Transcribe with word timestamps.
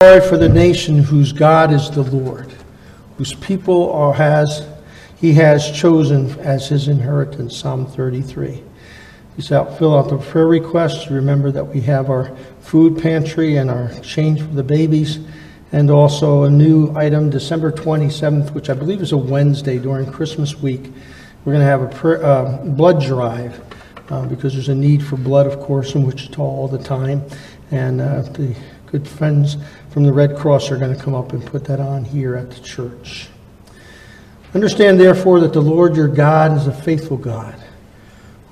Joy 0.00 0.20
for 0.20 0.36
the 0.36 0.48
nation 0.48 0.98
whose 0.98 1.32
God 1.32 1.72
is 1.72 1.90
the 1.90 2.04
Lord, 2.04 2.54
whose 3.16 3.34
people 3.34 3.90
are, 3.90 4.14
has 4.14 4.64
he 5.16 5.34
has 5.34 5.72
chosen 5.72 6.38
as 6.38 6.68
his 6.68 6.86
inheritance. 6.86 7.56
Psalm 7.56 7.84
33. 7.84 8.62
Please 9.34 9.50
out, 9.50 9.76
fill 9.76 9.98
out 9.98 10.08
the 10.08 10.18
prayer 10.18 10.46
requests. 10.46 11.10
Remember 11.10 11.50
that 11.50 11.64
we 11.64 11.80
have 11.80 12.10
our 12.10 12.32
food 12.60 13.02
pantry 13.02 13.56
and 13.56 13.68
our 13.68 13.92
change 13.98 14.40
for 14.40 14.54
the 14.54 14.62
babies, 14.62 15.18
and 15.72 15.90
also 15.90 16.44
a 16.44 16.48
new 16.48 16.96
item, 16.96 17.28
December 17.28 17.72
27th, 17.72 18.54
which 18.54 18.70
I 18.70 18.74
believe 18.74 19.00
is 19.00 19.10
a 19.10 19.16
Wednesday 19.16 19.80
during 19.80 20.12
Christmas 20.12 20.62
week. 20.62 20.92
We're 21.44 21.54
going 21.54 21.64
to 21.64 21.66
have 21.66 21.82
a 21.82 21.88
prayer, 21.88 22.24
uh, 22.24 22.58
blood 22.58 23.02
drive 23.02 23.60
uh, 24.10 24.26
because 24.26 24.52
there's 24.52 24.68
a 24.68 24.76
need 24.76 25.04
for 25.04 25.16
blood, 25.16 25.48
of 25.48 25.58
course, 25.58 25.96
in 25.96 26.06
Wichita 26.06 26.40
all 26.40 26.68
the 26.68 26.78
time. 26.78 27.24
And 27.72 28.00
uh, 28.00 28.22
the 28.22 28.54
good 28.90 29.06
friends 29.06 29.58
from 29.98 30.04
the 30.04 30.12
Red 30.12 30.36
Cross 30.36 30.70
are 30.70 30.76
going 30.76 30.96
to 30.96 31.02
come 31.02 31.16
up 31.16 31.32
and 31.32 31.44
put 31.44 31.64
that 31.64 31.80
on 31.80 32.04
here 32.04 32.36
at 32.36 32.52
the 32.52 32.60
church. 32.60 33.26
Understand, 34.54 35.00
therefore, 35.00 35.40
that 35.40 35.52
the 35.52 35.60
Lord 35.60 35.96
your 35.96 36.06
God 36.06 36.56
is 36.56 36.68
a 36.68 36.72
faithful 36.72 37.16
God, 37.16 37.60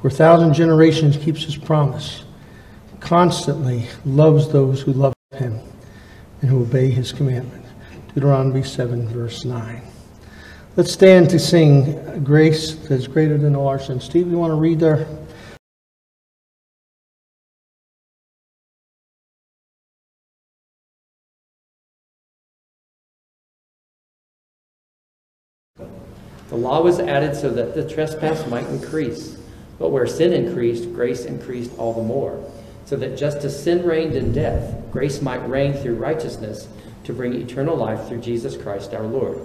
for 0.02 0.08
a 0.08 0.10
thousand 0.10 0.54
generations 0.54 1.16
keeps 1.16 1.44
his 1.44 1.56
promise, 1.56 2.24
constantly 2.98 3.86
loves 4.04 4.50
those 4.50 4.82
who 4.82 4.92
love 4.92 5.14
him 5.36 5.60
and 6.40 6.50
who 6.50 6.62
obey 6.62 6.90
his 6.90 7.12
commandment. 7.12 7.64
Deuteronomy 8.12 8.64
7, 8.64 9.06
verse 9.06 9.44
9. 9.44 9.82
Let's 10.74 10.90
stand 10.90 11.30
to 11.30 11.38
sing 11.38 12.24
Grace 12.24 12.74
that's 12.74 13.06
greater 13.06 13.38
than 13.38 13.54
all 13.54 13.68
our 13.68 13.78
sins. 13.78 14.02
Steve, 14.02 14.28
you 14.28 14.36
want 14.36 14.50
to 14.50 14.56
read 14.56 14.80
there? 14.80 15.06
The 26.56 26.62
law 26.62 26.80
was 26.80 26.98
added 26.98 27.36
so 27.36 27.50
that 27.50 27.74
the 27.74 27.86
trespass 27.86 28.48
might 28.48 28.66
increase. 28.68 29.36
But 29.78 29.90
where 29.90 30.06
sin 30.06 30.32
increased, 30.32 30.90
grace 30.94 31.26
increased 31.26 31.70
all 31.76 31.92
the 31.92 32.02
more. 32.02 32.42
So 32.86 32.96
that 32.96 33.18
just 33.18 33.44
as 33.44 33.62
sin 33.62 33.84
reigned 33.84 34.14
in 34.14 34.32
death, 34.32 34.74
grace 34.90 35.20
might 35.20 35.46
reign 35.46 35.74
through 35.74 35.96
righteousness 35.96 36.66
to 37.04 37.12
bring 37.12 37.34
eternal 37.34 37.76
life 37.76 38.08
through 38.08 38.22
Jesus 38.22 38.56
Christ 38.56 38.94
our 38.94 39.02
Lord. 39.02 39.36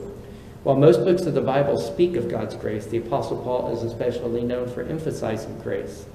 While 0.64 0.78
most 0.78 1.04
books 1.04 1.24
of 1.24 1.34
the 1.34 1.42
Bible 1.42 1.78
speak 1.78 2.16
of 2.16 2.30
God's 2.30 2.56
grace, 2.56 2.86
the 2.86 3.00
Apostle 3.00 3.44
Paul 3.44 3.76
is 3.76 3.84
especially 3.84 4.44
known 4.44 4.70
for 4.70 4.84
emphasizing 4.84 5.60
grace. 5.60 6.06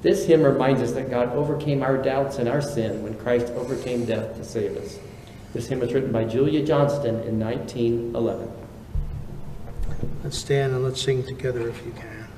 This 0.00 0.24
hymn 0.24 0.42
reminds 0.42 0.80
us 0.80 0.92
that 0.92 1.10
God 1.10 1.34
overcame 1.34 1.82
our 1.82 1.98
doubts 1.98 2.38
and 2.38 2.48
our 2.48 2.62
sin 2.62 3.02
when 3.02 3.18
Christ 3.18 3.48
overcame 3.48 4.06
death 4.06 4.38
to 4.38 4.44
save 4.44 4.74
us. 4.78 4.98
This 5.52 5.68
hymn 5.68 5.80
was 5.80 5.92
written 5.92 6.12
by 6.12 6.24
Julia 6.24 6.64
Johnston 6.64 7.16
in 7.24 7.38
1911. 7.38 8.63
Let's 10.22 10.38
stand 10.38 10.74
and 10.74 10.82
let's 10.82 11.00
sing 11.02 11.22
together 11.24 11.68
if 11.68 11.84
you 11.84 11.92
can. 11.92 12.28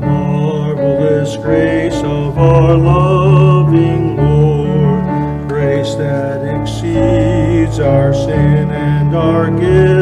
Marvelous 0.00 1.36
grace 1.36 2.02
of 2.02 2.38
our 2.38 2.74
loving 2.74 4.16
Lord, 4.16 5.48
grace 5.48 5.94
that 5.94 6.44
exceeds 6.60 7.78
our 7.78 8.12
sin 8.12 8.70
and 8.70 9.14
our 9.14 9.50
guilt, 9.50 9.95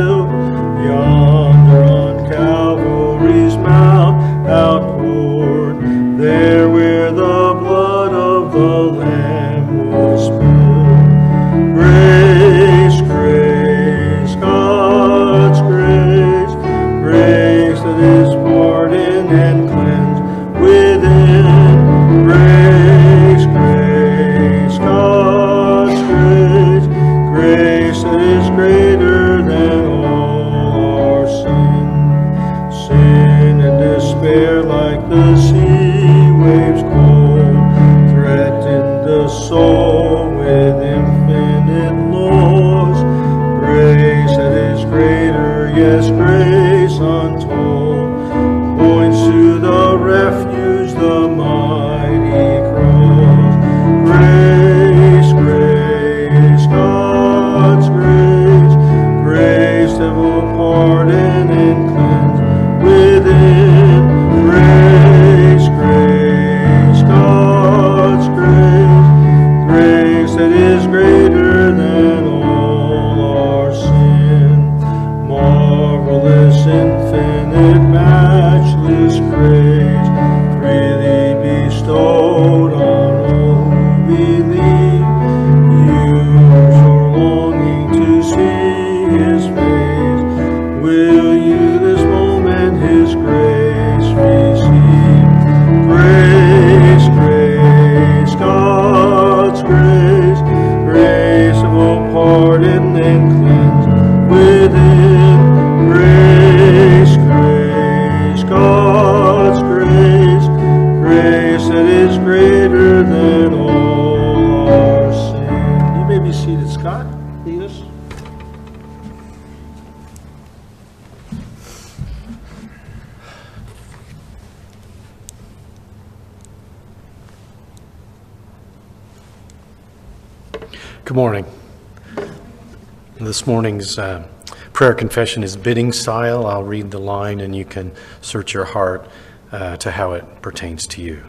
Uh, 133.99 134.27
prayer 134.73 134.95
confession 134.95 135.43
is 135.43 135.57
bidding 135.57 135.93
style. 135.93 136.47
I'll 136.47 136.63
read 136.63 136.91
the 136.91 136.99
line 136.99 137.41
and 137.41 137.55
you 137.55 137.65
can 137.65 137.93
search 138.21 138.55
your 138.55 138.65
heart 138.65 139.09
uh, 139.53 139.77
to 139.77 139.91
how 139.91 140.13
it 140.13 140.43
pertains 140.43 140.87
to 140.89 141.03
you. 141.03 141.23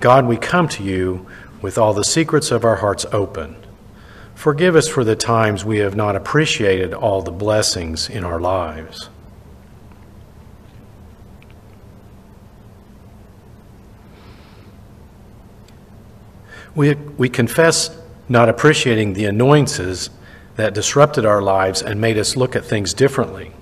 God, 0.00 0.26
we 0.26 0.36
come 0.36 0.68
to 0.68 0.82
you 0.82 1.26
with 1.60 1.76
all 1.78 1.94
the 1.94 2.04
secrets 2.04 2.50
of 2.50 2.64
our 2.64 2.76
hearts 2.76 3.04
open. 3.12 3.56
Forgive 4.34 4.76
us 4.76 4.88
for 4.88 5.04
the 5.04 5.16
times 5.16 5.64
we 5.64 5.78
have 5.78 5.96
not 5.96 6.16
appreciated 6.16 6.92
all 6.92 7.22
the 7.22 7.30
blessings 7.30 8.08
in 8.08 8.24
our 8.24 8.40
lives. 8.40 9.08
We, 16.74 16.94
we 16.94 17.28
confess 17.28 17.96
not 18.28 18.48
appreciating 18.48 19.12
the 19.12 19.26
annoyances 19.26 20.10
that 20.56 20.74
disrupted 20.74 21.24
our 21.24 21.42
lives 21.42 21.82
and 21.82 22.00
made 22.00 22.18
us 22.18 22.36
look 22.36 22.54
at 22.54 22.64
things 22.64 22.94
differently. 22.94 23.52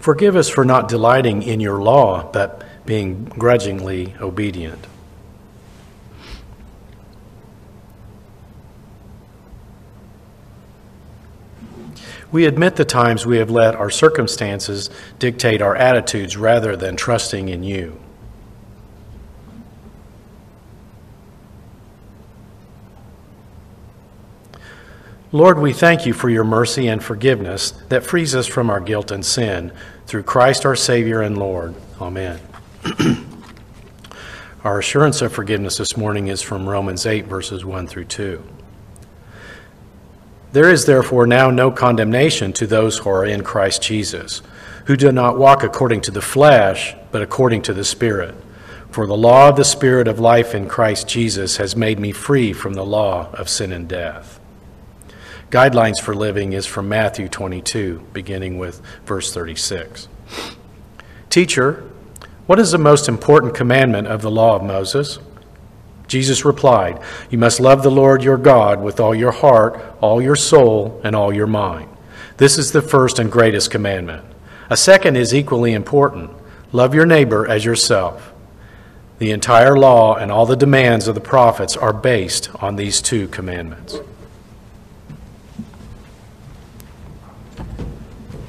Forgive 0.00 0.36
us 0.36 0.48
for 0.48 0.64
not 0.64 0.86
delighting 0.88 1.42
in 1.42 1.58
your 1.58 1.82
law, 1.82 2.30
but 2.30 2.62
being 2.86 3.24
grudgingly 3.24 4.14
obedient. 4.20 4.86
We 12.36 12.44
admit 12.44 12.76
the 12.76 12.84
times 12.84 13.24
we 13.24 13.38
have 13.38 13.48
let 13.48 13.74
our 13.74 13.88
circumstances 13.88 14.90
dictate 15.18 15.62
our 15.62 15.74
attitudes 15.74 16.36
rather 16.36 16.76
than 16.76 16.94
trusting 16.94 17.48
in 17.48 17.62
you. 17.62 17.98
Lord, 25.32 25.58
we 25.58 25.72
thank 25.72 26.04
you 26.04 26.12
for 26.12 26.28
your 26.28 26.44
mercy 26.44 26.88
and 26.88 27.02
forgiveness 27.02 27.70
that 27.88 28.04
frees 28.04 28.34
us 28.34 28.46
from 28.46 28.68
our 28.68 28.80
guilt 28.80 29.10
and 29.10 29.24
sin 29.24 29.72
through 30.06 30.24
Christ 30.24 30.66
our 30.66 30.76
Savior 30.76 31.22
and 31.22 31.38
Lord. 31.38 31.74
Amen. 32.02 32.38
our 34.62 34.78
assurance 34.78 35.22
of 35.22 35.32
forgiveness 35.32 35.78
this 35.78 35.96
morning 35.96 36.28
is 36.28 36.42
from 36.42 36.68
Romans 36.68 37.06
8, 37.06 37.24
verses 37.24 37.64
1 37.64 37.86
through 37.86 38.04
2. 38.04 38.55
There 40.52 40.70
is 40.70 40.86
therefore 40.86 41.26
now 41.26 41.50
no 41.50 41.70
condemnation 41.70 42.52
to 42.54 42.66
those 42.66 42.98
who 42.98 43.10
are 43.10 43.24
in 43.24 43.42
Christ 43.42 43.82
Jesus, 43.82 44.42
who 44.86 44.96
do 44.96 45.12
not 45.12 45.38
walk 45.38 45.62
according 45.62 46.00
to 46.02 46.10
the 46.10 46.22
flesh, 46.22 46.94
but 47.10 47.22
according 47.22 47.62
to 47.62 47.74
the 47.74 47.84
Spirit. 47.84 48.34
For 48.90 49.06
the 49.06 49.16
law 49.16 49.48
of 49.48 49.56
the 49.56 49.64
Spirit 49.64 50.08
of 50.08 50.18
life 50.20 50.54
in 50.54 50.68
Christ 50.68 51.08
Jesus 51.08 51.58
has 51.58 51.76
made 51.76 51.98
me 51.98 52.12
free 52.12 52.52
from 52.52 52.74
the 52.74 52.86
law 52.86 53.30
of 53.32 53.48
sin 53.48 53.72
and 53.72 53.88
death. 53.88 54.40
Guidelines 55.50 56.00
for 56.00 56.14
living 56.14 56.52
is 56.52 56.66
from 56.66 56.88
Matthew 56.88 57.28
22, 57.28 58.08
beginning 58.12 58.58
with 58.58 58.80
verse 59.04 59.32
36. 59.32 60.08
Teacher, 61.30 61.88
what 62.46 62.58
is 62.58 62.72
the 62.72 62.78
most 62.78 63.08
important 63.08 63.54
commandment 63.54 64.06
of 64.06 64.22
the 64.22 64.30
law 64.30 64.56
of 64.56 64.62
Moses? 64.62 65.18
Jesus 66.08 66.44
replied, 66.44 67.00
You 67.30 67.38
must 67.38 67.60
love 67.60 67.82
the 67.82 67.90
Lord 67.90 68.22
your 68.22 68.36
God 68.36 68.80
with 68.82 69.00
all 69.00 69.14
your 69.14 69.32
heart, 69.32 69.80
all 70.00 70.22
your 70.22 70.36
soul, 70.36 71.00
and 71.02 71.16
all 71.16 71.32
your 71.32 71.46
mind. 71.46 71.88
This 72.36 72.58
is 72.58 72.72
the 72.72 72.82
first 72.82 73.18
and 73.18 73.32
greatest 73.32 73.70
commandment. 73.70 74.24
A 74.70 74.76
second 74.76 75.16
is 75.16 75.34
equally 75.34 75.72
important 75.72 76.30
love 76.72 76.94
your 76.94 77.06
neighbor 77.06 77.48
as 77.48 77.64
yourself. 77.64 78.32
The 79.18 79.30
entire 79.30 79.78
law 79.78 80.14
and 80.16 80.30
all 80.30 80.44
the 80.44 80.56
demands 80.56 81.08
of 81.08 81.14
the 81.14 81.20
prophets 81.22 81.76
are 81.76 81.92
based 81.92 82.50
on 82.56 82.76
these 82.76 83.00
two 83.00 83.28
commandments. 83.28 83.96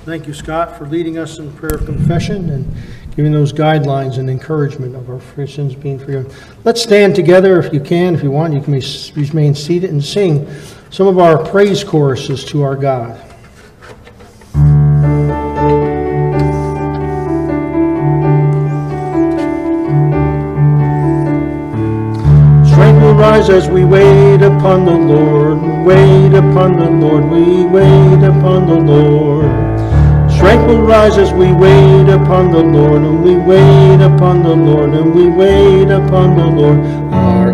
Thank 0.04 0.28
you, 0.28 0.34
Scott, 0.34 0.78
for 0.78 0.86
leading 0.86 1.18
us 1.18 1.38
in 1.38 1.54
prayer 1.54 1.76
of 1.76 1.86
confession 1.86 2.50
and 2.50 2.76
giving 3.18 3.34
those 3.34 3.52
guidelines 3.52 4.20
and 4.20 4.30
encouragement 4.30 4.96
of 4.96 5.10
our 5.10 5.20
Christians 5.34 5.76
being 5.76 5.98
forgiven. 5.98 6.32
Let's 6.64 6.82
stand 6.84 7.16
together 7.16 7.60
if 7.60 7.74
you 7.74 7.82
can, 7.82 8.14
if 8.14 8.22
you 8.22 8.30
want. 8.30 8.54
You 8.54 8.62
can 8.62 8.80
remain 9.16 9.56
seated 9.56 9.90
and 9.90 10.04
sing 10.04 10.48
some 10.92 11.08
of 11.08 11.18
our 11.18 11.44
praise 11.44 11.84
choruses 11.84 12.46
to 12.46 12.62
our 12.62 12.76
God. 12.76 13.20
Rise 23.18 23.50
as 23.50 23.68
we 23.68 23.84
wait 23.84 24.44
upon 24.44 24.86
the 24.86 24.92
Lord. 24.92 25.58
Wait 25.86 26.34
upon 26.38 26.78
the 26.78 26.90
Lord. 26.90 27.26
We 27.26 27.66
wait 27.66 28.24
upon 28.24 28.68
the 28.68 28.76
Lord. 28.76 29.77
Strength 30.38 30.68
will 30.68 30.84
rise 30.84 31.18
as 31.18 31.34
we 31.34 31.52
wait 31.52 32.10
upon 32.10 32.52
the 32.52 32.62
Lord, 32.62 33.02
and 33.02 33.24
we 33.24 33.36
wait 33.36 34.02
upon 34.02 34.44
the 34.44 34.56
Lord, 34.56 34.92
and 34.92 35.14
we 35.14 35.28
wait 35.28 35.90
upon 35.90 36.38
the 36.38 36.46
Lord, 36.46 36.78
our 37.12 37.47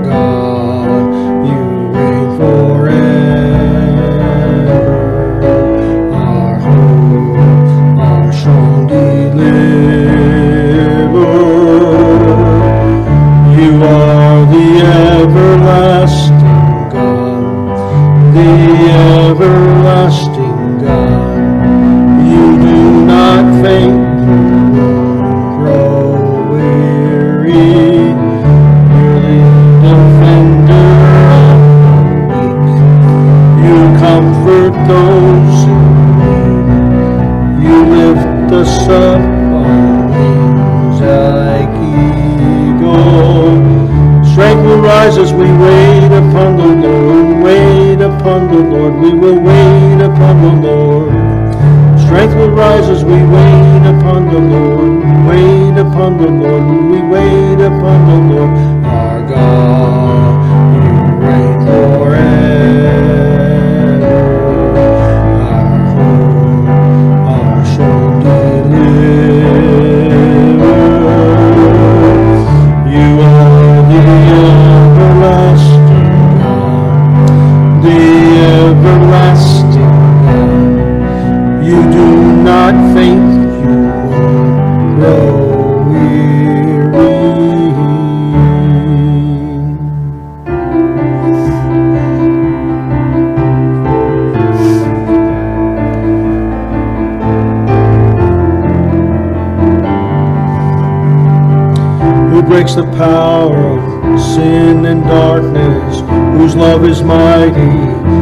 breaks 102.53 102.75
the 102.75 102.85
power 102.97 103.79
of 104.13 104.21
sin 104.21 104.85
and 104.85 105.01
darkness, 105.05 106.01
whose 106.37 106.55
love 106.55 106.85
is 106.85 107.01
mighty, 107.01 107.73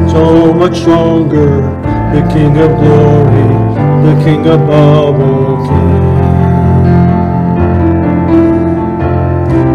so 0.09 0.53
much 0.53 0.77
stronger 0.77 1.59
the 2.15 2.21
King 2.31 2.57
of 2.57 2.69
glory, 2.79 3.47
the 4.07 4.15
King 4.23 4.47
above 4.47 5.19
all 5.19 5.57
kings, 5.67 6.21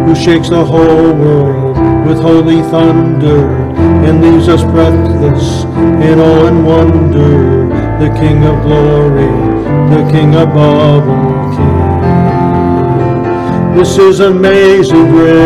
who 0.09 0.15
shakes 0.25 0.49
the 0.49 0.65
whole 0.65 1.13
world 1.13 1.77
with 2.07 2.19
holy 2.19 2.63
thunder 2.71 3.51
and 4.07 4.23
leaves 4.23 4.49
us 4.49 4.63
breathless 4.63 5.65
in 6.03 6.19
awe 6.19 6.47
and 6.47 6.65
wonder, 6.65 7.69
the 7.99 8.09
King 8.19 8.43
of 8.43 8.63
glory, 8.63 9.35
the 9.95 10.11
King 10.11 10.35
above 10.35 11.07
all. 11.11 11.26
This 13.77 13.99
is 13.99 14.21
amazing 14.21 15.11
grace. 15.11 15.37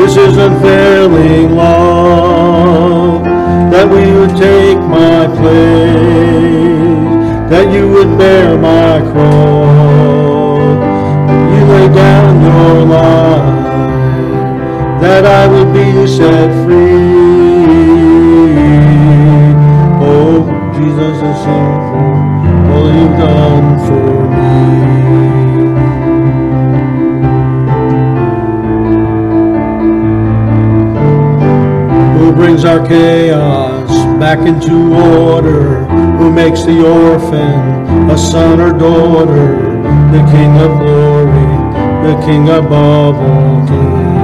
This 0.00 0.16
is 0.16 0.38
unfailing 0.38 1.54
love 1.54 3.22
that 3.70 3.86
we 3.86 4.10
would 4.16 4.34
take 4.34 4.78
my 4.78 5.26
place, 5.36 5.90
that 7.50 7.70
you 7.70 7.92
would 7.92 8.16
bear 8.16 8.56
my 8.56 9.00
cross. 9.12 10.78
You 11.52 11.64
lay 11.66 11.88
down 11.94 12.40
your 12.40 12.86
life, 12.86 13.66
that 15.02 15.26
I 15.26 15.46
would 15.46 15.70
be 15.74 16.06
set 16.06 16.50
free. 16.64 16.96
Oh, 20.00 20.48
Jesus 20.78 21.18
is 21.30 21.44
for 21.44 22.72
all 22.72 22.88
you've 22.90 23.18
our 32.66 32.86
chaos? 32.86 34.06
back 34.18 34.38
into 34.46 34.94
order, 34.94 35.84
who 36.16 36.32
makes 36.32 36.62
the 36.62 36.80
orphan 36.80 38.10
a 38.10 38.16
son 38.16 38.60
or 38.60 38.72
daughter, 38.72 39.56
the 40.10 40.22
King 40.32 40.52
of 40.56 40.78
glory, 40.78 41.50
the 42.06 42.16
King 42.24 42.48
above 42.48 43.16
all 43.16 43.66
kings, 43.66 44.16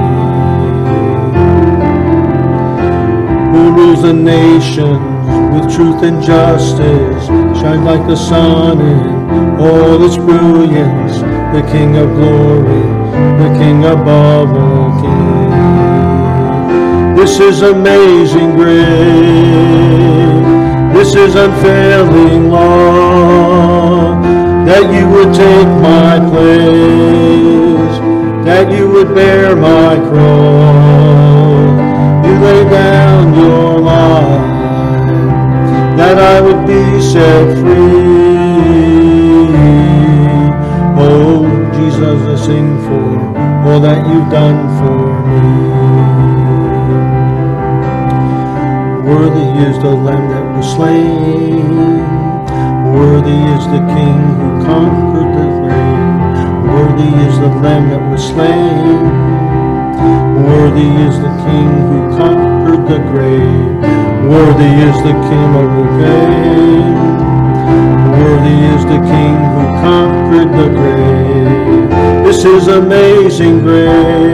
who 3.53 3.71
rules 3.71 4.01
the 4.01 4.13
nations 4.13 5.23
with 5.53 5.75
truth 5.75 6.01
and 6.01 6.23
justice, 6.23 7.27
shines 7.61 7.85
like 7.85 8.05
the 8.07 8.15
sun 8.15 8.81
in 8.81 9.59
all 9.59 10.03
its 10.03 10.17
brilliance. 10.17 11.19
The 11.53 11.61
King 11.71 11.97
of 11.97 12.09
glory, 12.15 12.83
the 13.43 13.59
King 13.59 13.85
above 13.85 14.49
all 14.57 14.91
kings. 14.95 15.02
This 17.23 17.39
is 17.39 17.61
amazing 17.61 18.51
grace. 18.51 18.83
This 20.93 21.15
is 21.15 21.35
unfailing 21.35 22.49
love. 22.51 24.21
That 24.65 24.91
you 24.93 25.07
would 25.09 25.33
take 25.33 25.67
my 25.81 26.19
place. 26.19 27.97
That 28.43 28.77
you 28.77 28.89
would 28.91 29.15
bear 29.15 29.55
my 29.55 29.95
cross. 30.09 31.77
You 32.27 32.33
lay 32.43 32.63
down 32.69 33.33
your 33.39 33.79
life. 33.79 34.43
That 35.95 36.17
I 36.19 36.41
would 36.41 36.67
be 36.67 37.01
set 37.01 37.57
free. 37.57 37.87
Oh, 40.99 41.47
Jesus, 41.77 42.21
I 42.33 42.35
sing 42.45 42.77
for 42.83 43.69
all 43.69 43.79
that 43.79 44.05
you've 44.09 44.29
done 44.29 44.67
for 44.77 45.07
me. 45.29 45.62
Worthy 49.03 49.49
is 49.67 49.75
the 49.83 49.89
Lamb 49.91 50.29
that 50.29 50.45
was 50.55 50.65
slain. 50.75 51.67
Worthy 52.95 53.39
is 53.55 53.63
the 53.67 53.83
King 53.91 54.19
who 54.39 54.63
conquered 54.63 55.31
the 55.35 55.47
grave. 55.59 56.07
Worthy 56.71 57.11
is 57.27 57.35
the 57.39 57.51
Lamb 57.63 57.89
that 57.89 58.03
was 58.09 58.23
slain. 58.23 59.03
Worthy 60.47 60.89
is 61.03 61.15
the 61.19 61.33
King 61.43 61.69
who 61.89 61.99
conquered 62.17 62.83
the 62.87 62.99
grave. 63.11 63.75
Worthy 64.31 64.71
is 64.87 64.97
the 65.03 65.15
King 65.27 65.49
of 65.61 65.67
the 65.75 65.87
grave. 65.99 66.95
Worthy 68.23 68.57
is 68.73 68.83
the 68.85 68.99
King 69.11 69.35
who 69.53 69.63
conquered 69.83 70.51
the 70.55 70.69
grave. 70.79 72.23
This 72.23 72.45
is 72.45 72.67
amazing 72.69 73.59
grace. 73.59 74.33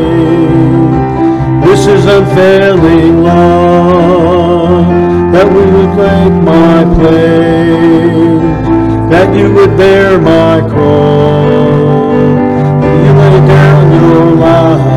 This 1.65 1.87
is 1.87 2.05
unfailing 2.05 3.23
love, 3.23 4.18
that 5.33 5.47
we 5.47 5.63
would 5.73 5.93
take 5.95 6.33
my 6.43 6.83
place, 6.95 8.49
that 9.11 9.35
you 9.37 9.53
would 9.53 9.77
bear 9.77 10.19
my 10.19 10.59
cross, 10.67 11.99
you 13.03 13.11
lay 13.21 13.39
down 13.47 13.91
your 14.01 14.25
life, 14.35 14.89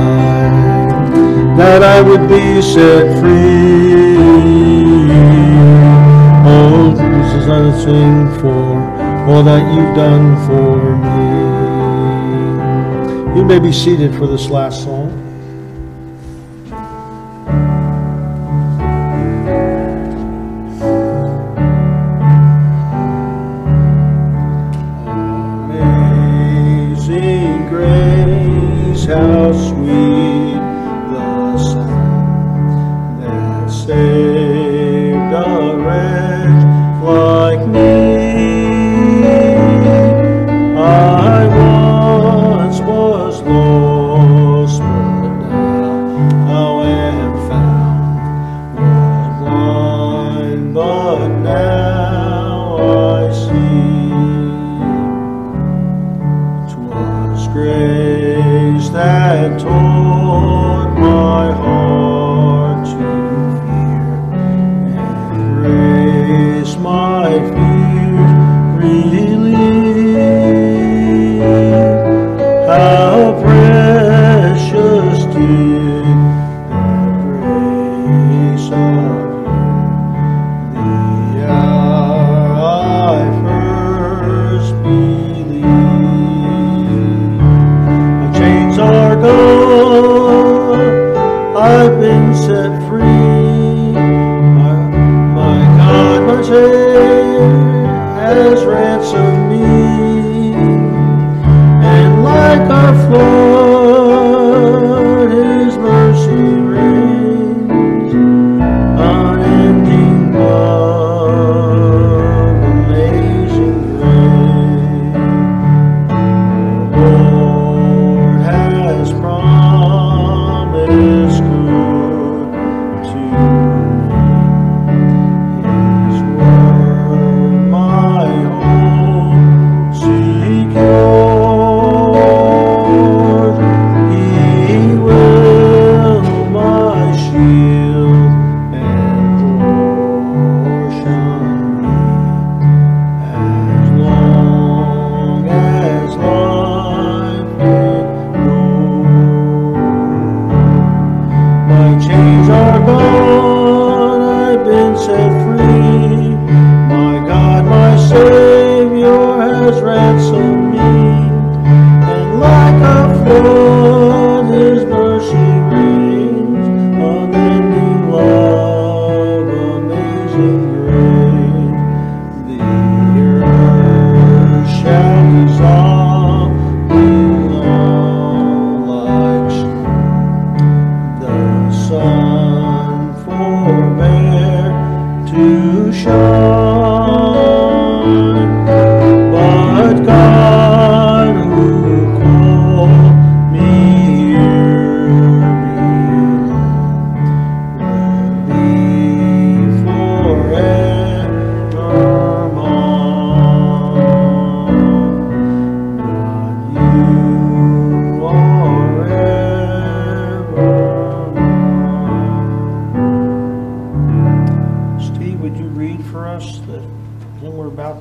that 1.59 1.83
I 1.83 2.01
would 2.01 2.29
be 2.29 2.63
set 2.63 3.21
free. 3.21 4.03
Oh, 6.45 6.93
is 7.37 7.49
I 7.49 7.73
sing 7.85 8.29
for 8.41 8.63
all 9.29 9.43
that 9.45 9.63
you've 9.75 9.95
done 9.95 10.37
for 10.47 10.97
me. 10.97 11.53
You 13.39 13.45
may 13.45 13.59
be 13.59 13.73
seated 13.73 14.15
for 14.15 14.27
this 14.27 14.49
last 14.51 14.83
song. 14.85 15.02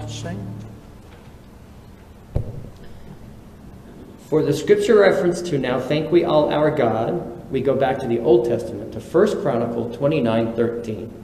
To 0.02 0.10
sing? 0.10 0.62
For 4.30 4.42
the 4.42 4.54
scripture 4.54 5.00
reference 5.00 5.42
to 5.44 5.58
now 5.58 5.80
thank 5.80 6.12
we 6.12 6.24
all 6.24 6.54
our 6.54 6.72
God, 6.72 7.52
we 7.52 7.62
go 7.62 7.76
back 7.76 8.00
to 8.00 8.08
the 8.08 8.20
Old 8.20 8.46
Testament, 8.46 8.94
to 8.94 9.00
1 9.00 9.42
Chronicle 9.42 9.94
29 9.94 10.54
13. 10.54 11.22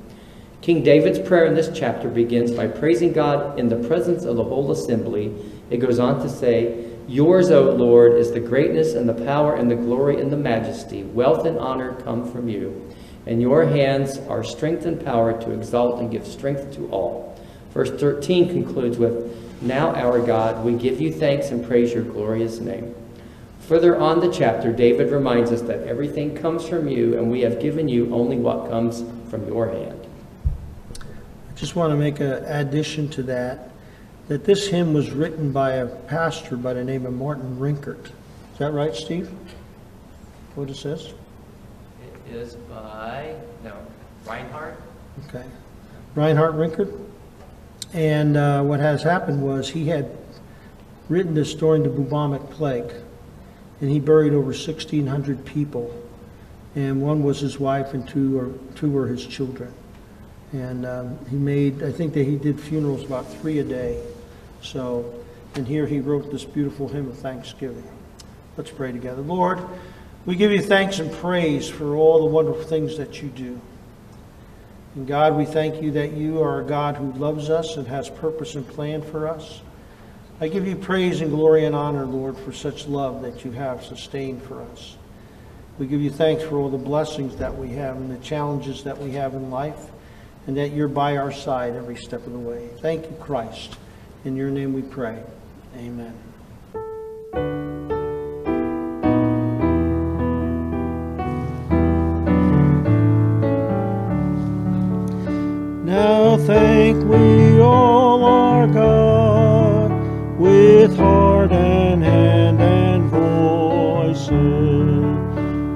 King 0.60 0.84
David's 0.84 1.20
prayer 1.20 1.46
in 1.46 1.54
this 1.54 1.70
chapter 1.74 2.10
begins 2.10 2.52
by 2.52 2.68
praising 2.68 3.14
God 3.14 3.58
in 3.58 3.70
the 3.70 3.88
presence 3.88 4.26
of 4.26 4.36
the 4.36 4.44
whole 4.44 4.72
assembly. 4.72 5.34
It 5.70 5.78
goes 5.78 6.00
on 6.00 6.20
to 6.20 6.30
say, 6.30 6.92
Yours, 7.08 7.52
O 7.52 7.72
Lord, 7.72 8.16
is 8.16 8.34
the 8.34 8.42
greatness 8.42 8.94
and 8.94 9.08
the 9.08 9.14
power 9.14 9.56
and 9.56 9.72
the 9.72 9.76
glory 9.76 10.20
and 10.20 10.30
the 10.30 10.36
majesty. 10.36 11.04
Wealth 11.04 11.46
and 11.46 11.58
honor 11.58 11.94
come 12.02 12.30
from 12.30 12.50
you. 12.50 12.94
And 13.26 13.42
your 13.42 13.66
hands 13.66 14.18
are 14.28 14.44
strength 14.44 14.86
and 14.86 15.04
power 15.04 15.40
to 15.42 15.52
exalt 15.52 16.02
and 16.02 16.12
give 16.12 16.28
strength 16.28 16.74
to 16.76 16.90
all. 16.90 17.27
Verse 17.72 17.92
13 17.92 18.50
concludes 18.50 18.98
with, 18.98 19.62
Now, 19.62 19.94
our 19.96 20.20
God, 20.20 20.64
we 20.64 20.74
give 20.74 21.00
you 21.00 21.12
thanks 21.12 21.50
and 21.50 21.66
praise 21.66 21.94
your 21.94 22.04
glorious 22.04 22.60
name. 22.60 22.96
Further 23.68 24.00
on 24.00 24.22
the 24.22 24.32
chapter, 24.32 24.72
David 24.72 25.12
reminds 25.12 25.52
us 25.52 25.62
that 25.64 25.86
everything 25.86 26.34
comes 26.34 26.66
from 26.66 26.88
you, 26.88 27.18
and 27.18 27.30
we 27.30 27.42
have 27.42 27.60
given 27.60 27.90
you 27.90 28.14
only 28.16 28.38
what 28.38 28.70
comes 28.70 29.04
from 29.30 29.46
your 29.46 29.68
hand. 29.70 30.08
I 30.96 31.54
just 31.56 31.76
want 31.76 31.92
to 31.92 31.98
make 31.98 32.22
an 32.22 32.46
addition 32.46 33.10
to 33.10 33.24
that, 33.24 33.72
that 34.30 34.46
this 34.46 34.68
hymn 34.68 34.94
was 34.94 35.12
written 35.12 35.52
by 35.52 35.74
a 35.74 35.86
pastor 35.86 36.56
by 36.56 36.74
the 36.74 36.84
name 36.84 37.06
of 37.06 37.14
Martin 37.14 37.58
Rinkart. 37.58 38.06
Is 38.06 38.60
that 38.60 38.72
right, 38.72 38.96
Steve? 38.96 39.30
What 40.56 40.70
it 40.70 40.78
says? 40.78 41.14
It 42.30 42.36
is 42.36 42.56
by, 42.56 43.36
no, 43.64 43.74
Reinhardt? 44.26 44.82
Okay. 45.28 45.44
Reinhard 46.16 46.56
Rinkart. 46.56 47.07
And 47.98 48.38
uh, 48.38 48.62
what 48.62 48.80
has 48.80 49.02
happened 49.02 49.42
was 49.42 49.68
he 49.68 49.88
had 49.88 50.16
written 51.10 51.34
this 51.34 51.56
during 51.56 51.82
the 51.82 51.90
bubonic 51.90 52.48
plague, 52.52 52.94
and 53.82 53.90
he 53.90 54.00
buried 54.00 54.34
over 54.34 54.52
1,600 54.52 55.44
people. 55.46 55.92
And 56.76 57.02
one 57.02 57.24
was 57.24 57.40
his 57.40 57.60
wife, 57.60 57.96
and 57.96 58.08
two, 58.08 58.38
or, 58.38 58.54
two 58.76 58.92
were 58.92 59.08
his 59.08 59.26
children. 59.26 59.74
And 60.54 60.86
um, 60.86 61.18
he 61.32 61.38
made, 61.38 61.82
I 61.82 61.92
think 61.92 62.14
that 62.14 62.24
he 62.26 62.36
did 62.36 62.60
funerals 62.60 63.04
about 63.04 63.34
three 63.42 63.58
a 63.58 63.64
day. 63.64 64.00
So, 64.62 65.12
and 65.56 65.68
here 65.68 65.88
he 65.88 66.00
wrote 66.00 66.32
this 66.32 66.46
beautiful 66.46 66.88
hymn 66.88 67.08
of 67.08 67.18
thanksgiving. 67.18 67.90
Let's 68.58 68.70
pray 68.70 68.92
together. 68.92 69.24
Lord, 69.24 69.60
we 70.28 70.36
give 70.36 70.52
you 70.52 70.62
thanks 70.62 71.00
and 71.00 71.12
praise 71.14 71.68
for 71.68 71.96
all 71.96 72.20
the 72.20 72.32
wonderful 72.32 72.62
things 72.62 72.96
that 72.98 73.24
you 73.24 73.30
do. 73.30 73.60
And 74.98 75.06
God, 75.06 75.38
we 75.38 75.46
thank 75.46 75.84
you 75.84 75.92
that 75.92 76.14
you 76.14 76.42
are 76.42 76.60
a 76.60 76.66
God 76.66 76.98
who 76.98 77.14
loves 77.14 77.52
us 77.52 77.78
and 77.78 77.88
has 77.88 78.10
purpose 78.10 78.56
and 78.56 78.68
plan 78.68 79.04
for 79.04 79.28
us. 79.28 79.62
I 80.42 80.48
give 80.48 80.66
you 80.66 80.76
praise 80.76 81.22
and 81.22 81.30
glory 81.30 81.66
and 81.66 81.76
honor, 81.76 82.04
Lord, 82.04 82.36
for 82.36 82.52
such 82.52 82.88
love 82.88 83.22
that 83.22 83.46
you 83.46 83.52
have 83.52 83.86
sustained 83.86 84.42
for 84.42 84.60
us. 84.60 84.98
We 85.78 85.86
give 85.86 86.02
you 86.02 86.10
thanks 86.10 86.42
for 86.42 86.58
all 86.58 86.70
the 86.70 86.80
blessings 86.80 87.36
that 87.36 87.56
we 87.56 87.70
have 87.74 87.98
and 87.98 88.10
the 88.10 88.18
challenges 88.26 88.84
that 88.86 88.98
we 88.98 89.12
have 89.12 89.36
in 89.36 89.52
life, 89.52 89.92
and 90.48 90.58
that 90.58 90.72
you're 90.72 90.88
by 90.88 91.18
our 91.18 91.32
side 91.32 91.76
every 91.76 91.98
step 91.98 92.26
of 92.26 92.34
the 92.34 92.40
way. 92.40 92.68
Thank 92.80 93.06
you, 93.06 93.16
Christ. 93.20 93.78
In 94.26 94.36
your 94.36 94.50
name 94.50 94.74
we 94.74 94.82
pray. 94.82 95.22
Amen. 95.76 96.16
Now 105.88 106.36
thank 106.36 107.02
we 107.06 107.62
all 107.62 108.22
our 108.26 108.68
God 108.68 109.90
with 110.38 110.98
heart 110.98 111.54
and 111.54 112.04
hand 112.04 112.62
and 112.62 113.10
voices, 113.10 114.28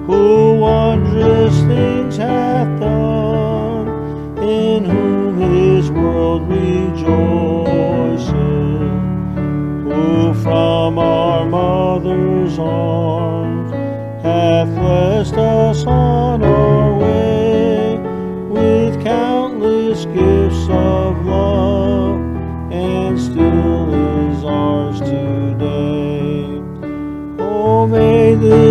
who 0.05 0.57
wondrous 0.59 1.57
things 1.62 2.17
hath 2.17 2.81
done, 2.81 3.88
in 4.43 4.83
whom 4.83 5.39
his 5.39 5.89
world 5.89 6.45
rejoices, 6.49 8.27
who 9.86 10.33
from 10.43 10.99
our 10.99 11.45
mother's 11.45 12.59
arms 12.59 13.71
hath 14.23 14.67
blessed 14.75 15.36
us 15.36 15.86
on 15.86 16.11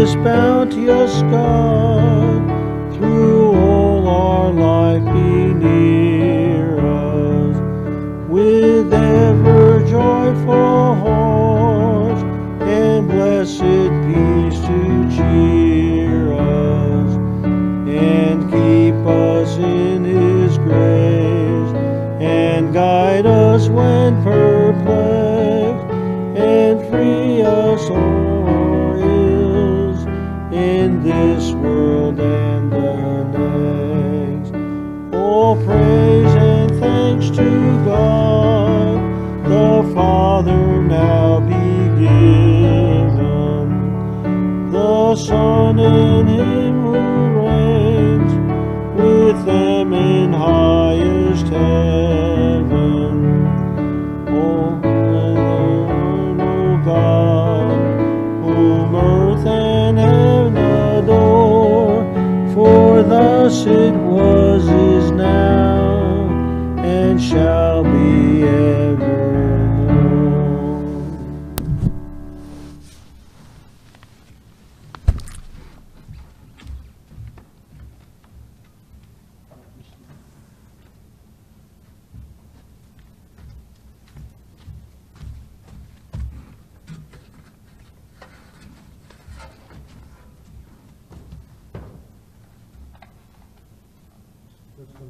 this 0.01 0.15
bounteous 0.25 1.21
God 1.31 2.41
through 2.95 3.53
all 3.53 4.09
our 4.09 4.51
life 4.51 5.05
be 5.05 5.53
near 5.53 6.79
us, 6.79 7.57
with 8.27 8.95
ever 8.95 9.81
joyful 9.81 10.95
hearts 11.05 12.23
and 12.63 13.09
blessed 13.09 13.91
peace 14.07 14.59
to 14.69 14.79
cheer 15.15 16.33
us 16.33 17.13
and 17.87 18.51
keep 18.51 18.95
us 19.07 19.59
in 19.59 20.03
his 20.03 20.57
grace 20.57 21.75
and 22.23 22.73
guide 22.73 23.27
us 23.27 23.69
when 23.69 24.15
perplexed 24.23 25.93
and 26.41 26.81
free 26.89 27.43
us 27.43 27.91
all 27.91 28.20
Praise 35.51 36.35
and 36.37 36.71
thanks 36.79 37.29
to 37.31 37.85
God 37.85 39.01
the 39.49 39.83
Father 39.93 40.81
now 40.83 41.41
be 41.41 41.55
given 42.05 43.67
the 44.71 45.17
Son 45.17 45.79
in 45.81 46.29
him 46.29 46.83
who 46.83 46.99
reigns 47.41 48.33
with 48.97 49.45
them 49.45 49.93
in 49.93 50.33
highest 50.33 51.47
heaven. 51.49 53.13
O 54.29 54.81
Lord, 54.85 56.41
O 56.41 56.79
God, 56.85 57.77
whom 58.45 58.95
earth 58.95 59.47
and 59.47 59.99
heaven 59.99 60.57
adore, 60.57 62.05
for 62.55 63.03
thus 63.03 63.67
it 63.67 63.95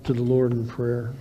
to 0.05 0.13
the 0.13 0.23
Lord 0.23 0.53
in 0.53 0.67
prayer. 0.67 1.13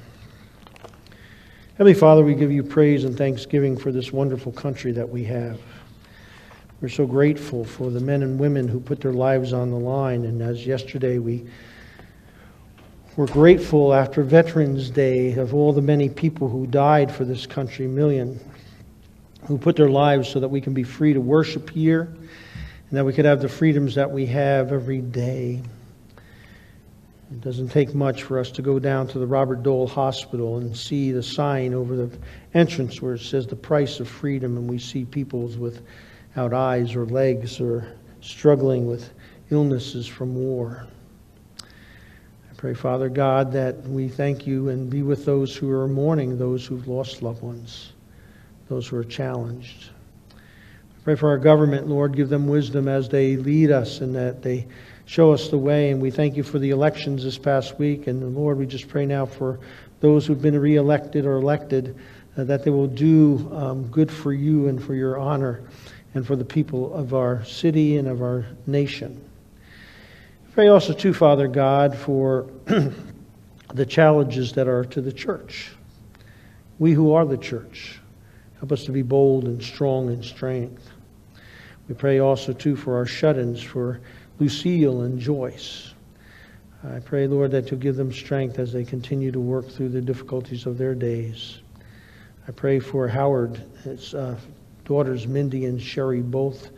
Heavenly 1.77 1.93
Father, 1.93 2.23
we 2.23 2.33
give 2.35 2.51
you 2.51 2.63
praise 2.63 3.03
and 3.03 3.17
thanksgiving 3.17 3.77
for 3.77 3.91
this 3.91 4.11
wonderful 4.11 4.51
country 4.51 4.91
that 4.91 5.07
we 5.07 5.23
have. 5.25 5.59
We're 6.81 6.89
so 6.89 7.05
grateful 7.05 7.63
for 7.63 7.89
the 7.89 7.99
men 7.99 8.23
and 8.23 8.39
women 8.39 8.67
who 8.67 8.79
put 8.79 9.01
their 9.01 9.13
lives 9.13 9.53
on 9.53 9.69
the 9.69 9.77
line. 9.77 10.25
And 10.25 10.41
as 10.41 10.65
yesterday 10.65 11.19
we 11.19 11.45
were 13.17 13.27
grateful 13.27 13.93
after 13.93 14.23
Veterans 14.23 14.89
Day 14.89 15.33
of 15.33 15.53
all 15.53 15.73
the 15.73 15.81
many 15.81 16.09
people 16.09 16.47
who 16.47 16.65
died 16.65 17.11
for 17.11 17.25
this 17.25 17.45
country, 17.45 17.85
million, 17.85 18.39
who 19.45 19.57
put 19.57 19.75
their 19.75 19.89
lives 19.89 20.29
so 20.29 20.39
that 20.39 20.47
we 20.47 20.61
can 20.61 20.73
be 20.73 20.83
free 20.83 21.13
to 21.13 21.21
worship 21.21 21.69
here 21.69 22.01
and 22.89 22.97
that 22.97 23.03
we 23.03 23.13
could 23.13 23.25
have 23.25 23.41
the 23.41 23.49
freedoms 23.49 23.95
that 23.95 24.09
we 24.09 24.25
have 24.25 24.71
every 24.71 25.01
day. 25.01 25.61
It 27.31 27.41
doesn't 27.41 27.69
take 27.69 27.93
much 27.93 28.23
for 28.23 28.39
us 28.39 28.49
to 28.53 28.63
go 28.63 28.79
down 28.79 29.07
to 29.09 29.19
the 29.19 29.27
Robert 29.27 29.61
Dole 29.61 29.85
Hospital 29.85 30.57
and 30.57 30.75
see 30.75 31.11
the 31.11 31.21
sign 31.21 31.75
over 31.75 31.95
the 31.95 32.17
entrance 32.55 33.03
where 33.03 33.13
it 33.13 33.19
says 33.19 33.45
the 33.45 33.55
price 33.55 33.99
of 33.99 34.07
freedom, 34.07 34.57
and 34.57 34.67
we 34.67 34.79
see 34.79 35.05
people 35.05 35.41
without 35.41 36.53
eyes 36.53 36.95
or 36.95 37.05
legs 37.05 37.61
or 37.61 37.95
struggling 38.21 38.87
with 38.87 39.11
illnesses 39.51 40.07
from 40.07 40.35
war. 40.35 40.87
I 41.61 42.55
Pray, 42.57 42.73
Father 42.73 43.09
God, 43.09 43.51
that 43.51 43.83
we 43.83 44.07
thank 44.07 44.47
you 44.47 44.69
and 44.69 44.89
be 44.89 45.03
with 45.03 45.23
those 45.23 45.55
who 45.55 45.69
are 45.69 45.87
mourning, 45.87 46.39
those 46.39 46.65
who've 46.65 46.87
lost 46.87 47.21
loved 47.21 47.43
ones, 47.43 47.93
those 48.69 48.87
who 48.87 48.97
are 48.97 49.03
challenged. 49.03 49.91
I 50.35 51.03
pray 51.03 51.15
for 51.15 51.29
our 51.29 51.37
government, 51.37 51.87
Lord. 51.87 52.15
Give 52.15 52.27
them 52.27 52.47
wisdom 52.47 52.87
as 52.87 53.07
they 53.07 53.37
lead 53.37 53.69
us 53.69 54.01
and 54.01 54.15
that 54.15 54.41
they 54.41 54.67
show 55.09 55.33
us 55.33 55.47
the 55.47 55.57
way. 55.57 55.89
And 55.89 55.99
we 55.99 56.11
thank 56.11 56.37
you 56.37 56.43
for 56.43 56.59
the 56.59 56.69
elections 56.69 57.23
this 57.23 57.39
past 57.39 57.79
week. 57.79 58.05
And 58.05 58.35
Lord, 58.35 58.59
we 58.59 58.67
just 58.67 58.87
pray 58.87 59.07
now 59.07 59.25
for 59.25 59.59
those 60.01 60.27
who've 60.27 60.39
been 60.39 60.57
reelected 60.59 61.25
or 61.25 61.37
elected 61.37 61.97
uh, 62.37 62.43
that 62.43 62.63
they 62.63 62.69
will 62.69 62.85
do 62.85 63.49
um, 63.51 63.87
good 63.87 64.11
for 64.11 64.31
you 64.31 64.67
and 64.67 64.81
for 64.81 64.93
your 64.93 65.17
honor 65.17 65.63
and 66.13 66.27
for 66.27 66.35
the 66.35 66.45
people 66.45 66.93
of 66.93 67.15
our 67.15 67.43
city 67.43 67.97
and 67.97 68.07
of 68.07 68.21
our 68.21 68.45
nation. 68.67 69.19
Pray 70.53 70.67
also, 70.67 70.93
too, 70.93 71.15
Father 71.15 71.47
God, 71.47 71.97
for 71.97 72.47
the 73.73 73.85
challenges 73.87 74.53
that 74.53 74.67
are 74.67 74.85
to 74.85 75.01
the 75.01 75.11
church. 75.11 75.71
We 76.77 76.91
who 76.91 77.13
are 77.13 77.25
the 77.25 77.37
church, 77.37 77.99
help 78.59 78.71
us 78.71 78.83
to 78.85 78.91
be 78.91 79.01
bold 79.01 79.45
and 79.45 79.63
strong 79.63 80.09
in 80.09 80.21
strength. 80.21 80.87
We 81.87 81.95
pray 81.95 82.19
also, 82.19 82.53
too, 82.53 82.75
for 82.75 82.95
our 82.97 83.07
shut 83.07 83.39
ins, 83.39 83.63
for 83.63 84.01
Lucille 84.39 85.01
and 85.01 85.19
Joyce. 85.19 85.93
I 86.83 86.99
pray, 86.99 87.27
Lord, 87.27 87.51
that 87.51 87.69
you'll 87.69 87.79
give 87.81 87.97
them 87.97 88.13
strength 88.13 88.57
as 88.57 88.71
they 88.71 88.85
continue 88.85 89.31
to 89.31 89.39
work 89.39 89.67
through 89.67 89.89
the 89.89 90.01
difficulties 90.01 90.65
of 90.65 90.77
their 90.77 90.95
days. 90.95 91.59
I 92.47 92.51
pray 92.51 92.79
for 92.79 93.07
Howard, 93.07 93.61
his 93.83 94.15
uh, 94.15 94.37
daughters, 94.85 95.27
Mindy 95.27 95.65
and 95.65 95.81
Sherry, 95.81 96.21
both 96.21 96.69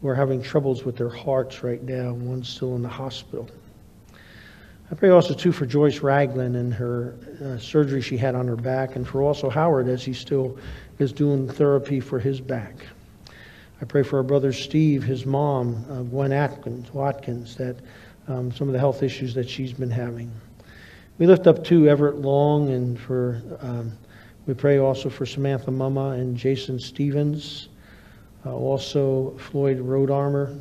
who 0.00 0.08
are 0.08 0.14
having 0.14 0.42
troubles 0.42 0.84
with 0.84 0.96
their 0.96 1.08
hearts 1.08 1.62
right 1.62 1.82
now. 1.82 2.12
One's 2.12 2.48
still 2.48 2.74
in 2.74 2.82
the 2.82 2.88
hospital. 2.88 3.48
I 4.90 4.94
pray 4.96 5.10
also, 5.10 5.34
too, 5.34 5.52
for 5.52 5.66
Joyce 5.66 6.00
Ragland 6.00 6.56
and 6.56 6.74
her 6.74 7.14
uh, 7.42 7.58
surgery 7.58 8.02
she 8.02 8.16
had 8.16 8.34
on 8.34 8.48
her 8.48 8.56
back, 8.56 8.96
and 8.96 9.06
for 9.06 9.22
also 9.22 9.48
Howard 9.48 9.88
as 9.88 10.04
he 10.04 10.12
still 10.12 10.58
is 10.98 11.12
doing 11.12 11.48
therapy 11.48 12.00
for 12.00 12.18
his 12.18 12.40
back. 12.40 12.74
I 13.84 13.86
pray 13.86 14.02
for 14.02 14.16
our 14.16 14.22
brother 14.22 14.50
Steve, 14.50 15.04
his 15.04 15.26
mom, 15.26 15.84
uh, 15.90 16.00
Gwen 16.04 16.32
Atkins, 16.32 16.90
Watkins, 16.94 17.54
that 17.56 17.76
um, 18.28 18.50
some 18.50 18.66
of 18.66 18.72
the 18.72 18.78
health 18.78 19.02
issues 19.02 19.34
that 19.34 19.46
she's 19.46 19.74
been 19.74 19.90
having. 19.90 20.32
We 21.18 21.26
lift 21.26 21.46
up 21.46 21.62
to 21.64 21.86
Everett 21.86 22.16
Long, 22.16 22.70
and 22.70 22.98
for 22.98 23.42
um, 23.60 23.92
we 24.46 24.54
pray 24.54 24.78
also 24.78 25.10
for 25.10 25.26
Samantha 25.26 25.70
Mama 25.70 26.12
and 26.12 26.34
Jason 26.34 26.78
Stevens, 26.78 27.68
uh, 28.46 28.54
also 28.54 29.36
Floyd 29.36 29.80
Road 29.80 30.10
Armor, 30.10 30.56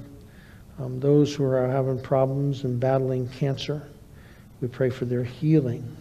um, 0.78 1.00
those 1.00 1.34
who 1.34 1.46
are 1.46 1.66
having 1.70 2.02
problems 2.02 2.66
and 2.66 2.78
battling 2.78 3.30
cancer. 3.30 3.88
We 4.60 4.68
pray 4.68 4.90
for 4.90 5.06
their 5.06 5.24
healing. 5.24 5.96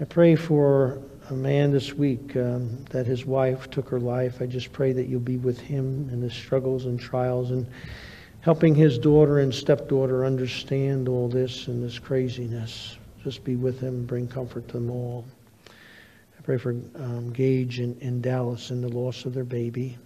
I 0.00 0.04
pray 0.04 0.36
for 0.36 1.02
a 1.30 1.34
man 1.34 1.70
this 1.70 1.92
week 1.92 2.34
um, 2.36 2.84
that 2.90 3.06
his 3.06 3.24
wife 3.24 3.70
took 3.70 3.88
her 3.88 4.00
life. 4.00 4.42
I 4.42 4.46
just 4.46 4.72
pray 4.72 4.92
that 4.92 5.06
you'll 5.06 5.20
be 5.20 5.36
with 5.36 5.60
him 5.60 6.08
in 6.12 6.20
his 6.20 6.32
struggles 6.32 6.86
and 6.86 6.98
trials 6.98 7.52
and 7.52 7.66
helping 8.40 8.74
his 8.74 8.98
daughter 8.98 9.38
and 9.38 9.54
stepdaughter 9.54 10.24
understand 10.24 11.08
all 11.08 11.28
this 11.28 11.68
and 11.68 11.82
this 11.82 11.98
craziness. 12.00 12.96
Just 13.22 13.44
be 13.44 13.54
with 13.54 13.78
him 13.78 14.06
bring 14.06 14.26
comfort 14.26 14.66
to 14.68 14.74
them 14.74 14.90
all. 14.90 15.24
I 15.68 16.42
pray 16.42 16.58
for 16.58 16.70
um, 16.70 17.32
Gage 17.32 17.78
in, 17.78 17.96
in 18.00 18.20
Dallas 18.20 18.70
and 18.70 18.82
the 18.82 18.88
loss 18.88 19.24
of 19.24 19.32
their 19.32 19.44
baby. 19.44 19.98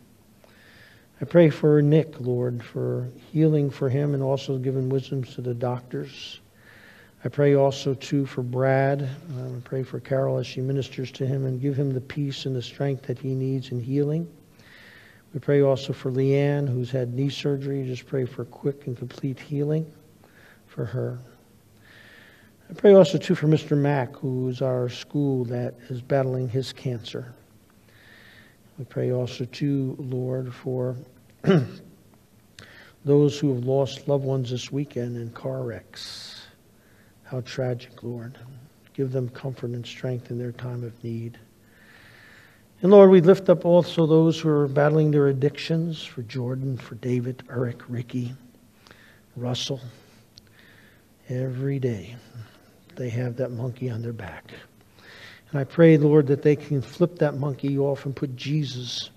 I 1.22 1.24
pray 1.24 1.48
for 1.48 1.80
Nick, 1.80 2.20
Lord, 2.20 2.62
for 2.62 3.08
healing 3.32 3.70
for 3.70 3.88
him 3.88 4.12
and 4.12 4.22
also 4.22 4.58
giving 4.58 4.90
wisdom 4.90 5.24
to 5.24 5.40
the 5.40 5.54
doctors. 5.54 6.40
I 7.24 7.28
pray 7.30 7.54
also, 7.54 7.94
too, 7.94 8.26
for 8.26 8.42
Brad. 8.42 9.00
Uh, 9.02 9.46
I 9.46 9.60
pray 9.64 9.82
for 9.82 9.98
Carol 9.98 10.37
as 10.37 10.46
she 10.46 10.60
ministers 10.60 11.10
to 11.12 11.26
him 11.26 11.46
and 11.46 11.58
give 11.58 11.74
him 11.74 11.94
the 11.94 12.00
peace 12.00 12.44
and 12.44 12.54
the 12.54 12.60
strength 12.60 13.06
that 13.06 13.18
he 13.18 13.34
needs 13.34 13.70
in 13.70 13.80
healing. 13.80 14.28
We 15.32 15.40
pray 15.40 15.62
also 15.62 15.94
for 15.94 16.10
Leanne, 16.10 16.68
who's 16.68 16.90
had 16.90 17.14
knee 17.14 17.30
surgery. 17.30 17.82
Just 17.87 18.06
pray 18.06 18.26
for 18.26 18.44
quick 18.44 18.87
and 18.87 18.94
complete 18.94 19.40
healing 19.40 19.90
for 20.66 20.84
her. 20.84 21.18
I 22.68 22.74
pray 22.74 22.92
also, 22.92 23.16
too, 23.16 23.34
for 23.34 23.46
Mr. 23.46 23.74
Mack, 23.74 24.14
who's 24.16 24.60
our 24.60 24.90
school 24.90 25.46
that 25.46 25.76
is 25.88 26.02
battling 26.02 26.50
his 26.50 26.74
cancer. 26.74 27.32
We 28.78 28.84
pray 28.84 29.12
also, 29.12 29.46
too, 29.46 29.96
Lord, 29.98 30.52
for 30.52 30.94
those 33.04 33.38
who 33.38 33.54
have 33.54 33.64
lost 33.64 34.08
loved 34.08 34.24
ones 34.24 34.50
this 34.50 34.70
weekend 34.70 35.16
in 35.16 35.30
car 35.30 35.62
wrecks. 35.62 36.34
How 37.35 37.40
tragic, 37.40 38.05
Lord. 38.05 38.38
Give 38.92 39.11
them 39.11 39.29
comfort 39.29 39.70
and 39.70 39.85
strength 39.85 40.31
in 40.31 40.38
their 40.38 40.53
time 40.53 40.85
of 40.85 41.03
need. 41.03 41.37
And 42.81 42.92
Lord, 42.92 43.11
we 43.11 43.20
lift 43.20 43.49
up 43.49 43.64
also 43.64 44.07
those 44.07 44.38
who 44.38 44.49
are 44.51 44.68
battling 44.68 45.11
their 45.11 45.27
addictions 45.27 46.05
for 46.05 46.23
Jordan, 46.23 46.79
for 46.79 46.94
David, 46.94 47.42
Eric, 47.51 47.81
Ricky, 47.88 48.35
Russell. 49.35 49.81
Every 51.29 51.81
day 51.81 52.14
they 52.94 53.09
have 53.09 53.35
that 53.38 53.51
monkey 53.51 53.90
on 53.90 54.01
their 54.01 54.12
back. 54.12 54.53
And 55.51 55.59
I 55.59 55.64
pray, 55.64 55.99
Lord, 55.99 56.29
that 56.29 56.42
they 56.42 56.55
can 56.55 56.83
flip 56.83 57.18
that 57.18 57.37
monkey 57.37 57.77
off 57.79 58.07
and 58.07 58.14
put 58.14 58.37
Jesus 58.37 59.11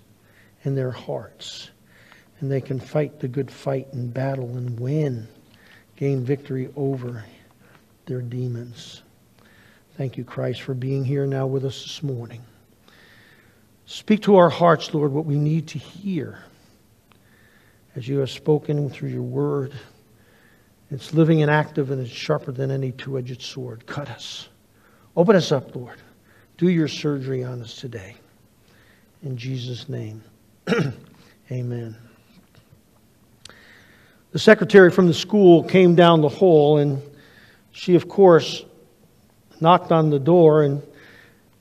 in 0.64 0.74
their 0.74 0.90
hearts. 0.90 1.70
And 2.40 2.50
they 2.50 2.62
can 2.62 2.80
fight 2.80 3.20
the 3.20 3.28
good 3.28 3.48
fight 3.48 3.92
and 3.92 4.12
battle 4.12 4.56
and 4.56 4.80
win, 4.80 5.28
gain 5.94 6.24
victory 6.24 6.68
over 6.74 7.24
their 8.08 8.22
demons. 8.22 9.02
Thank 9.96 10.16
you, 10.16 10.24
Christ, 10.24 10.62
for 10.62 10.74
being 10.74 11.04
here 11.04 11.26
now 11.26 11.46
with 11.46 11.64
us 11.64 11.82
this 11.82 12.02
morning. 12.02 12.42
Speak 13.86 14.22
to 14.22 14.36
our 14.36 14.50
hearts, 14.50 14.92
Lord, 14.92 15.12
what 15.12 15.24
we 15.24 15.36
need 15.38 15.68
to 15.68 15.78
hear 15.78 16.40
as 17.94 18.08
you 18.08 18.18
have 18.18 18.30
spoken 18.30 18.90
through 18.90 19.10
your 19.10 19.22
word. 19.22 19.72
It's 20.90 21.12
living 21.12 21.42
and 21.42 21.50
active, 21.50 21.90
and 21.90 22.00
it's 22.00 22.10
sharper 22.10 22.50
than 22.50 22.70
any 22.70 22.92
two 22.92 23.18
edged 23.18 23.42
sword. 23.42 23.86
Cut 23.86 24.10
us. 24.10 24.48
Open 25.16 25.36
us 25.36 25.52
up, 25.52 25.74
Lord. 25.76 25.98
Do 26.56 26.68
your 26.68 26.88
surgery 26.88 27.44
on 27.44 27.60
us 27.60 27.76
today. 27.76 28.16
In 29.22 29.36
Jesus' 29.36 29.88
name, 29.88 30.22
amen. 31.52 31.96
The 34.30 34.38
secretary 34.38 34.90
from 34.90 35.06
the 35.06 35.14
school 35.14 35.62
came 35.64 35.94
down 35.94 36.20
the 36.20 36.28
hall 36.28 36.78
and 36.78 37.02
she, 37.72 37.94
of 37.94 38.08
course, 38.08 38.64
knocked 39.60 39.92
on 39.92 40.10
the 40.10 40.18
door 40.18 40.62
and 40.62 40.82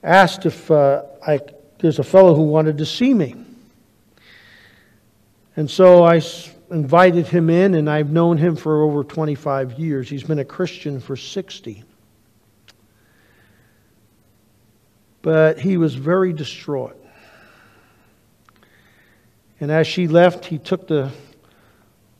asked 0.03 0.45
if 0.45 0.69
uh, 0.71 1.03
I, 1.25 1.39
there's 1.79 1.99
a 1.99 2.03
fellow 2.03 2.35
who 2.35 2.43
wanted 2.43 2.77
to 2.79 2.85
see 2.85 3.13
me. 3.13 3.35
And 5.55 5.69
so 5.69 6.03
I 6.03 6.21
invited 6.69 7.27
him 7.27 7.49
in, 7.49 7.73
and 7.73 7.89
I've 7.89 8.11
known 8.11 8.37
him 8.37 8.55
for 8.55 8.83
over 8.83 9.03
25 9.03 9.79
years. 9.79 10.09
He's 10.09 10.23
been 10.23 10.39
a 10.39 10.45
Christian 10.45 10.99
for 10.99 11.15
60. 11.15 11.83
But 15.21 15.59
he 15.59 15.77
was 15.77 15.95
very 15.95 16.31
distraught. 16.31 16.95
And 19.59 19.71
as 19.71 19.87
she 19.87 20.07
left, 20.07 20.45
he 20.45 20.59
took 20.59 20.87
the 20.87 21.11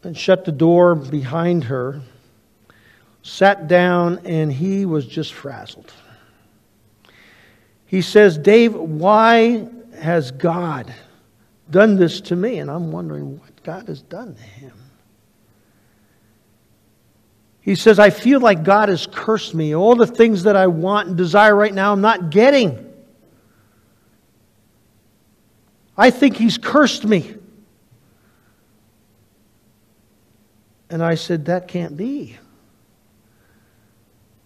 and 0.04 0.18
shut 0.18 0.46
the 0.46 0.52
door 0.52 0.96
behind 0.96 1.66
her 1.66 2.02
sat 3.28 3.68
down, 3.68 4.20
and 4.26 4.52
he 4.52 4.86
was 4.86 5.06
just 5.06 5.34
frazzled. 5.34 5.92
He 7.86 8.02
says, 8.02 8.38
Dave, 8.38 8.74
why 8.74 9.68
has 10.00 10.32
God 10.32 10.94
done 11.70 11.98
this 11.98 12.22
to 12.22 12.36
me? 12.36 12.60
And 12.60 12.72
I'm 12.72 12.92
wondering 12.92 13.38
what 13.38 13.64
God 13.64 13.88
has 13.88 14.02
done 14.02 14.36
to 14.36 14.42
him. 14.42 14.74
He 17.60 17.76
says, 17.76 18.00
I 18.00 18.12
feel 18.12 18.40
like 18.40 18.64
God 18.64 18.88
has 18.88 19.08
cursed 19.08 19.54
me. 19.54 19.76
All 19.76 19.96
the 19.96 20.08
things 20.08 20.44
that 20.44 20.56
I 20.56 20.68
want 20.68 21.10
and 21.10 21.18
desire 21.18 21.54
right 21.54 21.74
now, 21.74 21.92
I'm 21.92 22.00
not 22.00 22.30
getting. 22.30 22.94
I 25.98 26.12
think 26.12 26.38
He's 26.38 26.58
cursed 26.58 27.04
me. 27.04 27.36
And 30.90 31.04
I 31.04 31.16
said, 31.16 31.44
That 31.46 31.68
can't 31.68 31.98
be. 31.98 32.38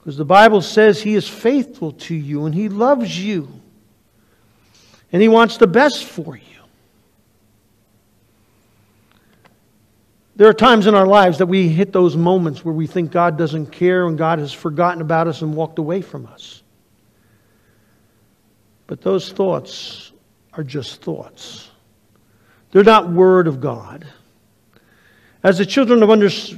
Because 0.02 0.18
the 0.18 0.26
Bible 0.26 0.62
says 0.62 1.02
He 1.02 1.14
is 1.14 1.28
faithful 1.28 1.92
to 1.94 2.16
you 2.16 2.46
and 2.46 2.56
He 2.56 2.70
loves 2.70 3.24
you. 3.24 3.48
And 5.12 5.22
He 5.22 5.28
wants 5.28 5.58
the 5.58 5.68
best 5.68 6.06
for 6.06 6.36
you. 6.36 6.44
There 10.36 10.50
are 10.50 10.54
times 10.54 10.88
in 10.88 10.96
our 10.96 11.06
lives 11.06 11.38
that 11.38 11.46
we 11.46 11.68
hit 11.68 11.94
those 11.94 12.18
moments 12.18 12.66
where 12.66 12.74
we 12.74 12.88
think 12.88 13.12
God 13.12 13.38
doesn't 13.38 13.68
care 13.68 14.08
and 14.08 14.18
God 14.18 14.40
has 14.40 14.52
forgotten 14.52 15.02
about 15.02 15.28
us 15.28 15.44
and 15.44 15.56
walked 15.56 15.78
away 15.78 16.02
from 16.02 16.26
us. 16.26 16.64
But 18.88 19.02
those 19.02 19.32
thoughts 19.32 20.14
are 20.54 20.64
just 20.64 21.04
thoughts. 21.04 21.70
They're 22.72 22.84
not 22.84 23.12
word 23.12 23.48
of 23.48 23.62
God. 23.62 24.08
As 25.44 25.60
the 25.60 25.66
children 25.66 26.02
of 26.02 26.10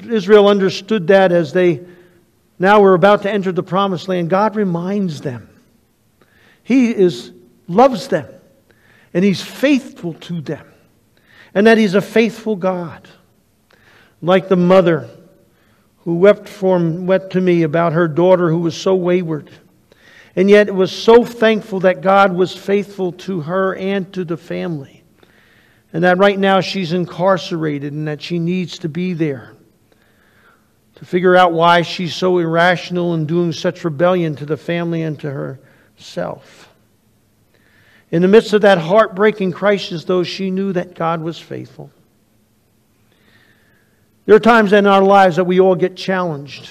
Israel 0.09 0.47
understood 0.47 1.07
that 1.07 1.33
as 1.33 1.51
they 1.51 1.81
now 2.59 2.81
we're 2.81 2.93
about 2.93 3.23
to 3.23 3.31
enter 3.31 3.51
the 3.51 3.63
promised 3.63 4.07
land, 4.07 4.29
God 4.29 4.55
reminds 4.55 5.21
them. 5.21 5.49
He 6.63 6.91
is, 6.91 7.31
loves 7.67 8.07
them, 8.07 8.27
and 9.13 9.25
He's 9.25 9.41
faithful 9.41 10.13
to 10.15 10.41
them, 10.41 10.71
and 11.53 11.67
that 11.67 11.77
He's 11.77 11.95
a 11.95 12.01
faithful 12.01 12.55
God. 12.55 13.07
Like 14.21 14.47
the 14.47 14.55
mother 14.55 15.09
who 15.99 16.15
wept, 16.15 16.47
for, 16.47 16.79
wept 16.79 17.33
to 17.33 17.41
me 17.41 17.63
about 17.63 17.93
her 17.93 18.07
daughter 18.07 18.49
who 18.49 18.59
was 18.59 18.77
so 18.77 18.95
wayward, 18.95 19.49
and 20.35 20.49
yet 20.49 20.73
was 20.73 20.91
so 20.91 21.25
thankful 21.25 21.81
that 21.81 22.01
God 22.01 22.33
was 22.33 22.55
faithful 22.55 23.11
to 23.13 23.41
her 23.41 23.75
and 23.75 24.11
to 24.13 24.23
the 24.23 24.37
family, 24.37 25.03
and 25.91 26.03
that 26.03 26.17
right 26.17 26.39
now 26.39 26.61
she's 26.61 26.93
incarcerated 26.93 27.91
and 27.93 28.07
that 28.07 28.21
she 28.21 28.39
needs 28.39 28.79
to 28.79 28.89
be 28.89 29.13
there 29.13 29.52
to 31.03 31.09
figure 31.09 31.35
out 31.35 31.51
why 31.51 31.81
she's 31.81 32.15
so 32.15 32.37
irrational 32.37 33.13
and 33.13 33.27
doing 33.27 33.51
such 33.51 33.83
rebellion 33.83 34.37
to 34.37 34.45
the 34.45 34.55
family 34.55 35.01
and 35.01 35.19
to 35.19 35.29
herself. 35.29 36.69
In 38.09 38.21
the 38.21 38.29
midst 38.29 38.53
of 38.53 38.61
that 38.61 38.77
heartbreaking 38.77 39.51
crisis, 39.51 40.05
though, 40.05 40.23
she 40.23 40.49
knew 40.49 40.71
that 40.71 40.95
God 40.95 41.19
was 41.21 41.37
faithful. 41.37 41.91
There 44.25 44.33
are 44.33 44.39
times 44.39 44.71
in 44.71 44.87
our 44.87 45.03
lives 45.03 45.35
that 45.35 45.43
we 45.43 45.59
all 45.59 45.75
get 45.75 45.97
challenged. 45.97 46.69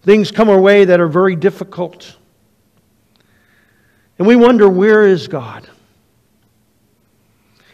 Things 0.00 0.30
come 0.30 0.48
our 0.48 0.58
way 0.58 0.86
that 0.86 0.98
are 0.98 1.08
very 1.08 1.36
difficult. 1.36 2.16
And 4.16 4.26
we 4.26 4.34
wonder, 4.34 4.66
where 4.66 5.06
is 5.06 5.28
God? 5.28 5.68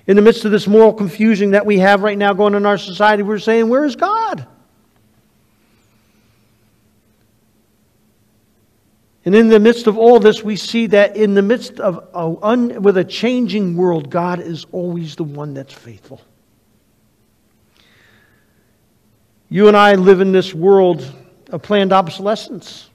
In 0.08 0.16
the 0.16 0.22
midst 0.22 0.44
of 0.44 0.50
this 0.50 0.66
moral 0.66 0.92
confusion 0.92 1.52
that 1.52 1.66
we 1.66 1.78
have 1.78 2.02
right 2.02 2.18
now 2.18 2.32
going 2.32 2.56
on 2.56 2.62
in 2.62 2.66
our 2.66 2.78
society, 2.78 3.22
we're 3.22 3.38
saying, 3.38 3.68
Where 3.68 3.84
is 3.84 3.94
God? 3.94 4.48
And 9.24 9.34
in 9.34 9.48
the 9.48 9.58
midst 9.58 9.86
of 9.86 9.96
all 9.96 10.20
this, 10.20 10.42
we 10.42 10.56
see 10.56 10.86
that 10.88 11.16
in 11.16 11.34
the 11.34 11.42
midst 11.42 11.80
of 11.80 11.96
a 12.14 12.36
un, 12.44 12.82
with 12.82 12.98
a 12.98 13.04
changing 13.04 13.76
world, 13.76 14.10
God 14.10 14.40
is 14.40 14.66
always 14.70 15.16
the 15.16 15.24
one 15.24 15.54
that's 15.54 15.72
faithful. 15.72 16.20
You 19.48 19.68
and 19.68 19.76
I 19.76 19.94
live 19.94 20.20
in 20.20 20.32
this 20.32 20.52
world 20.52 21.10
of 21.50 21.62
planned 21.62 21.92
obsolescence. 21.92 22.90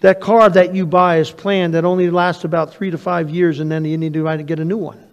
That 0.00 0.20
car 0.20 0.48
that 0.48 0.74
you 0.74 0.86
buy 0.86 1.18
is 1.18 1.30
planned 1.30 1.74
that 1.74 1.84
only 1.84 2.10
lasts 2.10 2.44
about 2.44 2.72
three 2.74 2.90
to 2.90 2.98
five 2.98 3.30
years, 3.30 3.60
and 3.60 3.70
then 3.70 3.84
you 3.84 3.98
need 3.98 4.14
to 4.14 4.42
get 4.42 4.58
a 4.58 4.64
new 4.64 4.78
one. 4.78 5.06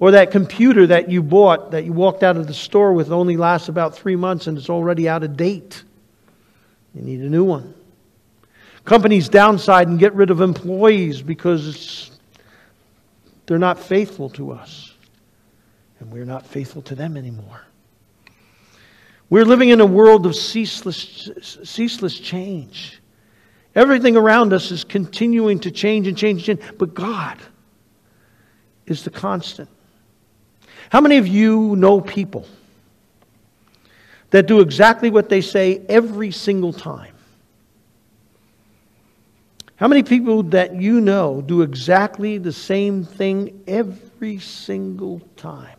Or 0.00 0.10
that 0.12 0.32
computer 0.32 0.88
that 0.88 1.10
you 1.10 1.22
bought 1.22 1.70
that 1.70 1.84
you 1.84 1.92
walked 1.92 2.24
out 2.24 2.36
of 2.36 2.48
the 2.48 2.54
store 2.54 2.92
with 2.92 3.12
only 3.12 3.36
lasts 3.36 3.68
about 3.68 3.94
three 3.94 4.16
months 4.16 4.48
and 4.48 4.58
it's 4.58 4.68
already 4.68 5.08
out 5.08 5.22
of 5.22 5.36
date. 5.36 5.84
You 6.92 7.02
need 7.02 7.20
a 7.20 7.30
new 7.30 7.44
one. 7.44 7.72
Companies 8.84 9.28
downside 9.28 9.88
and 9.88 9.98
get 9.98 10.12
rid 10.14 10.30
of 10.30 10.40
employees 10.40 11.22
because 11.22 12.10
they're 13.46 13.58
not 13.58 13.78
faithful 13.78 14.28
to 14.30 14.52
us. 14.52 14.94
And 16.00 16.10
we're 16.10 16.24
not 16.24 16.46
faithful 16.46 16.82
to 16.82 16.94
them 16.94 17.16
anymore. 17.16 17.62
We're 19.30 19.44
living 19.44 19.70
in 19.70 19.80
a 19.80 19.86
world 19.86 20.26
of 20.26 20.34
ceaseless, 20.34 21.30
ceaseless 21.62 22.18
change. 22.18 23.00
Everything 23.74 24.16
around 24.16 24.52
us 24.52 24.70
is 24.70 24.84
continuing 24.84 25.58
to 25.60 25.70
change 25.70 26.06
and 26.06 26.18
change 26.18 26.48
and 26.48 26.60
change, 26.60 26.78
but 26.78 26.92
God 26.92 27.38
is 28.86 29.04
the 29.04 29.10
constant. 29.10 29.70
How 30.90 31.00
many 31.00 31.16
of 31.16 31.26
you 31.26 31.76
know 31.76 32.00
people 32.00 32.46
that 34.30 34.46
do 34.46 34.60
exactly 34.60 35.08
what 35.08 35.28
they 35.28 35.40
say 35.40 35.80
every 35.88 36.30
single 36.30 36.72
time? 36.72 37.11
How 39.82 39.88
many 39.88 40.04
people 40.04 40.44
that 40.44 40.80
you 40.80 41.00
know 41.00 41.40
do 41.40 41.62
exactly 41.62 42.38
the 42.38 42.52
same 42.52 43.04
thing 43.04 43.64
every 43.66 44.38
single 44.38 45.20
time? 45.36 45.76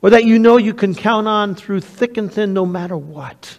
Or 0.00 0.08
that 0.08 0.24
you 0.24 0.38
know 0.38 0.56
you 0.56 0.72
can 0.72 0.94
count 0.94 1.28
on 1.28 1.54
through 1.54 1.82
thick 1.82 2.16
and 2.16 2.32
thin 2.32 2.54
no 2.54 2.64
matter 2.64 2.96
what? 2.96 3.58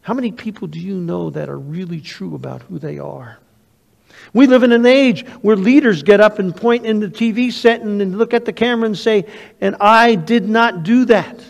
How 0.00 0.14
many 0.14 0.32
people 0.32 0.66
do 0.66 0.80
you 0.80 0.96
know 0.96 1.30
that 1.30 1.48
are 1.48 1.60
really 1.60 2.00
true 2.00 2.34
about 2.34 2.62
who 2.62 2.80
they 2.80 2.98
are? 2.98 3.38
We 4.34 4.48
live 4.48 4.64
in 4.64 4.72
an 4.72 4.84
age 4.84 5.24
where 5.42 5.54
leaders 5.54 6.02
get 6.02 6.20
up 6.20 6.40
and 6.40 6.56
point 6.56 6.84
in 6.84 6.98
the 6.98 7.06
TV 7.06 7.52
set 7.52 7.82
and 7.82 8.18
look 8.18 8.34
at 8.34 8.46
the 8.46 8.52
camera 8.52 8.86
and 8.86 8.98
say, 8.98 9.26
and 9.60 9.76
I 9.80 10.16
did 10.16 10.48
not 10.48 10.82
do 10.82 11.04
that. 11.04 11.40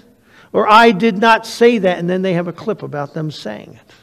Or 0.52 0.68
I 0.68 0.90
did 0.90 1.18
not 1.18 1.46
say 1.46 1.78
that, 1.78 1.98
and 1.98 2.10
then 2.10 2.22
they 2.22 2.34
have 2.34 2.48
a 2.48 2.52
clip 2.52 2.82
about 2.82 3.14
them 3.14 3.30
saying 3.30 3.74
it. 3.74 3.94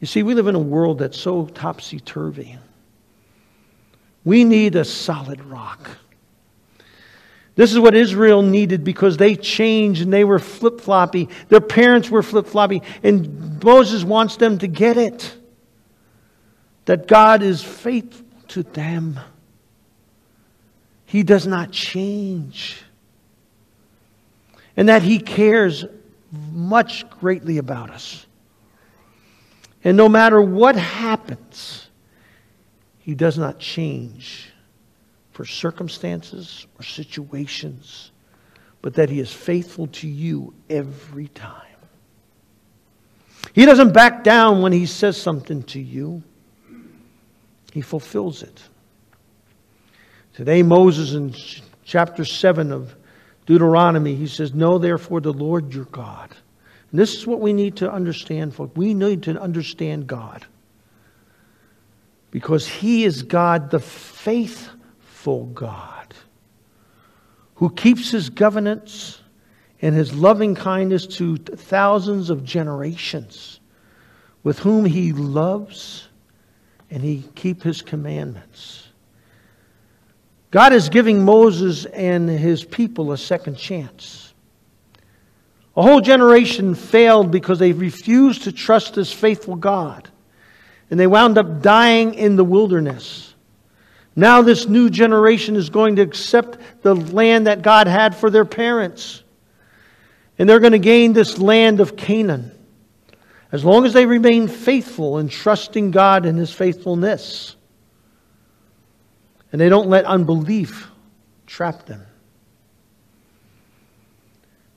You 0.00 0.06
see, 0.06 0.22
we 0.22 0.34
live 0.34 0.48
in 0.48 0.54
a 0.54 0.60
world 0.60 0.98
that's 0.98 1.18
so 1.18 1.46
topsy 1.46 2.00
turvy. 2.00 2.58
We 4.24 4.44
need 4.44 4.74
a 4.74 4.84
solid 4.84 5.42
rock. 5.44 5.90
This 7.56 7.72
is 7.72 7.78
what 7.78 7.94
Israel 7.94 8.42
needed 8.42 8.82
because 8.82 9.16
they 9.16 9.36
changed 9.36 10.02
and 10.02 10.12
they 10.12 10.24
were 10.24 10.40
flip 10.40 10.80
floppy. 10.80 11.28
Their 11.48 11.60
parents 11.60 12.10
were 12.10 12.22
flip 12.22 12.46
floppy. 12.46 12.82
And 13.02 13.62
Moses 13.62 14.02
wants 14.02 14.36
them 14.36 14.58
to 14.58 14.66
get 14.66 14.96
it 14.96 15.36
that 16.86 17.06
God 17.06 17.42
is 17.42 17.62
faithful 17.62 18.26
to 18.48 18.62
them. 18.62 19.20
He 21.06 21.22
does 21.22 21.46
not 21.46 21.70
change 21.70 22.82
and 24.76 24.88
that 24.88 25.02
He 25.02 25.18
cares 25.18 25.84
much 26.52 27.08
greatly 27.10 27.58
about 27.58 27.90
us. 27.90 28.26
And 29.82 29.96
no 29.96 30.08
matter 30.08 30.40
what 30.40 30.76
happens, 30.76 31.88
He 32.98 33.14
does 33.14 33.38
not 33.38 33.58
change 33.58 34.50
for 35.32 35.44
circumstances 35.44 36.66
or 36.78 36.82
situations, 36.82 38.12
but 38.82 38.94
that 38.94 39.10
He 39.10 39.20
is 39.20 39.32
faithful 39.32 39.86
to 39.88 40.08
you 40.08 40.54
every 40.70 41.28
time. 41.28 41.60
He 43.52 43.66
doesn't 43.66 43.92
back 43.92 44.24
down 44.24 44.62
when 44.62 44.72
He 44.72 44.86
says 44.86 45.20
something 45.20 45.62
to 45.64 45.80
you, 45.80 46.22
He 47.72 47.82
fulfills 47.82 48.42
it. 48.42 48.62
Today, 50.34 50.64
Moses 50.64 51.12
in 51.12 51.32
chapter 51.84 52.24
7 52.24 52.72
of 52.72 52.96
Deuteronomy, 53.46 54.14
he 54.14 54.26
says, 54.26 54.54
Know 54.54 54.78
therefore 54.78 55.20
the 55.20 55.32
Lord 55.32 55.74
your 55.74 55.84
God. 55.86 56.34
And 56.90 57.00
this 57.00 57.14
is 57.14 57.26
what 57.26 57.40
we 57.40 57.52
need 57.52 57.76
to 57.76 57.90
understand, 57.90 58.54
folks. 58.54 58.76
We 58.76 58.94
need 58.94 59.24
to 59.24 59.40
understand 59.40 60.06
God. 60.06 60.46
Because 62.30 62.66
he 62.66 63.04
is 63.04 63.22
God, 63.22 63.70
the 63.70 63.80
faithful 63.80 65.46
God, 65.46 66.14
who 67.56 67.70
keeps 67.70 68.10
his 68.10 68.30
governance 68.30 69.20
and 69.82 69.94
his 69.94 70.14
loving 70.14 70.54
kindness 70.54 71.06
to 71.06 71.36
thousands 71.36 72.30
of 72.30 72.44
generations, 72.44 73.60
with 74.42 74.58
whom 74.58 74.84
he 74.84 75.12
loves 75.12 76.08
and 76.90 77.02
he 77.02 77.24
keep 77.34 77.62
his 77.62 77.82
commandments. 77.82 78.83
God 80.54 80.72
is 80.72 80.88
giving 80.88 81.24
Moses 81.24 81.84
and 81.84 82.28
his 82.28 82.62
people 82.64 83.10
a 83.10 83.18
second 83.18 83.56
chance. 83.56 84.32
A 85.76 85.82
whole 85.82 86.00
generation 86.00 86.76
failed 86.76 87.32
because 87.32 87.58
they 87.58 87.72
refused 87.72 88.44
to 88.44 88.52
trust 88.52 88.94
this 88.94 89.12
faithful 89.12 89.56
God. 89.56 90.08
And 90.92 91.00
they 91.00 91.08
wound 91.08 91.38
up 91.38 91.60
dying 91.60 92.14
in 92.14 92.36
the 92.36 92.44
wilderness. 92.44 93.34
Now, 94.14 94.42
this 94.42 94.68
new 94.68 94.90
generation 94.90 95.56
is 95.56 95.70
going 95.70 95.96
to 95.96 96.02
accept 96.02 96.58
the 96.82 96.94
land 96.94 97.48
that 97.48 97.62
God 97.62 97.88
had 97.88 98.14
for 98.14 98.30
their 98.30 98.44
parents. 98.44 99.24
And 100.38 100.48
they're 100.48 100.60
going 100.60 100.70
to 100.70 100.78
gain 100.78 101.14
this 101.14 101.36
land 101.36 101.80
of 101.80 101.96
Canaan. 101.96 102.52
As 103.50 103.64
long 103.64 103.86
as 103.86 103.92
they 103.92 104.06
remain 104.06 104.46
faithful 104.46 105.18
and 105.18 105.28
trusting 105.28 105.90
God 105.90 106.24
in 106.24 106.36
His 106.36 106.52
faithfulness 106.52 107.56
and 109.54 109.60
they 109.60 109.68
don't 109.68 109.88
let 109.88 110.04
unbelief 110.04 110.90
trap 111.46 111.86
them. 111.86 112.04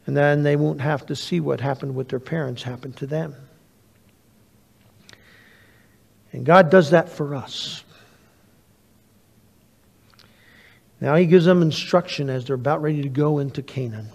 And 0.06 0.16
then 0.16 0.44
they 0.44 0.56
won't 0.56 0.82
have 0.82 1.04
to 1.08 1.16
see 1.16 1.40
what 1.40 1.60
happened 1.60 1.96
with 1.96 2.10
their 2.10 2.20
parents 2.20 2.62
happen 2.62 2.94
to 2.94 3.08
them. 3.08 3.34
And 6.32 6.46
God 6.46 6.70
does 6.70 6.92
that 6.92 7.10
for 7.10 7.34
us. 7.34 7.84
Now 11.02 11.16
He 11.16 11.26
gives 11.26 11.46
them 11.46 11.64
instruction 11.64 12.30
as 12.30 12.46
they're 12.46 12.54
about 12.54 12.84
ready 12.84 13.02
to 13.02 13.10
go 13.10 13.40
into 13.40 13.64
Canaan. 13.64 14.10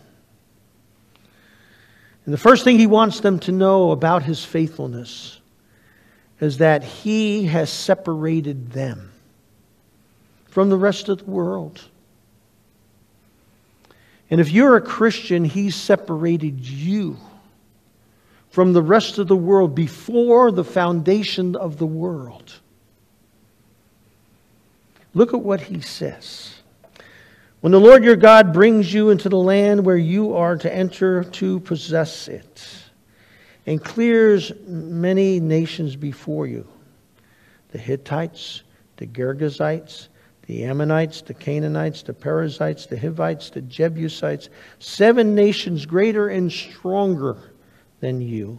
And 2.24 2.32
the 2.32 2.38
first 2.38 2.62
thing 2.62 2.78
He 2.78 2.86
wants 2.86 3.18
them 3.18 3.40
to 3.40 3.50
know 3.50 3.90
about 3.90 4.22
His 4.22 4.44
faithfulness 4.44 5.40
is 6.40 6.58
that 6.58 6.84
He 6.84 7.46
has 7.46 7.68
separated 7.68 8.70
them 8.70 9.11
from 10.52 10.68
the 10.68 10.76
rest 10.76 11.08
of 11.08 11.16
the 11.16 11.24
world. 11.24 11.82
And 14.30 14.38
if 14.38 14.50
you're 14.50 14.76
a 14.76 14.82
Christian, 14.82 15.46
He 15.46 15.70
separated 15.70 16.60
you 16.60 17.16
from 18.50 18.74
the 18.74 18.82
rest 18.82 19.16
of 19.16 19.28
the 19.28 19.36
world 19.36 19.74
before 19.74 20.52
the 20.52 20.62
foundation 20.62 21.56
of 21.56 21.78
the 21.78 21.86
world. 21.86 22.52
Look 25.14 25.32
at 25.32 25.40
what 25.40 25.62
He 25.62 25.80
says. 25.80 26.54
When 27.62 27.72
the 27.72 27.80
Lord 27.80 28.04
your 28.04 28.16
God 28.16 28.52
brings 28.52 28.92
you 28.92 29.08
into 29.08 29.30
the 29.30 29.38
land 29.38 29.86
where 29.86 29.96
you 29.96 30.34
are 30.34 30.58
to 30.58 30.70
enter 30.74 31.24
to 31.24 31.60
possess 31.60 32.28
it, 32.28 32.62
and 33.64 33.82
clears 33.82 34.52
many 34.66 35.40
nations 35.40 35.96
before 35.96 36.46
you 36.46 36.68
the 37.70 37.78
Hittites, 37.78 38.64
the 38.98 39.06
Girgashites, 39.06 40.08
the 40.52 40.64
Ammonites, 40.64 41.22
the 41.22 41.32
Canaanites, 41.32 42.02
the 42.02 42.12
Perizzites, 42.12 42.84
the 42.84 42.98
Hivites, 42.98 43.48
the 43.48 43.62
Jebusites, 43.62 44.50
seven 44.80 45.34
nations 45.34 45.86
greater 45.86 46.28
and 46.28 46.52
stronger 46.52 47.54
than 48.00 48.20
you. 48.20 48.58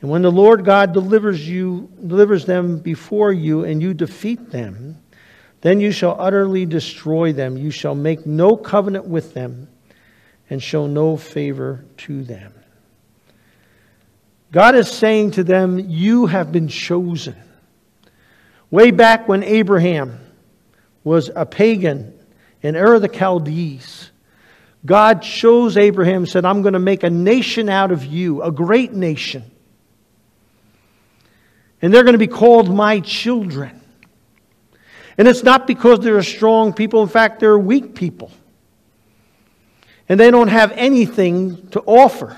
And 0.00 0.08
when 0.08 0.22
the 0.22 0.32
Lord 0.32 0.64
God 0.64 0.94
delivers 0.94 1.46
you 1.46 1.90
delivers 2.06 2.46
them 2.46 2.78
before 2.78 3.34
you 3.34 3.64
and 3.64 3.82
you 3.82 3.92
defeat 3.92 4.50
them, 4.50 4.96
then 5.60 5.78
you 5.78 5.92
shall 5.92 6.16
utterly 6.18 6.64
destroy 6.64 7.34
them. 7.34 7.58
You 7.58 7.70
shall 7.70 7.94
make 7.94 8.24
no 8.24 8.56
covenant 8.56 9.04
with 9.04 9.34
them 9.34 9.68
and 10.48 10.62
show 10.62 10.86
no 10.86 11.18
favor 11.18 11.84
to 11.98 12.24
them. 12.24 12.54
God 14.52 14.74
is 14.74 14.90
saying 14.90 15.32
to 15.32 15.44
them, 15.44 15.78
You 15.78 16.24
have 16.24 16.50
been 16.50 16.68
chosen. 16.68 17.36
Way 18.70 18.90
back 18.90 19.28
when 19.28 19.42
Abraham 19.42 20.20
was 21.08 21.30
a 21.34 21.46
pagan 21.46 22.14
in 22.62 22.76
Ur 22.76 22.94
of 22.94 23.02
the 23.02 23.08
Chaldees, 23.08 24.10
God 24.84 25.22
chose 25.22 25.76
Abraham 25.76 26.22
and 26.22 26.28
said, 26.28 26.44
I'm 26.44 26.62
going 26.62 26.74
to 26.74 26.78
make 26.78 27.02
a 27.02 27.10
nation 27.10 27.68
out 27.68 27.90
of 27.90 28.04
you, 28.04 28.42
a 28.42 28.52
great 28.52 28.92
nation. 28.92 29.50
And 31.82 31.92
they're 31.92 32.04
going 32.04 32.14
to 32.14 32.18
be 32.18 32.26
called 32.26 32.72
my 32.72 33.00
children. 33.00 33.80
And 35.16 35.26
it's 35.26 35.42
not 35.42 35.66
because 35.66 36.00
they're 36.00 36.22
strong 36.22 36.72
people, 36.72 37.02
in 37.02 37.08
fact, 37.08 37.40
they're 37.40 37.58
weak 37.58 37.94
people. 37.94 38.30
And 40.08 40.18
they 40.18 40.30
don't 40.30 40.48
have 40.48 40.72
anything 40.72 41.68
to 41.70 41.80
offer. 41.80 42.36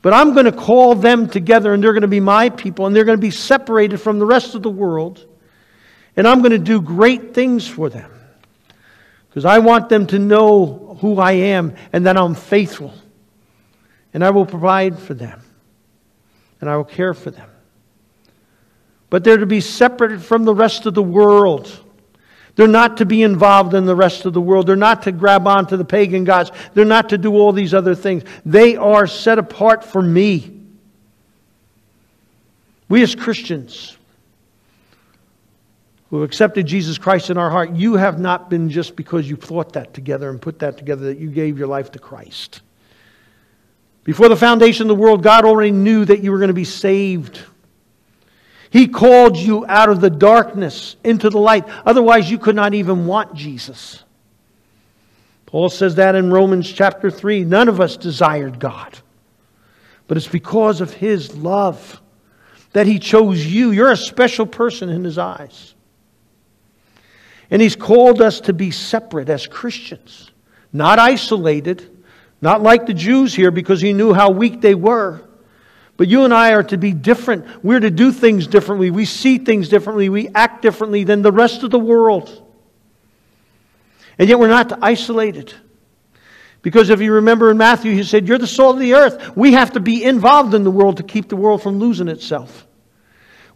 But 0.00 0.12
I'm 0.12 0.32
going 0.32 0.46
to 0.46 0.52
call 0.52 0.94
them 0.94 1.28
together, 1.28 1.74
and 1.74 1.82
they're 1.82 1.92
going 1.92 2.02
to 2.02 2.08
be 2.08 2.20
my 2.20 2.50
people, 2.50 2.86
and 2.86 2.94
they're 2.94 3.04
going 3.04 3.18
to 3.18 3.22
be 3.22 3.30
separated 3.30 3.98
from 3.98 4.18
the 4.18 4.26
rest 4.26 4.54
of 4.54 4.62
the 4.62 4.70
world. 4.70 5.26
And 6.16 6.26
I'm 6.26 6.40
going 6.40 6.52
to 6.52 6.58
do 6.58 6.80
great 6.80 7.34
things 7.34 7.68
for 7.68 7.88
them. 7.88 8.10
Because 9.28 9.44
I 9.44 9.58
want 9.58 9.88
them 9.88 10.06
to 10.08 10.18
know 10.18 10.96
who 11.00 11.18
I 11.18 11.32
am 11.32 11.74
and 11.92 12.06
that 12.06 12.16
I'm 12.16 12.34
faithful. 12.34 12.94
And 14.14 14.24
I 14.24 14.30
will 14.30 14.46
provide 14.46 14.98
for 14.98 15.12
them. 15.12 15.42
And 16.60 16.70
I 16.70 16.76
will 16.76 16.84
care 16.84 17.12
for 17.12 17.30
them. 17.30 17.50
But 19.10 19.24
they're 19.24 19.36
to 19.36 19.46
be 19.46 19.60
separated 19.60 20.22
from 20.22 20.44
the 20.44 20.54
rest 20.54 20.86
of 20.86 20.94
the 20.94 21.02
world. 21.02 21.70
They're 22.54 22.66
not 22.66 22.96
to 22.96 23.04
be 23.04 23.22
involved 23.22 23.74
in 23.74 23.84
the 23.84 23.94
rest 23.94 24.24
of 24.24 24.32
the 24.32 24.40
world. 24.40 24.66
They're 24.66 24.74
not 24.74 25.02
to 25.02 25.12
grab 25.12 25.46
onto 25.46 25.76
the 25.76 25.84
pagan 25.84 26.24
gods. 26.24 26.50
They're 26.72 26.86
not 26.86 27.10
to 27.10 27.18
do 27.18 27.34
all 27.34 27.52
these 27.52 27.74
other 27.74 27.94
things. 27.94 28.24
They 28.46 28.76
are 28.76 29.06
set 29.06 29.38
apart 29.38 29.84
for 29.84 30.00
me. 30.00 30.62
We 32.88 33.02
as 33.02 33.14
Christians 33.14 33.96
who 36.10 36.22
accepted 36.22 36.66
Jesus 36.66 36.98
Christ 36.98 37.30
in 37.30 37.38
our 37.38 37.50
heart, 37.50 37.72
you 37.72 37.94
have 37.94 38.18
not 38.18 38.48
been 38.48 38.70
just 38.70 38.94
because 38.94 39.28
you 39.28 39.36
thought 39.36 39.72
that 39.72 39.92
together 39.92 40.30
and 40.30 40.40
put 40.40 40.60
that 40.60 40.78
together 40.78 41.06
that 41.06 41.18
you 41.18 41.30
gave 41.30 41.58
your 41.58 41.66
life 41.66 41.90
to 41.92 41.98
Christ. 41.98 42.60
Before 44.04 44.28
the 44.28 44.36
foundation 44.36 44.88
of 44.88 44.96
the 44.96 45.02
world, 45.02 45.22
God 45.22 45.44
already 45.44 45.72
knew 45.72 46.04
that 46.04 46.22
you 46.22 46.30
were 46.30 46.38
going 46.38 46.48
to 46.48 46.54
be 46.54 46.64
saved. 46.64 47.40
He 48.70 48.86
called 48.86 49.36
you 49.36 49.66
out 49.66 49.88
of 49.88 50.00
the 50.00 50.10
darkness 50.10 50.96
into 51.02 51.28
the 51.28 51.38
light. 51.38 51.64
Otherwise, 51.84 52.30
you 52.30 52.38
could 52.38 52.54
not 52.54 52.72
even 52.74 53.06
want 53.06 53.34
Jesus. 53.34 54.04
Paul 55.46 55.70
says 55.70 55.94
that 55.96 56.14
in 56.14 56.30
Romans 56.30 56.70
chapter 56.70 57.10
3. 57.10 57.44
None 57.44 57.68
of 57.68 57.80
us 57.80 57.96
desired 57.96 58.58
God, 58.58 58.98
but 60.06 60.16
it's 60.16 60.28
because 60.28 60.80
of 60.80 60.92
His 60.92 61.34
love 61.36 62.00
that 62.72 62.86
He 62.86 62.98
chose 62.98 63.46
you. 63.46 63.70
You're 63.70 63.92
a 63.92 63.96
special 63.96 64.44
person 64.44 64.88
in 64.88 65.02
His 65.02 65.18
eyes. 65.18 65.75
And 67.50 67.62
He's 67.62 67.76
called 67.76 68.20
us 68.20 68.40
to 68.42 68.52
be 68.52 68.70
separate 68.70 69.28
as 69.28 69.46
Christians, 69.46 70.30
not 70.72 70.98
isolated, 70.98 71.88
not 72.40 72.62
like 72.62 72.86
the 72.86 72.94
Jews 72.94 73.34
here 73.34 73.50
because 73.50 73.80
He 73.80 73.92
knew 73.92 74.12
how 74.12 74.30
weak 74.30 74.60
they 74.60 74.74
were. 74.74 75.22
But 75.96 76.08
you 76.08 76.24
and 76.24 76.34
I 76.34 76.52
are 76.52 76.62
to 76.64 76.76
be 76.76 76.92
different. 76.92 77.64
We're 77.64 77.80
to 77.80 77.90
do 77.90 78.12
things 78.12 78.46
differently. 78.46 78.90
We 78.90 79.06
see 79.06 79.38
things 79.38 79.68
differently. 79.68 80.08
We 80.08 80.28
act 80.28 80.60
differently 80.60 81.04
than 81.04 81.22
the 81.22 81.32
rest 81.32 81.62
of 81.62 81.70
the 81.70 81.78
world. 81.78 82.42
And 84.18 84.28
yet 84.28 84.38
we're 84.38 84.48
not 84.48 84.82
isolated. 84.82 85.54
Because 86.62 86.90
if 86.90 87.00
you 87.00 87.12
remember 87.12 87.50
in 87.50 87.58
Matthew, 87.58 87.92
he 87.92 88.02
said, 88.02 88.26
You're 88.26 88.38
the 88.38 88.46
salt 88.46 88.76
of 88.76 88.80
the 88.80 88.94
earth. 88.94 89.36
We 89.36 89.52
have 89.52 89.72
to 89.72 89.80
be 89.80 90.02
involved 90.04 90.52
in 90.52 90.64
the 90.64 90.70
world 90.70 90.96
to 90.98 91.02
keep 91.02 91.28
the 91.28 91.36
world 91.36 91.62
from 91.62 91.78
losing 91.78 92.08
itself. 92.08 92.66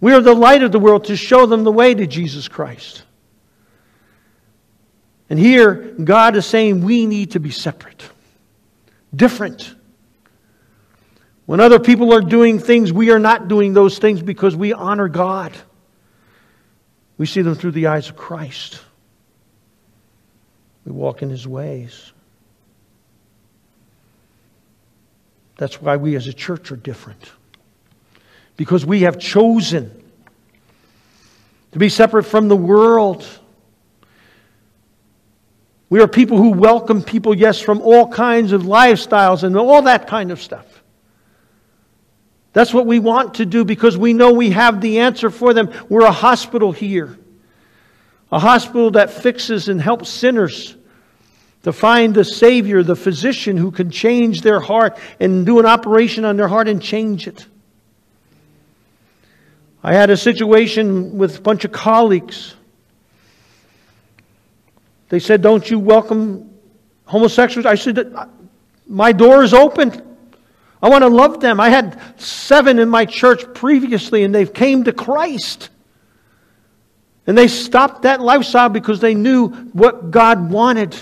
We 0.00 0.12
are 0.12 0.20
the 0.20 0.35
light 0.35 0.62
of 0.62 0.72
the 0.72 0.79
world 0.79 1.05
to 1.07 1.16
show 1.16 1.44
them 1.44 1.64
the 1.64 1.72
way 1.72 1.92
to 1.92 2.07
Jesus 2.07 2.48
Christ. 2.48 3.03
And 5.30 5.38
here, 5.38 5.74
God 6.02 6.34
is 6.34 6.44
saying 6.44 6.82
we 6.82 7.06
need 7.06 7.30
to 7.32 7.40
be 7.40 7.50
separate, 7.50 8.02
different. 9.14 9.74
When 11.46 11.60
other 11.60 11.78
people 11.78 12.12
are 12.12 12.20
doing 12.20 12.58
things, 12.58 12.92
we 12.92 13.10
are 13.10 13.18
not 13.20 13.46
doing 13.46 13.72
those 13.72 13.98
things 13.98 14.22
because 14.22 14.56
we 14.56 14.72
honor 14.72 15.08
God. 15.08 15.56
We 17.16 17.26
see 17.26 17.42
them 17.42 17.54
through 17.54 17.72
the 17.72 17.86
eyes 17.86 18.08
of 18.08 18.16
Christ. 18.16 18.80
We 20.84 20.92
walk 20.92 21.22
in 21.22 21.30
His 21.30 21.46
ways. 21.46 22.12
That's 25.58 25.80
why 25.80 25.96
we 25.96 26.16
as 26.16 26.26
a 26.26 26.32
church 26.32 26.72
are 26.72 26.76
different. 26.76 27.30
Because 28.56 28.84
we 28.84 29.02
have 29.02 29.18
chosen 29.18 29.90
to 31.72 31.78
be 31.78 31.88
separate 31.88 32.24
from 32.24 32.48
the 32.48 32.56
world. 32.56 33.26
We 35.90 36.00
are 36.00 36.09
people 36.09 36.38
who 36.38 36.50
welcome 36.50 37.03
people, 37.03 37.35
yes, 37.35 37.61
from 37.61 37.83
all 37.83 38.09
kinds 38.09 38.53
of 38.53 38.62
lifestyles 38.62 39.42
and 39.42 39.57
all 39.57 39.83
that 39.83 40.07
kind 40.07 40.31
of 40.31 40.40
stuff. 40.40 40.64
That's 42.53 42.72
what 42.72 42.87
we 42.87 43.00
want 43.00 43.35
to 43.35 43.46
do 43.46 43.64
because 43.64 43.98
we 43.98 44.12
know 44.12 44.33
we 44.33 44.50
have 44.50 44.81
the 44.81 45.00
answer 45.00 45.31
for 45.31 45.53
them. 45.53 45.70
We're 45.88 46.07
a 46.07 46.12
hospital 46.12 46.70
here, 46.70 47.18
a 48.31 48.38
hospital 48.38 48.92
that 48.92 49.11
fixes 49.11 49.68
and 49.68 49.81
helps 49.81 50.09
sinners 50.09 50.76
to 51.64 51.72
find 51.72 52.14
the 52.14 52.24
Savior, 52.24 52.85
the 52.85 52.96
physician 52.96 53.57
who 53.57 53.72
can 53.72 53.90
change 53.90 54.42
their 54.42 54.61
heart 54.61 54.96
and 55.18 55.44
do 55.44 55.59
an 55.59 55.66
operation 55.66 56.24
on 56.24 56.37
their 56.37 56.48
heart 56.48 56.68
and 56.68 56.81
change 56.81 57.26
it. 57.26 57.46
I 59.83 59.94
had 59.94 60.11
a 60.11 60.16
situation 60.16 61.18
with 61.18 61.38
a 61.38 61.40
bunch 61.40 61.64
of 61.64 61.72
colleagues. 61.72 62.55
They 65.10 65.18
said, 65.18 65.42
Don't 65.42 65.68
you 65.70 65.78
welcome 65.78 66.50
homosexuals? 67.04 67.66
I 67.66 67.74
said, 67.74 68.14
My 68.88 69.12
door 69.12 69.44
is 69.44 69.52
open. 69.52 70.16
I 70.82 70.88
want 70.88 71.02
to 71.02 71.08
love 71.08 71.40
them. 71.40 71.60
I 71.60 71.68
had 71.68 72.00
seven 72.18 72.78
in 72.78 72.88
my 72.88 73.04
church 73.04 73.52
previously, 73.52 74.24
and 74.24 74.34
they've 74.34 74.52
came 74.52 74.84
to 74.84 74.92
Christ. 74.94 75.68
And 77.26 77.36
they 77.36 77.48
stopped 77.48 78.02
that 78.02 78.20
lifestyle 78.20 78.70
because 78.70 79.00
they 79.00 79.14
knew 79.14 79.48
what 79.72 80.11
God 80.11 80.50
wanted. 80.50 80.96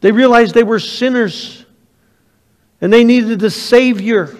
They 0.00 0.12
realized 0.12 0.54
they 0.54 0.62
were 0.62 0.78
sinners 0.78 1.64
and 2.80 2.92
they 2.92 3.04
needed 3.04 3.42
a 3.42 3.50
Savior. 3.50 4.36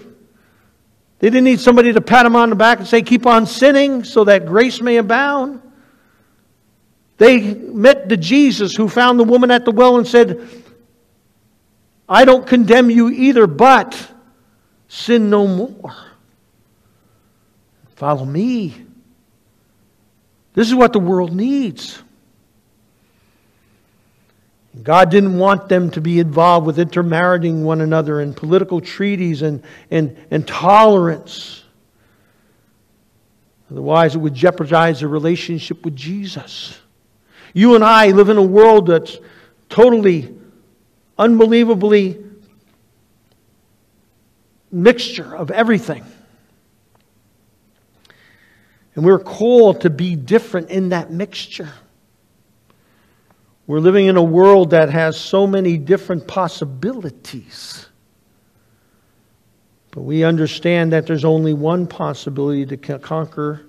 They 1.18 1.28
didn't 1.28 1.44
need 1.44 1.60
somebody 1.60 1.92
to 1.94 2.00
pat 2.00 2.24
them 2.24 2.36
on 2.36 2.50
the 2.50 2.56
back 2.56 2.78
and 2.78 2.86
say, 2.86 3.02
Keep 3.02 3.26
on 3.26 3.46
sinning 3.46 4.04
so 4.04 4.24
that 4.24 4.46
grace 4.46 4.80
may 4.80 4.98
abound. 4.98 5.62
They 7.18 7.54
met 7.54 8.08
the 8.08 8.16
Jesus 8.16 8.74
who 8.74 8.88
found 8.88 9.18
the 9.18 9.24
woman 9.24 9.50
at 9.50 9.64
the 9.64 9.70
well 9.70 9.96
and 9.96 10.06
said, 10.06 10.46
I 12.08 12.24
don't 12.24 12.46
condemn 12.46 12.90
you 12.90 13.08
either, 13.08 13.46
but 13.46 14.12
sin 14.88 15.30
no 15.30 15.46
more. 15.46 15.94
Follow 17.96 18.24
me. 18.24 18.74
This 20.52 20.68
is 20.68 20.74
what 20.74 20.92
the 20.92 21.00
world 21.00 21.34
needs. 21.34 22.02
God 24.82 25.10
didn't 25.10 25.38
want 25.38 25.68
them 25.68 25.90
to 25.92 26.02
be 26.02 26.18
involved 26.18 26.66
with 26.66 26.78
intermarrying 26.78 27.64
one 27.64 27.80
another 27.80 28.20
and 28.20 28.36
political 28.36 28.80
treaties 28.80 29.40
and, 29.40 29.62
and, 29.90 30.16
and 30.30 30.46
tolerance. 30.46 31.64
Otherwise, 33.70 34.14
it 34.14 34.18
would 34.18 34.34
jeopardize 34.34 35.00
the 35.00 35.08
relationship 35.08 35.82
with 35.84 35.96
Jesus. 35.96 36.78
You 37.56 37.74
and 37.74 37.82
I 37.82 38.08
live 38.08 38.28
in 38.28 38.36
a 38.36 38.42
world 38.42 38.88
that's 38.88 39.16
totally 39.70 40.36
unbelievably 41.16 42.22
mixture 44.70 45.34
of 45.34 45.50
everything. 45.50 46.04
And 48.94 49.06
we're 49.06 49.18
called 49.18 49.80
to 49.80 49.88
be 49.88 50.16
different 50.16 50.68
in 50.68 50.90
that 50.90 51.10
mixture. 51.10 51.72
We're 53.66 53.80
living 53.80 54.04
in 54.04 54.18
a 54.18 54.22
world 54.22 54.68
that 54.72 54.90
has 54.90 55.18
so 55.18 55.46
many 55.46 55.78
different 55.78 56.28
possibilities. 56.28 57.86
But 59.92 60.02
we 60.02 60.24
understand 60.24 60.92
that 60.92 61.06
there's 61.06 61.24
only 61.24 61.54
one 61.54 61.86
possibility 61.86 62.66
to 62.66 62.98
conquer 62.98 63.64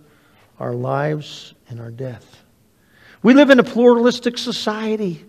our 0.59 0.73
lives 0.73 1.53
and 1.69 1.79
our 1.79 1.91
death. 1.91 2.36
We 3.23 3.33
live 3.33 3.49
in 3.49 3.59
a 3.59 3.63
pluralistic 3.63 4.37
society 4.37 5.25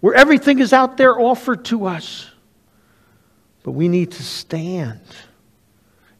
where 0.00 0.14
everything 0.14 0.58
is 0.58 0.72
out 0.72 0.96
there 0.96 1.18
offered 1.18 1.64
to 1.66 1.86
us. 1.86 2.30
But 3.62 3.72
we 3.72 3.88
need 3.88 4.12
to 4.12 4.22
stand 4.22 5.00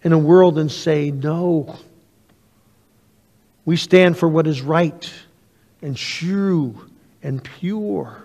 in 0.03 0.13
a 0.13 0.19
world 0.19 0.59
and 0.59 0.71
say, 0.71 1.11
no. 1.11 1.79
We 3.65 3.77
stand 3.77 4.19
for 4.19 4.29
what 4.29 4.47
is 4.47 4.63
right 4.63 5.13
and 5.83 5.97
true 5.97 6.91
and 7.23 7.43
pure. 7.43 8.25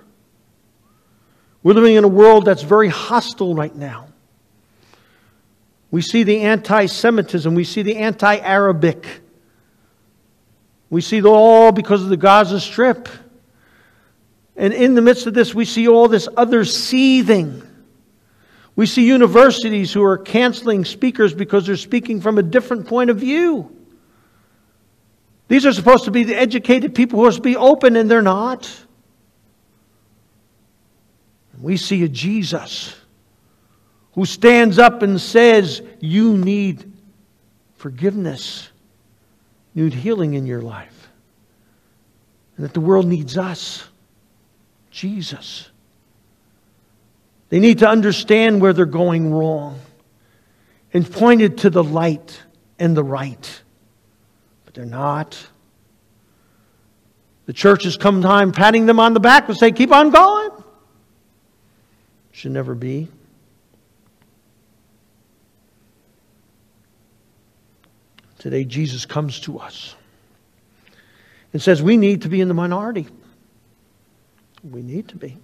We're 1.63 1.73
living 1.73 1.95
in 1.95 2.03
a 2.03 2.07
world 2.07 2.45
that's 2.45 2.63
very 2.63 2.89
hostile 2.89 3.53
right 3.53 3.75
now. 3.75 4.07
We 5.91 6.01
see 6.01 6.23
the 6.23 6.41
anti 6.41 6.85
Semitism, 6.85 7.53
we 7.53 7.63
see 7.63 7.81
the 7.81 7.97
anti 7.97 8.37
Arabic. 8.37 9.05
We 10.91 11.01
see 11.01 11.23
all 11.23 11.71
because 11.71 12.03
of 12.03 12.09
the 12.09 12.17
Gaza 12.17 12.59
Strip. 12.59 13.09
And 14.55 14.73
in 14.73 14.93
the 14.93 15.01
midst 15.01 15.25
of 15.25 15.33
this, 15.33 15.55
we 15.55 15.65
see 15.65 15.87
all 15.87 16.07
this 16.07 16.27
other 16.37 16.65
seething. 16.65 17.63
We 18.75 18.85
see 18.85 19.07
universities 19.07 19.93
who 19.93 20.03
are 20.03 20.17
canceling 20.17 20.85
speakers 20.85 21.33
because 21.33 21.65
they're 21.65 21.77
speaking 21.77 22.19
from 22.19 22.37
a 22.37 22.43
different 22.43 22.87
point 22.87 23.09
of 23.09 23.17
view. 23.17 23.75
These 25.47 25.65
are 25.65 25.73
supposed 25.73 26.05
to 26.05 26.11
be 26.11 26.23
the 26.23 26.35
educated 26.35 26.93
people 26.93 27.19
who 27.19 27.25
are 27.25 27.31
supposed 27.31 27.43
to 27.43 27.49
be 27.49 27.57
open, 27.57 27.95
and 27.95 28.11
they're 28.11 28.21
not. 28.21 28.69
We 31.59 31.77
see 31.77 32.03
a 32.03 32.09
Jesus 32.09 32.95
who 34.13 34.25
stands 34.25 34.77
up 34.77 35.03
and 35.03 35.21
says, 35.21 35.81
You 36.01 36.37
need 36.37 36.91
forgiveness, 37.75 38.70
need 39.73 39.93
healing 39.93 40.33
in 40.33 40.45
your 40.45 40.61
life, 40.61 41.09
and 42.55 42.65
that 42.65 42.73
the 42.73 42.81
world 42.81 43.05
needs 43.05 43.37
us, 43.37 43.87
Jesus. 44.89 45.69
They 47.49 47.59
need 47.59 47.79
to 47.79 47.87
understand 47.87 48.61
where 48.61 48.73
they're 48.73 48.85
going 48.85 49.33
wrong 49.33 49.79
and 50.93 51.09
pointed 51.09 51.59
to 51.59 51.69
the 51.69 51.83
light 51.83 52.41
and 52.79 52.95
the 52.95 53.03
right. 53.03 53.61
But 54.65 54.73
they're 54.73 54.85
not. 54.85 55.37
The 57.45 57.53
church 57.53 57.83
has 57.83 57.97
come 57.97 58.21
time 58.21 58.51
patting 58.51 58.85
them 58.85 58.99
on 58.99 59.13
the 59.13 59.19
back 59.19 59.49
and 59.49 59.57
say, 59.57 59.71
keep 59.71 59.91
on 59.91 60.11
going. 60.11 60.51
Should 62.31 62.51
never 62.51 62.73
be. 62.73 63.09
Today, 68.41 68.65
Jesus 68.65 69.05
comes 69.05 69.39
to 69.41 69.59
us 69.59 69.93
and 71.53 71.61
says 71.61 71.79
we 71.79 71.95
need 71.95 72.23
to 72.23 72.27
be 72.27 72.41
in 72.41 72.47
the 72.47 72.55
minority. 72.55 73.05
We 74.63 74.81
need 74.81 75.09
to 75.09 75.15
be. 75.15 75.37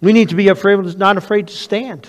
We 0.00 0.12
need 0.12 0.30
to 0.30 0.34
be 0.34 0.48
afraid, 0.48 0.98
not 0.98 1.16
afraid 1.16 1.46
to 1.46 1.54
stand. 1.54 2.08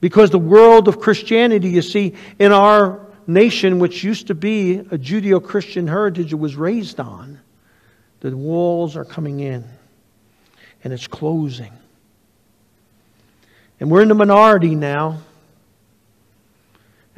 Because 0.00 0.30
the 0.30 0.38
world 0.38 0.86
of 0.86 1.00
Christianity, 1.00 1.70
you 1.70 1.82
see, 1.82 2.14
in 2.38 2.52
our 2.52 3.04
nation, 3.26 3.80
which 3.80 4.04
used 4.04 4.28
to 4.28 4.36
be 4.36 4.76
a 4.76 4.96
Judeo 4.96 5.42
Christian 5.42 5.88
heritage 5.88 6.32
it 6.32 6.36
was 6.36 6.54
raised 6.54 7.00
on, 7.00 7.40
the 8.20 8.36
walls 8.36 8.96
are 8.96 9.04
coming 9.04 9.40
in 9.40 9.64
and 10.84 10.92
it's 10.92 11.08
closing. 11.08 11.72
And 13.80 13.90
we're 13.90 14.02
in 14.02 14.08
the 14.08 14.14
minority 14.14 14.76
now. 14.76 15.18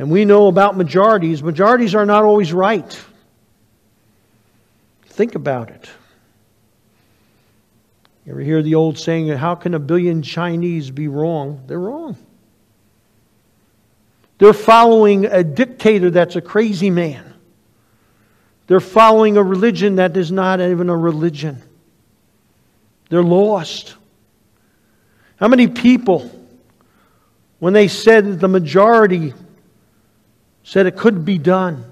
And 0.01 0.11
we 0.11 0.25
know 0.25 0.47
about 0.47 0.79
majorities. 0.79 1.43
Majorities 1.43 1.95
are 1.95 2.07
not 2.07 2.25
always 2.25 2.55
right. 2.55 2.99
Think 5.05 5.35
about 5.35 5.69
it. 5.69 5.91
You 8.25 8.33
ever 8.33 8.41
hear 8.41 8.63
the 8.63 8.77
old 8.77 8.99
saying, 8.99 9.29
how 9.29 9.57
can 9.57 9.75
a 9.75 9.79
billion 9.79 10.23
Chinese 10.23 10.91
be 10.91 11.07
wrong? 11.07 11.65
They're 11.67 11.79
wrong. 11.79 12.17
They're 14.39 14.55
following 14.55 15.27
a 15.27 15.45
dictator 15.45 16.09
that's 16.09 16.35
a 16.35 16.41
crazy 16.41 16.89
man. 16.89 17.35
They're 18.69 18.81
following 18.81 19.37
a 19.37 19.43
religion 19.43 19.97
that 19.97 20.17
is 20.17 20.33
not 20.33 20.63
even 20.63 20.89
a 20.89 20.97
religion. 20.97 21.61
They're 23.11 23.23
lost. 23.23 23.97
How 25.37 25.49
many 25.49 25.69
people, 25.69 26.31
when 27.59 27.75
they 27.75 27.89
said 27.89 28.25
that 28.25 28.41
the 28.41 28.49
majority 28.49 29.35
said 30.63 30.87
it 30.87 30.97
could 30.97 31.25
be 31.25 31.39
done, 31.39 31.85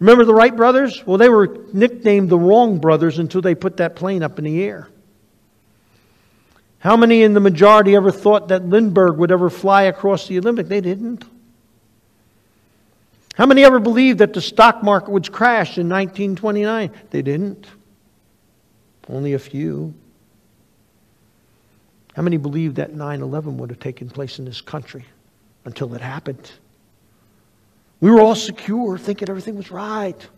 Remember 0.00 0.24
the 0.24 0.34
Wright 0.34 0.54
brothers? 0.54 1.06
Well, 1.06 1.18
they 1.18 1.28
were 1.28 1.58
nicknamed 1.72 2.28
the 2.28 2.38
wrong 2.38 2.78
brothers 2.78 3.18
until 3.18 3.40
they 3.40 3.54
put 3.54 3.78
that 3.78 3.96
plane 3.96 4.22
up 4.22 4.38
in 4.38 4.44
the 4.44 4.62
air. 4.62 4.88
How 6.78 6.96
many 6.96 7.22
in 7.22 7.32
the 7.32 7.40
majority 7.40 7.96
ever 7.96 8.10
thought 8.10 8.48
that 8.48 8.66
Lindbergh 8.66 9.16
would 9.16 9.30
ever 9.30 9.48
fly 9.48 9.84
across 9.84 10.28
the 10.28 10.38
Olympic? 10.38 10.68
They 10.68 10.82
didn't. 10.82 11.24
How 13.34 13.46
many 13.46 13.64
ever 13.64 13.80
believed 13.80 14.18
that 14.18 14.34
the 14.34 14.42
stock 14.42 14.82
market 14.82 15.10
would 15.10 15.32
crash 15.32 15.78
in 15.78 15.88
1929? 15.88 16.90
They 17.10 17.22
didn't. 17.22 17.66
Only 19.08 19.32
a 19.32 19.38
few. 19.38 19.94
How 22.14 22.22
many 22.22 22.36
believed 22.36 22.76
that 22.76 22.92
9 22.92 23.22
11 23.22 23.56
would 23.56 23.70
have 23.70 23.80
taken 23.80 24.10
place 24.10 24.38
in 24.38 24.44
this 24.44 24.60
country 24.60 25.04
until 25.64 25.94
it 25.94 26.00
happened? 26.00 26.52
We 28.04 28.10
were 28.10 28.20
all 28.20 28.34
secure, 28.34 28.98
thinking 28.98 29.30
everything 29.30 29.56
was 29.56 29.70
right. 29.70 30.28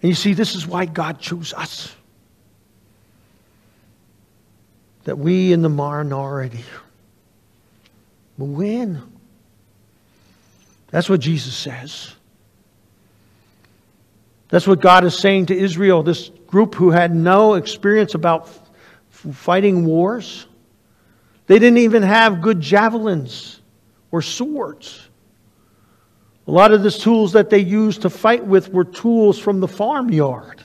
And 0.00 0.08
you 0.08 0.14
see, 0.14 0.32
this 0.32 0.54
is 0.54 0.66
why 0.66 0.86
God 0.86 1.20
chose 1.20 1.52
us. 1.52 1.94
That 5.02 5.18
we 5.18 5.52
in 5.52 5.60
the 5.60 5.68
minority 5.68 6.64
will 8.38 8.46
win. 8.46 9.02
That's 10.88 11.10
what 11.10 11.20
Jesus 11.20 11.54
says. 11.54 12.14
That's 14.48 14.66
what 14.66 14.80
God 14.80 15.04
is 15.04 15.18
saying 15.18 15.46
to 15.46 15.54
Israel, 15.54 16.02
this 16.02 16.30
group 16.46 16.74
who 16.74 16.92
had 16.92 17.14
no 17.14 17.56
experience 17.56 18.14
about 18.14 18.48
fighting 19.10 19.84
wars. 19.84 20.46
They 21.46 21.58
didn't 21.58 21.78
even 21.78 22.02
have 22.02 22.40
good 22.40 22.60
javelins 22.60 23.60
or 24.10 24.22
swords. 24.22 25.08
A 26.46 26.50
lot 26.50 26.72
of 26.72 26.82
the 26.82 26.90
tools 26.90 27.32
that 27.32 27.50
they 27.50 27.58
used 27.58 28.02
to 28.02 28.10
fight 28.10 28.44
with 28.44 28.68
were 28.70 28.84
tools 28.84 29.38
from 29.38 29.60
the 29.60 29.68
farmyard. 29.68 30.62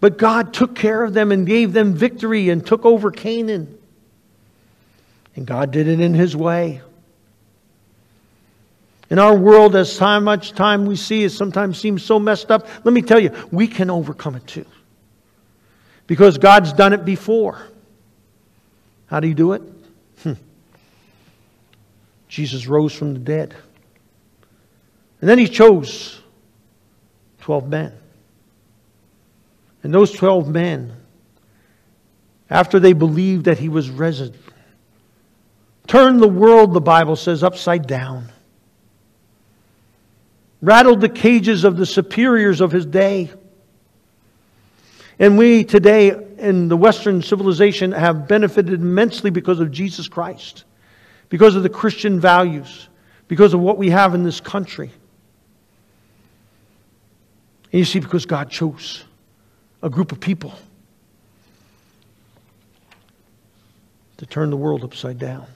But 0.00 0.18
God 0.18 0.52
took 0.52 0.74
care 0.74 1.02
of 1.02 1.14
them 1.14 1.32
and 1.32 1.46
gave 1.46 1.72
them 1.72 1.94
victory 1.94 2.50
and 2.50 2.66
took 2.66 2.84
over 2.84 3.10
Canaan. 3.10 3.78
And 5.36 5.46
God 5.46 5.70
did 5.70 5.88
it 5.88 6.00
in 6.00 6.14
His 6.14 6.36
way. 6.36 6.82
In 9.10 9.18
our 9.18 9.36
world, 9.36 9.76
as 9.76 9.98
how 9.98 10.18
much 10.20 10.52
time 10.52 10.86
we 10.86 10.96
see, 10.96 11.24
it 11.24 11.30
sometimes 11.30 11.78
seems 11.78 12.02
so 12.02 12.18
messed 12.18 12.50
up. 12.50 12.66
Let 12.84 12.92
me 12.92 13.02
tell 13.02 13.20
you, 13.20 13.30
we 13.50 13.66
can 13.66 13.90
overcome 13.90 14.34
it 14.34 14.46
too. 14.46 14.66
Because 16.06 16.38
God's 16.38 16.72
done 16.72 16.92
it 16.92 17.04
before. 17.04 17.66
How 19.14 19.20
do 19.20 19.28
you 19.28 19.34
do 19.34 19.52
it? 19.52 19.62
Hmm. 20.24 20.32
Jesus 22.26 22.66
rose 22.66 22.92
from 22.92 23.14
the 23.14 23.20
dead. 23.20 23.54
And 25.20 25.30
then 25.30 25.38
he 25.38 25.46
chose 25.46 26.20
12 27.42 27.68
men. 27.68 27.92
And 29.84 29.94
those 29.94 30.10
12 30.10 30.48
men, 30.48 30.94
after 32.50 32.80
they 32.80 32.92
believed 32.92 33.44
that 33.44 33.56
he 33.56 33.68
was 33.68 33.88
risen, 33.88 34.34
turned 35.86 36.20
the 36.20 36.26
world, 36.26 36.74
the 36.74 36.80
Bible 36.80 37.14
says, 37.14 37.44
upside 37.44 37.86
down, 37.86 38.32
rattled 40.60 41.00
the 41.00 41.08
cages 41.08 41.62
of 41.62 41.76
the 41.76 41.86
superiors 41.86 42.60
of 42.60 42.72
his 42.72 42.84
day. 42.84 43.30
And 45.18 45.38
we 45.38 45.64
today 45.64 46.10
in 46.38 46.68
the 46.68 46.76
Western 46.76 47.22
civilization 47.22 47.92
have 47.92 48.26
benefited 48.26 48.74
immensely 48.74 49.30
because 49.30 49.60
of 49.60 49.70
Jesus 49.70 50.08
Christ, 50.08 50.64
because 51.28 51.54
of 51.54 51.62
the 51.62 51.68
Christian 51.68 52.18
values, 52.18 52.88
because 53.28 53.54
of 53.54 53.60
what 53.60 53.78
we 53.78 53.90
have 53.90 54.14
in 54.14 54.24
this 54.24 54.40
country. 54.40 54.90
And 57.72 57.78
you 57.78 57.84
see, 57.84 58.00
because 58.00 58.26
God 58.26 58.50
chose 58.50 59.04
a 59.82 59.90
group 59.90 60.12
of 60.12 60.20
people 60.20 60.54
to 64.16 64.26
turn 64.26 64.50
the 64.50 64.56
world 64.56 64.84
upside 64.84 65.18
down. 65.18 65.46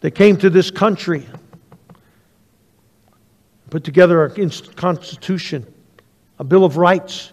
They 0.00 0.10
came 0.10 0.36
to 0.38 0.50
this 0.50 0.70
country, 0.70 1.26
put 3.70 3.84
together 3.84 4.24
a 4.24 4.50
constitution, 4.74 5.66
a 6.38 6.44
Bill 6.44 6.64
of 6.64 6.76
Rights, 6.76 7.32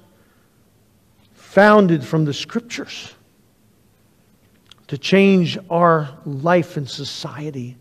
founded 1.53 2.03
from 2.03 2.25
the 2.25 2.33
scriptures 2.33 3.13
to 4.87 4.97
change 4.97 5.55
our 5.69 6.09
life 6.25 6.77
and 6.77 6.89
society 6.89 7.77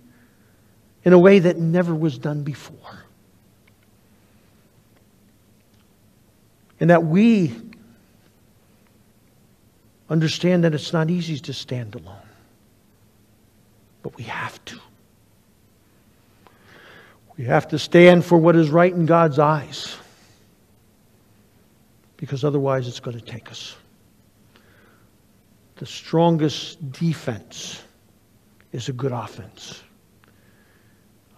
in 1.04 1.14
a 1.14 1.18
way 1.18 1.38
that 1.38 1.56
never 1.56 1.94
was 1.94 2.18
done 2.18 2.42
before. 2.42 2.76
And 6.80 6.90
that 6.90 7.02
we 7.02 7.56
understand 10.10 10.64
that 10.64 10.74
it's 10.74 10.92
not 10.92 11.08
easy 11.08 11.38
to 11.38 11.54
stand 11.54 11.94
alone, 11.94 12.28
but 14.02 14.14
we 14.18 14.24
have 14.24 14.62
to. 14.66 14.78
We 17.38 17.44
have 17.44 17.68
to 17.68 17.78
stand 17.78 18.26
for 18.26 18.36
what 18.36 18.54
is 18.54 18.68
right 18.68 18.92
in 18.92 19.06
God's 19.06 19.38
eyes, 19.38 19.96
because 22.22 22.44
otherwise 22.44 22.86
it's 22.86 23.00
going 23.00 23.18
to 23.18 23.24
take 23.24 23.50
us. 23.50 23.74
The 25.74 25.86
strongest 25.86 26.92
defense 26.92 27.82
is 28.70 28.88
a 28.88 28.92
good 28.92 29.10
offense. 29.10 29.82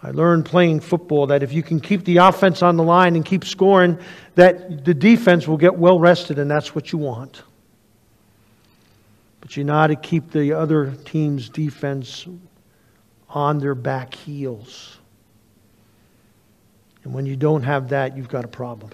I 0.03 0.11
learned 0.11 0.45
playing 0.45 0.81
football 0.81 1.25
that 1.25 1.41
if 1.41 1.51
you 1.51 1.63
can 1.63 1.79
keep 1.79 2.05
the 2.05 2.17
offense 2.17 2.61
on 2.61 2.77
the 2.77 2.83
line 2.83 3.15
and 3.15 3.25
keep 3.25 3.45
scoring, 3.45 3.97
that 4.35 4.85
the 4.85 4.93
defense 4.93 5.47
will 5.47 5.57
get 5.57 5.75
well 5.75 5.97
rested, 5.97 6.37
and 6.37 6.51
that's 6.51 6.75
what 6.75 6.91
you 6.91 6.99
want. 6.99 7.41
But 9.41 9.57
you 9.57 9.63
know 9.63 9.87
to 9.87 9.95
keep 9.95 10.29
the 10.29 10.53
other 10.53 10.91
team's 11.03 11.49
defense 11.49 12.27
on 13.27 13.57
their 13.57 13.73
back 13.73 14.13
heels. 14.13 14.99
And 17.03 17.11
when 17.11 17.25
you 17.25 17.35
don't 17.35 17.63
have 17.63 17.89
that, 17.89 18.15
you've 18.15 18.29
got 18.29 18.45
a 18.45 18.47
problem. 18.47 18.91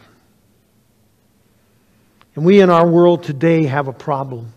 And 2.36 2.46
we 2.46 2.62
in 2.62 2.70
our 2.70 2.88
world 2.88 3.24
today 3.24 3.66
have 3.66 3.88
a 3.88 3.94
problem. 3.94 4.54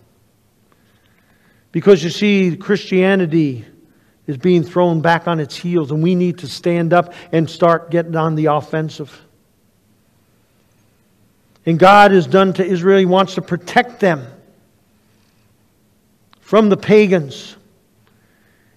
Because 1.71 2.03
you 2.03 2.09
see, 2.09 2.55
Christianity 2.55 3.65
is 4.27 4.37
being 4.37 4.63
thrown 4.63 5.01
back 5.01 5.27
on 5.27 5.39
its 5.39 5.55
heels, 5.55 5.91
and 5.91 6.01
we 6.01 6.15
need 6.15 6.39
to 6.39 6.47
stand 6.47 6.93
up 6.93 7.13
and 7.31 7.49
start 7.49 7.91
getting 7.91 8.15
on 8.15 8.35
the 8.35 8.45
offensive. 8.45 9.21
And 11.65 11.77
God 11.77 12.11
has 12.11 12.27
done 12.27 12.53
to 12.53 12.65
Israel, 12.65 12.99
He 12.99 13.05
wants 13.05 13.35
to 13.35 13.41
protect 13.41 13.99
them 13.99 14.25
from 16.39 16.69
the 16.69 16.77
pagans. 16.77 17.57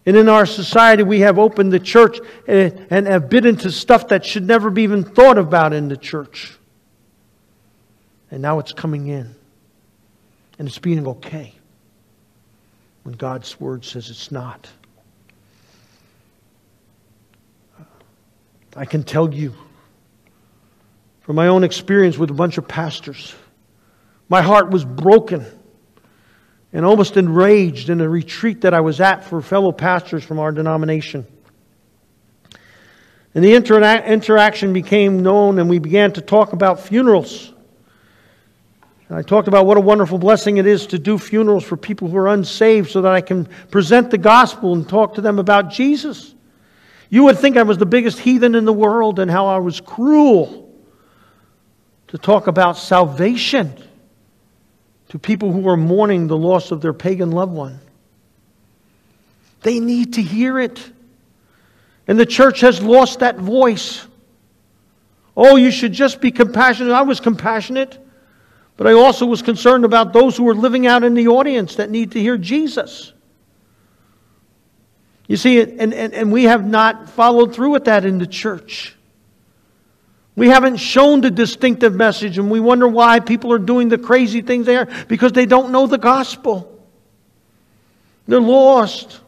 And 0.04 0.16
in 0.16 0.28
our 0.28 0.46
society, 0.46 1.02
we 1.02 1.20
have 1.20 1.38
opened 1.38 1.70
the 1.70 1.78
church 1.78 2.18
eh, 2.46 2.70
and 2.90 3.06
have 3.06 3.28
bit 3.28 3.44
into 3.44 3.70
stuff 3.70 4.08
that 4.08 4.24
should 4.24 4.46
never 4.46 4.70
be 4.70 4.82
even 4.82 5.04
thought 5.04 5.36
about 5.36 5.74
in 5.74 5.88
the 5.88 5.96
church. 5.98 6.57
And 8.30 8.42
now 8.42 8.58
it's 8.58 8.72
coming 8.72 9.06
in. 9.06 9.34
And 10.58 10.68
it's 10.68 10.78
being 10.78 11.06
okay 11.06 11.54
when 13.04 13.14
God's 13.14 13.58
word 13.60 13.84
says 13.84 14.10
it's 14.10 14.30
not. 14.30 14.68
I 18.76 18.84
can 18.84 19.02
tell 19.02 19.32
you 19.32 19.54
from 21.22 21.36
my 21.36 21.48
own 21.48 21.64
experience 21.64 22.16
with 22.16 22.30
a 22.30 22.34
bunch 22.34 22.58
of 22.58 22.68
pastors, 22.68 23.34
my 24.28 24.40
heart 24.40 24.70
was 24.70 24.84
broken 24.84 25.44
and 26.72 26.84
almost 26.84 27.16
enraged 27.16 27.90
in 27.90 28.00
a 28.00 28.08
retreat 28.08 28.62
that 28.62 28.74
I 28.74 28.80
was 28.80 29.00
at 29.00 29.24
for 29.24 29.40
fellow 29.40 29.72
pastors 29.72 30.22
from 30.22 30.38
our 30.38 30.52
denomination. 30.52 31.26
And 33.34 33.44
the 33.44 33.52
intera- 33.52 34.06
interaction 34.06 34.72
became 34.72 35.22
known, 35.22 35.58
and 35.58 35.68
we 35.68 35.78
began 35.78 36.12
to 36.12 36.20
talk 36.20 36.52
about 36.52 36.80
funerals. 36.80 37.52
I 39.10 39.22
talked 39.22 39.48
about 39.48 39.64
what 39.64 39.78
a 39.78 39.80
wonderful 39.80 40.18
blessing 40.18 40.58
it 40.58 40.66
is 40.66 40.86
to 40.88 40.98
do 40.98 41.18
funerals 41.18 41.64
for 41.64 41.78
people 41.78 42.08
who 42.08 42.18
are 42.18 42.28
unsaved 42.28 42.90
so 42.90 43.00
that 43.02 43.12
I 43.12 43.22
can 43.22 43.46
present 43.70 44.10
the 44.10 44.18
gospel 44.18 44.74
and 44.74 44.86
talk 44.86 45.14
to 45.14 45.22
them 45.22 45.38
about 45.38 45.70
Jesus. 45.70 46.34
You 47.08 47.24
would 47.24 47.38
think 47.38 47.56
I 47.56 47.62
was 47.62 47.78
the 47.78 47.86
biggest 47.86 48.18
heathen 48.18 48.54
in 48.54 48.66
the 48.66 48.72
world 48.72 49.18
and 49.18 49.30
how 49.30 49.46
I 49.46 49.58
was 49.58 49.80
cruel 49.80 50.70
to 52.08 52.18
talk 52.18 52.48
about 52.48 52.76
salvation 52.76 53.72
to 55.08 55.18
people 55.18 55.52
who 55.52 55.66
are 55.68 55.76
mourning 55.76 56.26
the 56.26 56.36
loss 56.36 56.70
of 56.70 56.82
their 56.82 56.92
pagan 56.92 57.30
loved 57.30 57.52
one. 57.52 57.80
They 59.62 59.80
need 59.80 60.14
to 60.14 60.22
hear 60.22 60.58
it. 60.58 60.92
And 62.06 62.18
the 62.18 62.26
church 62.26 62.60
has 62.60 62.82
lost 62.82 63.20
that 63.20 63.38
voice. 63.38 64.06
Oh, 65.36 65.56
you 65.56 65.70
should 65.70 65.92
just 65.92 66.20
be 66.20 66.30
compassionate. 66.30 66.92
I 66.92 67.02
was 67.02 67.20
compassionate, 67.20 67.98
but 68.78 68.86
I 68.86 68.92
also 68.92 69.26
was 69.26 69.42
concerned 69.42 69.84
about 69.84 70.12
those 70.12 70.36
who 70.36 70.44
were 70.44 70.54
living 70.54 70.86
out 70.86 71.02
in 71.02 71.14
the 71.14 71.26
audience 71.26 71.74
that 71.74 71.90
need 71.90 72.12
to 72.12 72.20
hear 72.20 72.38
Jesus. 72.38 73.12
You 75.26 75.36
see, 75.36 75.60
and, 75.60 75.92
and, 75.92 76.14
and 76.14 76.30
we 76.32 76.44
have 76.44 76.64
not 76.64 77.10
followed 77.10 77.52
through 77.52 77.70
with 77.70 77.86
that 77.86 78.04
in 78.04 78.18
the 78.18 78.26
church. 78.26 78.94
We 80.36 80.48
haven't 80.48 80.76
shown 80.76 81.22
the 81.22 81.30
distinctive 81.30 81.92
message, 81.92 82.38
and 82.38 82.52
we 82.52 82.60
wonder 82.60 82.86
why 82.86 83.18
people 83.18 83.52
are 83.52 83.58
doing 83.58 83.88
the 83.88 83.98
crazy 83.98 84.42
things 84.42 84.66
they 84.66 84.76
are 84.76 84.86
because 85.08 85.32
they 85.32 85.44
don't 85.44 85.72
know 85.72 85.88
the 85.88 85.98
gospel. 85.98 86.80
They're 88.28 88.40
lost. 88.40 89.18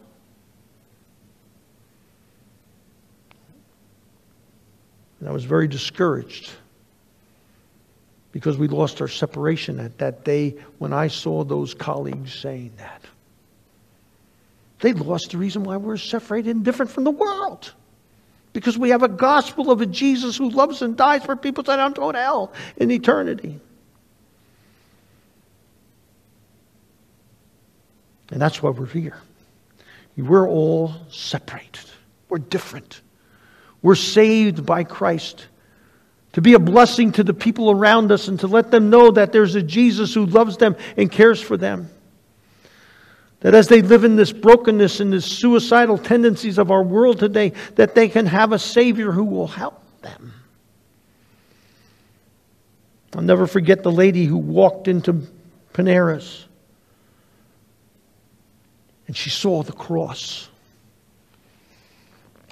And 5.18 5.28
I 5.28 5.32
was 5.32 5.42
very 5.42 5.66
discouraged 5.66 6.52
because 8.32 8.56
we 8.56 8.68
lost 8.68 9.00
our 9.00 9.08
separation 9.08 9.80
at 9.80 9.98
that 9.98 10.24
day 10.24 10.56
when 10.78 10.92
I 10.92 11.08
saw 11.08 11.44
those 11.44 11.74
colleagues 11.74 12.32
saying 12.34 12.72
that. 12.78 13.02
They 14.80 14.92
lost 14.92 15.32
the 15.32 15.38
reason 15.38 15.64
why 15.64 15.76
we're 15.76 15.96
separated 15.96 16.54
and 16.54 16.64
different 16.64 16.90
from 16.90 17.04
the 17.04 17.10
world. 17.10 17.72
Because 18.52 18.78
we 18.78 18.90
have 18.90 19.02
a 19.02 19.08
gospel 19.08 19.70
of 19.70 19.80
a 19.80 19.86
Jesus 19.86 20.36
who 20.36 20.50
loves 20.50 20.82
and 20.82 20.96
dies 20.96 21.24
for 21.24 21.36
people 21.36 21.62
that 21.64 21.76
don't 21.76 21.94
go 21.94 22.10
to 22.10 22.18
hell 22.18 22.52
in 22.76 22.90
eternity. 22.90 23.60
And 28.30 28.40
that's 28.40 28.62
why 28.62 28.70
we're 28.70 28.86
here. 28.86 29.18
We're 30.16 30.48
all 30.48 30.94
separated. 31.10 31.84
We're 32.28 32.38
different. 32.38 33.00
We're 33.82 33.94
saved 33.94 34.66
by 34.66 34.84
Christ 34.84 35.46
to 36.32 36.40
be 36.40 36.54
a 36.54 36.58
blessing 36.58 37.12
to 37.12 37.24
the 37.24 37.34
people 37.34 37.70
around 37.70 38.12
us 38.12 38.28
and 38.28 38.38
to 38.40 38.46
let 38.46 38.70
them 38.70 38.90
know 38.90 39.10
that 39.10 39.32
there's 39.32 39.54
a 39.54 39.62
Jesus 39.62 40.14
who 40.14 40.26
loves 40.26 40.56
them 40.56 40.76
and 40.96 41.10
cares 41.10 41.40
for 41.40 41.56
them. 41.56 41.90
That 43.40 43.54
as 43.54 43.68
they 43.68 43.82
live 43.82 44.04
in 44.04 44.16
this 44.16 44.32
brokenness 44.32 45.00
and 45.00 45.12
the 45.12 45.20
suicidal 45.20 45.98
tendencies 45.98 46.58
of 46.58 46.70
our 46.70 46.82
world 46.82 47.18
today, 47.18 47.52
that 47.76 47.94
they 47.94 48.08
can 48.08 48.26
have 48.26 48.52
a 48.52 48.58
Savior 48.58 49.12
who 49.12 49.24
will 49.24 49.48
help 49.48 49.82
them. 50.02 50.34
I'll 53.14 53.22
never 53.22 53.46
forget 53.46 53.82
the 53.82 53.90
lady 53.90 54.24
who 54.26 54.36
walked 54.36 54.86
into 54.86 55.22
Panera's 55.72 56.46
and 59.10 59.16
she 59.16 59.28
saw 59.28 59.64
the 59.64 59.72
cross. 59.72 60.48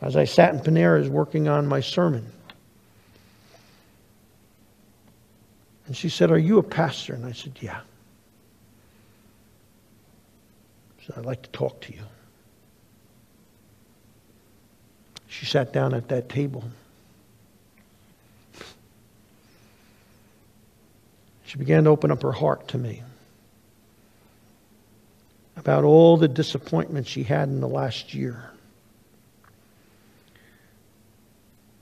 As 0.02 0.16
I 0.16 0.24
sat 0.24 0.52
in 0.52 0.58
Panera's 0.58 1.08
working 1.08 1.46
on 1.46 1.68
my 1.68 1.78
sermon. 1.78 2.32
And 5.88 5.96
she 5.96 6.10
said, 6.10 6.30
Are 6.30 6.38
you 6.38 6.58
a 6.58 6.62
pastor? 6.62 7.14
And 7.14 7.24
I 7.24 7.32
said, 7.32 7.52
Yeah. 7.60 7.80
So 11.06 11.14
I'd 11.16 11.24
like 11.24 11.42
to 11.42 11.50
talk 11.50 11.80
to 11.80 11.94
you. 11.94 12.02
She 15.28 15.46
sat 15.46 15.72
down 15.72 15.94
at 15.94 16.08
that 16.08 16.28
table. 16.28 16.62
She 21.46 21.56
began 21.56 21.84
to 21.84 21.90
open 21.90 22.10
up 22.10 22.20
her 22.20 22.32
heart 22.32 22.68
to 22.68 22.78
me 22.78 23.02
about 25.56 25.84
all 25.84 26.18
the 26.18 26.28
disappointments 26.28 27.08
she 27.08 27.22
had 27.22 27.48
in 27.48 27.60
the 27.60 27.68
last 27.68 28.12
year. 28.12 28.50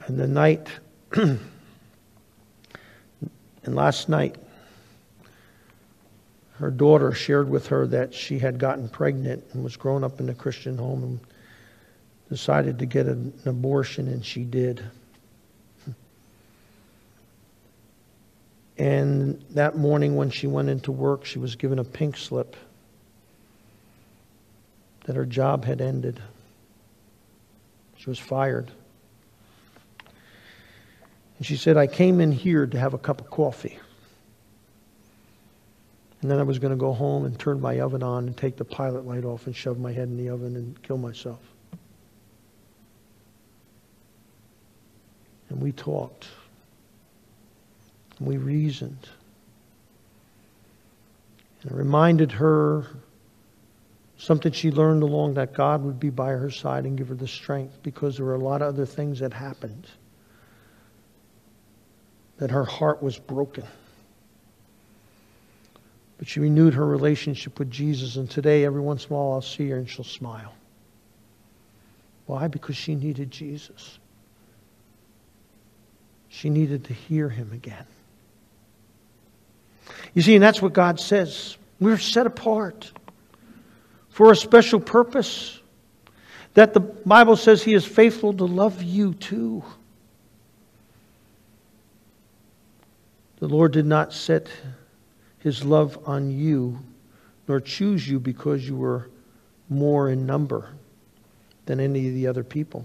And 0.07 0.17
the 0.17 0.29
night, 0.29 0.69
and 3.67 3.75
last 3.75 4.09
night, 4.09 4.37
her 6.59 6.71
daughter 6.71 7.13
shared 7.13 7.51
with 7.51 7.67
her 7.67 7.87
that 7.89 8.15
she 8.15 8.39
had 8.39 8.59
gotten 8.59 8.89
pregnant 8.89 9.45
and 9.53 9.63
was 9.63 9.77
grown 9.77 10.03
up 10.03 10.21
in 10.21 10.29
a 10.31 10.35
Christian 10.35 10.79
home 10.79 11.03
and 11.03 11.21
decided 12.31 12.79
to 12.79 12.87
get 12.87 13.07
an 13.07 13.33
abortion, 13.45 14.09
and 14.09 14.25
she 14.25 14.45
did. 14.45 14.83
And 18.79 19.43
that 19.51 19.77
morning 19.77 20.17
when 20.17 20.31
she 20.31 20.47
went 20.47 20.69
into 20.69 20.93
work, 20.93 21.25
she 21.25 21.39
was 21.39 21.57
given 21.57 21.79
a 21.79 21.85
pink 21.85 22.17
slip 22.17 22.57
that 25.05 25.17
her 25.17 25.27
job 25.27 25.65
had 25.65 25.81
ended. 25.81 26.21
She 27.97 28.11
was 28.11 28.19
fired. 28.19 28.71
And 31.39 31.47
she 31.47 31.57
said, 31.57 31.77
I 31.77 31.87
came 31.87 32.21
in 32.21 32.33
here 32.33 32.67
to 32.67 32.79
have 32.79 32.95
a 32.95 32.99
cup 32.99 33.21
of 33.21 33.31
coffee. 33.31 33.79
And 36.23 36.31
then 36.31 36.39
I 36.39 36.43
was 36.43 36.59
going 36.59 36.71
to 36.71 36.77
go 36.77 36.93
home 36.93 37.25
and 37.25 37.39
turn 37.39 37.61
my 37.61 37.81
oven 37.81 38.03
on 38.03 38.27
and 38.27 38.37
take 38.37 38.57
the 38.57 38.65
pilot 38.65 39.07
light 39.07 39.25
off 39.25 39.47
and 39.47 39.55
shove 39.55 39.79
my 39.79 39.93
head 39.93 40.09
in 40.09 40.17
the 40.17 40.31
oven 40.31 40.57
and 40.57 40.83
kill 40.83 40.97
myself. 40.97 41.41
And 45.51 45.61
we 45.61 45.73
talked. 45.73 46.27
And 48.19 48.27
we 48.27 48.39
reasoned. 48.39 49.09
And 51.63 51.73
I 51.73 51.75
reminded 51.75 52.33
her 52.33 52.87
something 54.19 54.53
she 54.53 54.71
learned 54.71 55.03
along 55.03 55.35
that 55.35 55.53
God 55.53 55.85
would 55.85 56.01
be 56.01 56.11
by 56.11 56.31
her 56.31 56.51
side 56.51 56.87
and 56.87 56.97
give 56.97 57.09
her 57.09 57.15
the 57.15 57.29
strength 57.29 57.79
because 57.83 58.17
there 58.17 58.25
were 58.25 58.35
a 58.35 58.39
lot 58.39 58.63
of 58.63 58.69
other 58.69 58.87
things 58.87 59.19
that 59.19 59.35
happened. 59.35 59.87
That 62.39 62.51
her 62.51 62.65
heart 62.65 63.03
was 63.03 63.19
broken. 63.19 63.65
But 66.19 66.29
she 66.29 66.41
renewed 66.41 66.75
her 66.75 66.87
relationship 66.87 67.59
with 67.59 67.71
Jesus, 67.71 68.17
and 68.17 68.31
today, 68.31 68.65
every 68.65 68.81
once 68.81 69.07
in 69.07 69.13
a 69.13 69.17
while, 69.17 69.35
I'll 69.35 69.43
see 69.43 69.69
her 69.71 69.77
and 69.77 69.89
she'll 69.89 70.05
smile. 70.05 70.55
Why? 72.27 72.49
Because 72.49 72.77
she 72.77 72.95
needed 72.95 73.31
Jesus. 73.31 73.99
She 76.29 76.51
needed 76.51 76.85
to 76.85 76.93
hear 76.93 77.29
him 77.29 77.53
again. 77.53 77.87
You 80.15 80.23
see, 80.23 80.35
and 80.35 80.43
that's 80.43 80.61
what 80.61 80.73
God 80.73 80.99
says. 80.99 81.57
We're 81.81 81.99
set 81.99 82.27
apart 82.27 82.91
for 84.11 84.33
a 84.33 84.37
special 84.37 84.81
purpose. 84.81 85.61
That 86.55 86.73
the 86.73 86.81
Bible 86.81 87.37
says 87.37 87.63
He 87.63 87.75
is 87.75 87.85
faithful 87.85 88.33
to 88.33 88.45
love 88.47 88.83
you 88.83 89.13
too. 89.15 89.63
The 93.39 93.49
Lord 93.49 93.73
did 93.73 93.87
not 93.87 94.13
set 94.13 94.49
His 95.39 95.65
love 95.65 95.99
on 96.07 96.31
you, 96.31 96.79
nor 97.47 97.61
choose 97.61 98.09
you 98.09 98.19
because 98.19 98.67
you 98.67 98.77
were 98.77 99.11
more 99.69 100.11
in 100.11 100.27
number 100.27 100.71
than 101.67 101.81
any 101.81 102.09
of 102.09 102.15
the 102.15 102.27
other 102.27 102.45
people. 102.45 102.85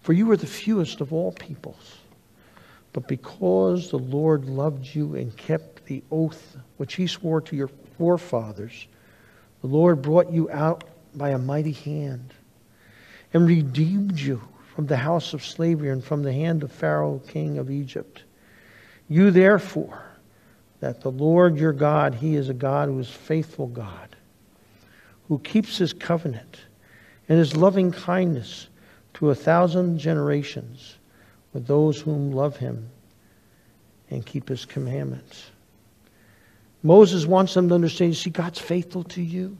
For 0.00 0.12
you 0.12 0.26
were 0.26 0.36
the 0.36 0.46
fewest 0.46 1.00
of 1.00 1.12
all 1.12 1.32
peoples. 1.32 1.98
But 2.92 3.06
because 3.06 3.90
the 3.90 3.98
Lord 3.98 4.46
loved 4.46 4.94
you 4.94 5.14
and 5.14 5.36
kept 5.36 5.84
the 5.86 6.02
oath 6.10 6.56
which 6.76 6.94
he 6.94 7.06
swore 7.06 7.40
to 7.42 7.56
your 7.56 7.70
forefathers, 7.98 8.88
the 9.60 9.68
Lord 9.68 10.02
brought 10.02 10.32
you 10.32 10.50
out 10.50 10.84
by 11.14 11.30
a 11.30 11.38
mighty 11.38 11.72
hand 11.72 12.32
and 13.32 13.46
redeemed 13.46 14.18
you 14.18 14.40
from 14.74 14.86
the 14.86 14.96
house 14.96 15.34
of 15.34 15.44
slavery 15.44 15.90
and 15.90 16.02
from 16.02 16.22
the 16.22 16.32
hand 16.32 16.62
of 16.62 16.72
Pharaoh, 16.72 17.20
king 17.28 17.58
of 17.58 17.70
Egypt. 17.70 18.24
You 19.10 19.32
therefore, 19.32 20.04
that 20.78 21.00
the 21.00 21.10
Lord 21.10 21.58
your 21.58 21.72
God, 21.72 22.14
he 22.14 22.36
is 22.36 22.48
a 22.48 22.54
God 22.54 22.88
who 22.88 22.98
is 23.00 23.10
faithful 23.10 23.66
God, 23.66 24.16
who 25.28 25.40
keeps 25.40 25.76
his 25.76 25.92
covenant 25.92 26.60
and 27.28 27.36
his 27.36 27.56
loving 27.56 27.90
kindness 27.90 28.68
to 29.14 29.30
a 29.30 29.34
thousand 29.34 29.98
generations 29.98 30.96
with 31.52 31.66
those 31.66 32.00
whom 32.00 32.30
love 32.30 32.56
him 32.56 32.88
and 34.10 34.24
keep 34.24 34.48
his 34.48 34.64
commandments. 34.64 35.50
Moses 36.84 37.26
wants 37.26 37.52
them 37.54 37.68
to 37.68 37.74
understand, 37.74 38.12
you 38.12 38.14
see, 38.14 38.30
God's 38.30 38.60
faithful 38.60 39.02
to 39.04 39.20
you. 39.20 39.58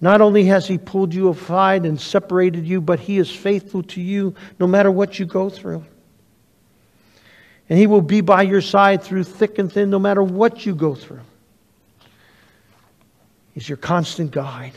Not 0.00 0.22
only 0.22 0.44
has 0.44 0.66
he 0.66 0.78
pulled 0.78 1.12
you 1.12 1.28
aside 1.28 1.84
and 1.84 2.00
separated 2.00 2.66
you, 2.66 2.80
but 2.80 2.98
he 2.98 3.18
is 3.18 3.30
faithful 3.30 3.82
to 3.84 4.00
you 4.00 4.34
no 4.58 4.66
matter 4.66 4.90
what 4.90 5.18
you 5.18 5.26
go 5.26 5.50
through. 5.50 5.84
And 7.68 7.78
he 7.78 7.86
will 7.86 8.02
be 8.02 8.20
by 8.20 8.42
your 8.42 8.60
side 8.60 9.02
through 9.02 9.24
thick 9.24 9.58
and 9.58 9.72
thin 9.72 9.90
no 9.90 9.98
matter 9.98 10.22
what 10.22 10.64
you 10.64 10.74
go 10.74 10.94
through. 10.94 11.20
He's 13.54 13.68
your 13.68 13.78
constant 13.78 14.30
guide. 14.30 14.74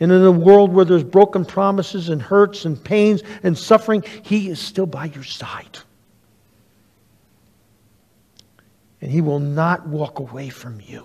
And 0.00 0.12
in 0.12 0.22
a 0.22 0.30
world 0.30 0.72
where 0.72 0.84
there's 0.84 1.02
broken 1.02 1.44
promises 1.44 2.08
and 2.08 2.22
hurts 2.22 2.64
and 2.64 2.82
pains 2.82 3.22
and 3.42 3.58
suffering, 3.58 4.04
He 4.22 4.48
is 4.48 4.60
still 4.60 4.86
by 4.86 5.06
your 5.06 5.24
side. 5.24 5.78
And 9.00 9.10
He 9.10 9.20
will 9.20 9.40
not 9.40 9.88
walk 9.88 10.20
away 10.20 10.50
from 10.50 10.80
you. 10.80 11.04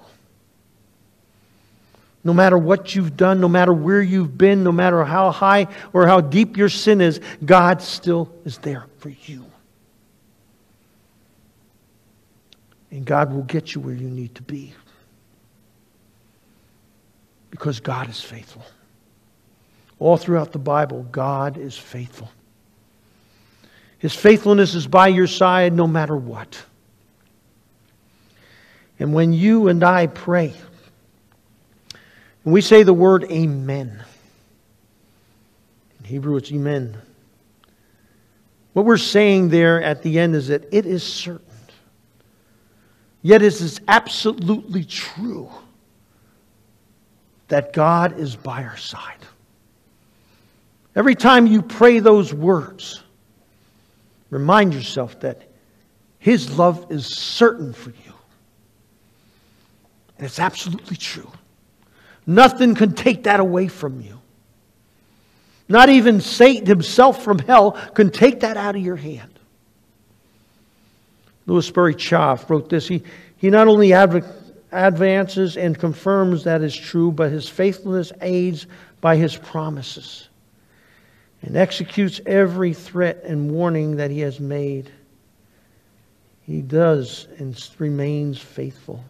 No 2.23 2.33
matter 2.33 2.57
what 2.57 2.95
you've 2.95 3.17
done, 3.17 3.41
no 3.41 3.49
matter 3.49 3.73
where 3.73 4.01
you've 4.01 4.37
been, 4.37 4.63
no 4.63 4.71
matter 4.71 5.03
how 5.03 5.31
high 5.31 5.67
or 5.91 6.05
how 6.05 6.21
deep 6.21 6.55
your 6.55 6.69
sin 6.69 7.01
is, 7.01 7.19
God 7.43 7.81
still 7.81 8.31
is 8.45 8.59
there 8.59 8.85
for 8.99 9.09
you. 9.09 9.45
And 12.93 13.05
God 13.05 13.33
will 13.33 13.41
get 13.41 13.73
you 13.73 13.81
where 13.81 13.95
you 13.95 14.07
need 14.07 14.35
to 14.35 14.43
be. 14.43 14.71
Because 17.49 17.79
God 17.79 18.07
is 18.07 18.21
faithful. 18.21 18.63
All 19.97 20.15
throughout 20.15 20.51
the 20.51 20.59
Bible, 20.59 21.01
God 21.11 21.57
is 21.57 21.75
faithful. 21.75 22.29
His 23.97 24.13
faithfulness 24.13 24.75
is 24.75 24.85
by 24.85 25.07
your 25.07 25.25
side 25.25 25.73
no 25.73 25.87
matter 25.87 26.15
what. 26.15 26.63
And 28.99 29.11
when 29.11 29.33
you 29.33 29.69
and 29.69 29.83
I 29.83 30.05
pray, 30.05 30.53
and 32.45 32.53
we 32.53 32.61
say 32.61 32.83
the 32.83 32.93
word 32.93 33.23
amen, 33.23 34.03
in 35.97 36.05
Hebrew 36.05 36.37
it's 36.37 36.51
amen. 36.51 36.95
What 38.73 38.85
we're 38.85 38.97
saying 38.97 39.49
there 39.49 39.81
at 39.81 40.03
the 40.03 40.19
end 40.19 40.35
is 40.35 40.49
that 40.49 40.71
it 40.71 40.85
is 40.85 41.01
certain, 41.01 41.47
yet 43.23 43.41
it 43.41 43.53
is 43.53 43.81
absolutely 43.87 44.83
true 44.83 45.49
that 47.47 47.73
God 47.73 48.19
is 48.19 48.35
by 48.35 48.63
our 48.63 48.77
side. 48.77 49.17
Every 50.95 51.15
time 51.15 51.47
you 51.47 51.63
pray 51.63 51.99
those 51.99 52.33
words, 52.33 53.01
remind 54.29 54.73
yourself 54.73 55.19
that 55.21 55.41
His 56.19 56.57
love 56.57 56.91
is 56.91 57.07
certain 57.07 57.73
for 57.73 57.89
you. 57.89 58.13
And 60.17 60.27
it's 60.27 60.39
absolutely 60.39 60.97
true. 60.97 61.31
Nothing 62.27 62.75
can 62.75 62.93
take 62.93 63.23
that 63.23 63.39
away 63.39 63.67
from 63.67 64.01
you. 64.01 64.19
Not 65.67 65.89
even 65.89 66.21
Satan 66.21 66.65
himself 66.65 67.23
from 67.23 67.39
hell 67.39 67.71
can 67.93 68.11
take 68.11 68.41
that 68.41 68.57
out 68.57 68.75
of 68.75 68.81
your 68.81 68.95
hand. 68.95 69.32
Sperry 71.61 71.95
Chafer 71.95 72.53
wrote 72.53 72.69
this. 72.69 72.87
He, 72.87 73.03
he 73.37 73.49
not 73.49 73.67
only 73.67 73.93
adv- 73.93 74.25
advances 74.71 75.57
and 75.57 75.77
confirms 75.77 76.43
that 76.43 76.61
is 76.61 76.75
true, 76.75 77.11
but 77.11 77.31
his 77.31 77.47
faithfulness 77.47 78.11
aids 78.21 78.67
by 79.01 79.15
his 79.15 79.35
promises 79.35 80.29
and 81.41 81.57
executes 81.57 82.21
every 82.25 82.73
threat 82.73 83.21
and 83.23 83.51
warning 83.51 83.97
that 83.97 84.09
he 84.09 84.21
has 84.21 84.39
made. 84.39 84.89
He 86.43 86.61
does 86.61 87.27
and 87.37 87.57
remains 87.77 88.39
faithful. 88.39 89.03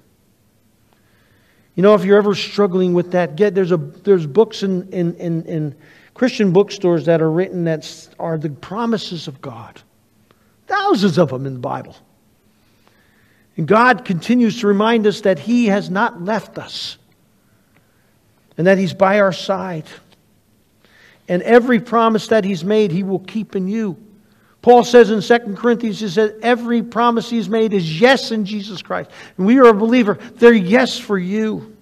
You 1.75 1.83
know, 1.83 1.95
if 1.95 2.05
you're 2.05 2.17
ever 2.17 2.35
struggling 2.35 2.93
with 2.93 3.11
that, 3.11 3.35
get 3.35 3.55
there's 3.55 3.71
a 3.71 3.77
there's 3.77 4.27
books 4.27 4.61
in 4.61 4.87
in, 4.89 5.15
in, 5.15 5.43
in 5.45 5.75
Christian 6.13 6.51
bookstores 6.51 7.05
that 7.05 7.21
are 7.21 7.31
written 7.31 7.63
that 7.63 8.09
are 8.19 8.37
the 8.37 8.49
promises 8.49 9.27
of 9.27 9.41
God. 9.41 9.81
Thousands 10.67 11.17
of 11.17 11.29
them 11.29 11.45
in 11.45 11.53
the 11.53 11.59
Bible. 11.59 11.95
And 13.57 13.67
God 13.67 14.05
continues 14.05 14.59
to 14.61 14.67
remind 14.67 15.05
us 15.05 15.21
that 15.21 15.39
He 15.39 15.67
has 15.67 15.89
not 15.89 16.21
left 16.21 16.57
us 16.57 16.97
and 18.57 18.67
that 18.67 18.77
He's 18.77 18.93
by 18.93 19.19
our 19.19 19.33
side. 19.33 19.85
And 21.27 21.41
every 21.43 21.79
promise 21.79 22.27
that 22.27 22.43
he's 22.43 22.63
made, 22.63 22.91
he 22.91 23.03
will 23.03 23.19
keep 23.19 23.55
in 23.55 23.67
you. 23.67 23.97
Paul 24.61 24.83
says 24.83 25.09
in 25.11 25.21
2 25.21 25.55
Corinthians, 25.55 25.99
he 25.99 26.07
said, 26.07 26.35
every 26.41 26.81
promise 26.81 27.29
he's 27.29 27.49
made 27.49 27.73
is 27.73 27.99
yes 27.99 28.31
in 28.31 28.45
Jesus 28.45 28.81
Christ. 28.81 29.09
And 29.37 29.45
we 29.45 29.57
are 29.59 29.67
a 29.67 29.73
believer. 29.73 30.17
They're 30.35 30.53
yes 30.53 30.97
for 30.97 31.17
you. 31.17 31.75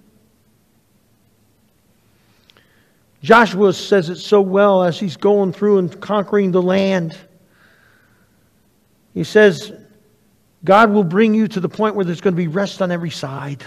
Joshua 3.22 3.74
says 3.74 4.10
it 4.10 4.16
so 4.16 4.42
well 4.42 4.82
as 4.84 5.00
he's 5.00 5.16
going 5.16 5.54
through 5.54 5.78
and 5.78 6.02
conquering 6.02 6.52
the 6.52 6.62
land. 6.62 7.16
He 9.14 9.24
says, 9.24 9.72
God 10.64 10.92
will 10.92 11.04
bring 11.04 11.34
you 11.34 11.48
to 11.48 11.60
the 11.60 11.70
point 11.70 11.96
where 11.96 12.06
there's 12.06 12.22
going 12.22 12.36
to 12.36 12.42
be 12.42 12.48
rest 12.48 12.82
on 12.82 12.92
every 12.92 13.10
side. 13.10 13.64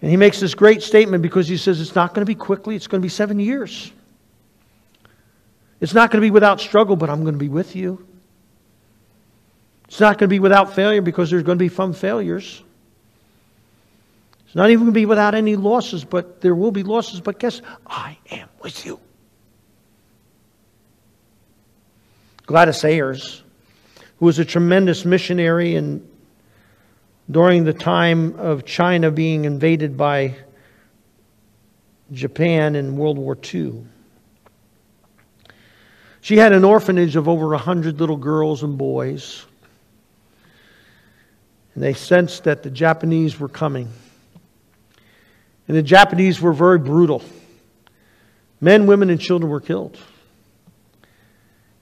And 0.00 0.10
he 0.10 0.16
makes 0.16 0.38
this 0.40 0.54
great 0.54 0.82
statement 0.82 1.22
because 1.22 1.48
he 1.48 1.56
says 1.56 1.80
it's 1.80 1.94
not 1.94 2.14
going 2.14 2.24
to 2.24 2.30
be 2.30 2.34
quickly, 2.34 2.76
it's 2.76 2.86
going 2.86 3.00
to 3.00 3.04
be 3.04 3.10
seven 3.10 3.40
years. 3.40 3.90
It's 5.80 5.94
not 5.94 6.10
going 6.10 6.20
to 6.20 6.26
be 6.26 6.30
without 6.30 6.60
struggle, 6.60 6.96
but 6.96 7.08
I'm 7.08 7.22
going 7.22 7.34
to 7.34 7.38
be 7.38 7.48
with 7.48 7.74
you. 7.74 8.06
It's 9.88 10.00
not 10.00 10.18
going 10.18 10.28
to 10.28 10.32
be 10.32 10.38
without 10.38 10.74
failure 10.74 11.00
because 11.00 11.30
there's 11.30 11.42
going 11.42 11.58
to 11.58 11.64
be 11.64 11.68
some 11.68 11.92
failures. 11.94 12.62
It's 14.46 14.54
not 14.54 14.70
even 14.70 14.84
going 14.84 14.94
to 14.94 15.00
be 15.00 15.06
without 15.06 15.34
any 15.34 15.56
losses, 15.56 16.04
but 16.04 16.40
there 16.40 16.54
will 16.54 16.72
be 16.72 16.82
losses. 16.82 17.20
But 17.20 17.38
guess, 17.38 17.62
I 17.86 18.18
am 18.30 18.48
with 18.62 18.84
you. 18.84 19.00
Gladys 22.46 22.82
Ayers, 22.84 23.42
who 24.18 24.26
was 24.26 24.38
a 24.38 24.44
tremendous 24.44 25.04
missionary 25.04 25.76
and 25.76 26.08
during 27.30 27.64
the 27.64 27.72
time 27.72 28.34
of 28.38 28.64
China 28.64 29.10
being 29.10 29.44
invaded 29.44 29.96
by 29.96 30.34
Japan 32.12 32.74
in 32.74 32.96
World 32.96 33.18
War 33.18 33.36
II. 33.54 33.84
She 36.20 36.36
had 36.36 36.52
an 36.52 36.64
orphanage 36.64 37.16
of 37.16 37.28
over 37.28 37.46
a 37.46 37.58
100 37.58 38.00
little 38.00 38.16
girls 38.16 38.62
and 38.62 38.76
boys. 38.76 39.44
And 41.74 41.82
they 41.82 41.94
sensed 41.94 42.44
that 42.44 42.62
the 42.62 42.70
Japanese 42.70 43.38
were 43.38 43.48
coming. 43.48 43.88
And 45.68 45.76
the 45.76 45.82
Japanese 45.82 46.40
were 46.40 46.52
very 46.52 46.78
brutal. 46.78 47.22
Men, 48.60 48.86
women, 48.86 49.10
and 49.10 49.20
children 49.20 49.50
were 49.50 49.60
killed. 49.60 49.98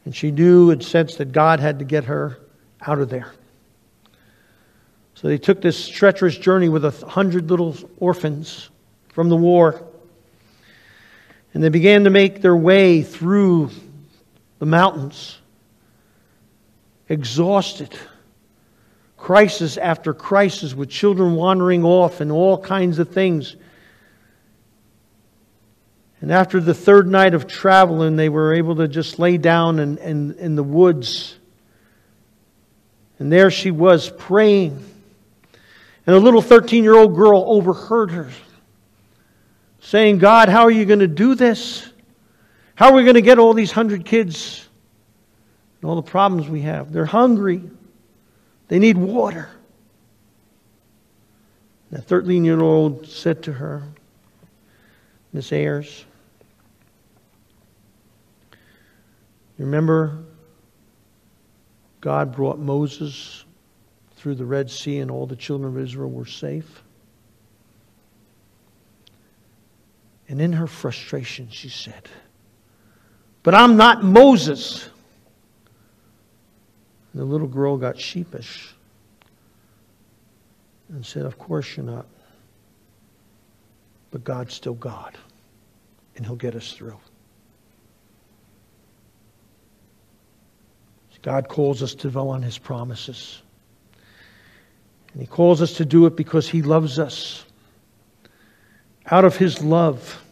And 0.07 0.15
she 0.15 0.31
knew 0.31 0.71
and 0.71 0.83
sensed 0.83 1.19
that 1.19 1.33
God 1.33 1.59
had 1.59 1.81
to 1.81 1.85
get 1.85 2.05
her 2.05 2.39
out 2.81 3.01
of 3.01 3.11
there. 3.11 3.33
So 5.15 5.27
they 5.27 5.37
took 5.37 5.61
this 5.61 5.89
treacherous 5.89 6.39
journey 6.39 6.69
with 6.69 6.85
a 6.85 6.93
hundred 7.09 7.51
little 7.51 7.77
orphans 7.99 8.71
from 9.09 9.29
the 9.29 9.37
war. 9.37 9.85
And 11.53 11.65
they 11.65 11.71
began 11.71 12.05
to 12.05 12.11
make 12.11 12.41
their 12.41 12.55
way 12.55 13.03
through 13.03 13.71
the 14.61 14.67
mountains, 14.67 15.39
exhausted. 17.09 17.97
Crisis 19.17 19.77
after 19.77 20.15
crisis, 20.15 20.73
with 20.73 20.89
children 20.89 21.35
wandering 21.35 21.85
off 21.85 22.21
and 22.21 22.31
all 22.31 22.59
kinds 22.59 23.01
of 23.01 23.09
things. 23.09 23.57
And 26.21 26.33
after 26.33 26.61
the 26.61 26.75
third 26.75 27.07
night 27.07 27.35
of 27.35 27.47
traveling, 27.47 28.17
they 28.17 28.29
were 28.29 28.55
able 28.55 28.77
to 28.77 28.89
just 28.89 29.19
lay 29.19 29.37
down 29.37 29.79
in, 29.79 29.99
in, 29.99 30.35
in 30.39 30.57
the 30.57 30.63
woods. 30.63 31.37
And 33.19 33.31
there 33.31 33.51
she 33.51 33.71
was 33.71 34.11
praying. 34.11 34.83
And 36.07 36.17
a 36.17 36.19
little 36.19 36.43
13 36.43 36.85
year 36.85 36.95
old 36.95 37.15
girl 37.15 37.45
overheard 37.47 38.11
her 38.13 38.31
saying, 39.81 40.19
God, 40.19 40.49
how 40.49 40.63
are 40.63 40.71
you 40.71 40.85
going 40.85 41.01
to 41.01 41.07
do 41.07 41.35
this? 41.35 41.89
How 42.75 42.91
are 42.91 42.95
we 42.95 43.05
going 43.05 43.15
to 43.15 43.23
get 43.23 43.39
all 43.39 43.55
these 43.55 43.71
hundred 43.71 44.05
kids 44.05 44.67
and 45.81 45.89
all 45.89 45.97
the 45.97 46.03
problems 46.03 46.49
we 46.49 46.63
have? 46.63 46.93
They're 46.93 47.07
hungry, 47.07 47.63
they 48.69 48.79
need 48.79 48.97
water. 48.97 49.49
And 51.91 52.01
the 52.01 52.03
13 52.03 52.45
year 52.45 52.61
old 52.61 53.07
said 53.07 53.45
to 53.45 53.53
her, 53.53 53.85
Miss 55.37 55.53
Ayers, 55.53 56.07
remember 59.59 60.25
God 62.01 62.35
brought 62.35 62.59
Moses 62.59 63.45
through 64.17 64.37
the 64.37 64.47
Red 64.47 64.71
Sea 64.71 65.01
and 65.01 65.11
all 65.11 65.27
the 65.27 65.37
children 65.37 65.71
of 65.71 65.79
Israel 65.79 66.11
were 66.11 66.25
safe? 66.25 66.83
And 70.27 70.41
in 70.41 70.55
her 70.55 70.67
frustration, 70.67 71.51
she 71.51 71.69
said, 71.69 72.09
But 73.43 73.55
I'm 73.55 73.77
not 73.77 74.03
Moses. 74.03 74.89
And 77.13 77.21
the 77.21 77.27
little 77.27 77.47
girl 77.47 77.77
got 77.77 78.01
sheepish 78.01 78.75
and 80.89 81.05
said, 81.05 81.27
Of 81.27 81.39
course 81.39 81.77
you're 81.77 81.85
not. 81.85 82.07
But 84.11 84.25
God's 84.25 84.55
still 84.55 84.73
God, 84.73 85.19
and 86.17 86.27
He'll 86.27 86.37
get 86.37 86.55
us 86.55 86.73
through. 86.73 86.99
God 91.27 91.49
calls 91.49 91.83
us 91.83 91.93
to 91.97 92.09
dwell 92.09 92.29
on 92.29 92.41
His 92.41 92.57
promises. 92.57 93.43
And 95.13 95.21
He 95.21 95.27
calls 95.27 95.61
us 95.61 95.73
to 95.79 95.85
do 95.85 96.07
it 96.07 96.15
because 96.15 96.49
He 96.49 96.63
loves 96.63 97.01
us. 97.01 97.45
Out 99.11 99.25
of 99.25 99.37
His 99.37 99.61
love, 99.61 100.23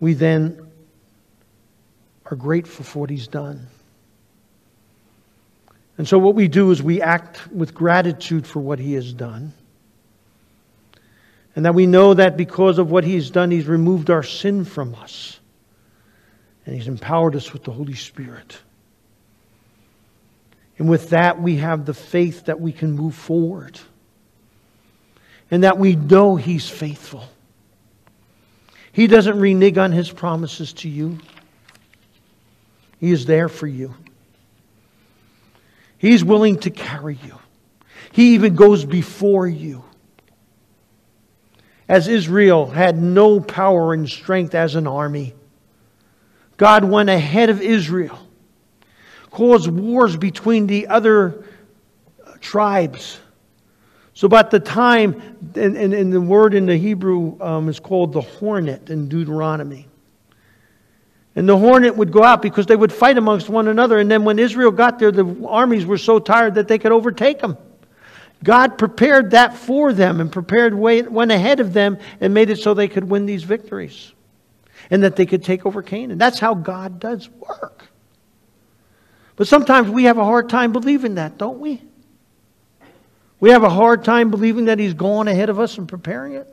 we 0.00 0.14
then 0.14 0.66
are 2.24 2.36
grateful 2.36 2.86
for 2.86 3.00
what 3.00 3.10
He's 3.10 3.28
done. 3.28 3.66
And 5.98 6.08
so, 6.08 6.18
what 6.18 6.34
we 6.34 6.48
do 6.48 6.70
is 6.70 6.82
we 6.82 7.02
act 7.02 7.46
with 7.52 7.74
gratitude 7.74 8.46
for 8.46 8.60
what 8.60 8.78
He 8.78 8.94
has 8.94 9.12
done. 9.12 9.52
And 11.54 11.66
that 11.66 11.74
we 11.74 11.86
know 11.86 12.14
that 12.14 12.36
because 12.36 12.78
of 12.78 12.90
what 12.90 13.04
He's 13.04 13.30
done, 13.30 13.50
He's 13.50 13.66
removed 13.66 14.10
our 14.10 14.22
sin 14.22 14.64
from 14.64 14.94
us. 14.94 15.38
And 16.64 16.74
He's 16.74 16.88
empowered 16.88 17.36
us 17.36 17.52
with 17.52 17.64
the 17.64 17.72
Holy 17.72 17.94
Spirit. 17.94 18.58
And 20.78 20.88
with 20.88 21.10
that, 21.10 21.40
we 21.40 21.56
have 21.56 21.84
the 21.84 21.94
faith 21.94 22.46
that 22.46 22.60
we 22.60 22.72
can 22.72 22.92
move 22.92 23.14
forward. 23.14 23.78
And 25.50 25.64
that 25.64 25.78
we 25.78 25.96
know 25.96 26.36
He's 26.36 26.68
faithful. 26.68 27.24
He 28.92 29.06
doesn't 29.06 29.38
renege 29.38 29.78
on 29.78 29.92
His 29.92 30.10
promises 30.10 30.72
to 30.74 30.88
you, 30.88 31.18
He 32.98 33.10
is 33.10 33.26
there 33.26 33.48
for 33.48 33.66
you. 33.66 33.94
He's 35.98 36.24
willing 36.24 36.58
to 36.60 36.70
carry 36.70 37.18
you, 37.22 37.38
He 38.12 38.34
even 38.34 38.54
goes 38.54 38.86
before 38.86 39.46
you. 39.46 39.84
As 41.92 42.08
Israel 42.08 42.70
had 42.70 42.96
no 42.96 43.38
power 43.38 43.92
and 43.92 44.08
strength 44.08 44.54
as 44.54 44.76
an 44.76 44.86
army, 44.86 45.34
God 46.56 46.84
went 46.84 47.10
ahead 47.10 47.50
of 47.50 47.60
Israel 47.60 48.18
caused 49.30 49.68
wars 49.68 50.16
between 50.16 50.66
the 50.66 50.86
other 50.86 51.44
tribes. 52.40 53.18
So, 54.14 54.26
about 54.26 54.50
the 54.50 54.60
time, 54.60 55.38
and, 55.54 55.76
and, 55.76 55.92
and 55.92 56.10
the 56.10 56.20
word 56.20 56.54
in 56.54 56.64
the 56.64 56.76
Hebrew 56.78 57.38
um, 57.42 57.68
is 57.68 57.78
called 57.78 58.14
the 58.14 58.22
hornet 58.22 58.88
in 58.88 59.08
Deuteronomy. 59.08 59.86
And 61.36 61.46
the 61.46 61.58
hornet 61.58 61.94
would 61.94 62.10
go 62.10 62.22
out 62.22 62.40
because 62.40 62.64
they 62.64 62.76
would 62.76 62.92
fight 62.92 63.18
amongst 63.18 63.50
one 63.50 63.68
another. 63.68 63.98
And 63.98 64.10
then 64.10 64.24
when 64.24 64.38
Israel 64.38 64.70
got 64.70 64.98
there, 64.98 65.12
the 65.12 65.46
armies 65.46 65.84
were 65.84 65.98
so 65.98 66.18
tired 66.18 66.54
that 66.54 66.68
they 66.68 66.78
could 66.78 66.92
overtake 66.92 67.40
them. 67.40 67.58
God 68.44 68.76
prepared 68.78 69.30
that 69.32 69.56
for 69.56 69.92
them 69.92 70.20
and 70.20 70.30
prepared 70.30 70.74
way, 70.74 71.02
went 71.02 71.30
ahead 71.30 71.60
of 71.60 71.72
them 71.72 71.98
and 72.20 72.34
made 72.34 72.50
it 72.50 72.58
so 72.58 72.74
they 72.74 72.88
could 72.88 73.04
win 73.04 73.26
these 73.26 73.44
victories 73.44 74.12
and 74.90 75.02
that 75.04 75.16
they 75.16 75.26
could 75.26 75.44
take 75.44 75.64
over 75.64 75.82
Canaan. 75.82 76.18
That's 76.18 76.40
how 76.40 76.54
God 76.54 76.98
does 76.98 77.28
work. 77.28 77.84
But 79.36 79.46
sometimes 79.46 79.88
we 79.88 80.04
have 80.04 80.18
a 80.18 80.24
hard 80.24 80.48
time 80.48 80.72
believing 80.72 81.14
that, 81.14 81.38
don't 81.38 81.60
we? 81.60 81.80
We 83.40 83.50
have 83.50 83.64
a 83.64 83.70
hard 83.70 84.04
time 84.04 84.30
believing 84.30 84.66
that 84.66 84.78
He's 84.78 84.94
going 84.94 85.28
ahead 85.28 85.48
of 85.48 85.58
us 85.58 85.78
and 85.78 85.88
preparing 85.88 86.34
it. 86.34 86.48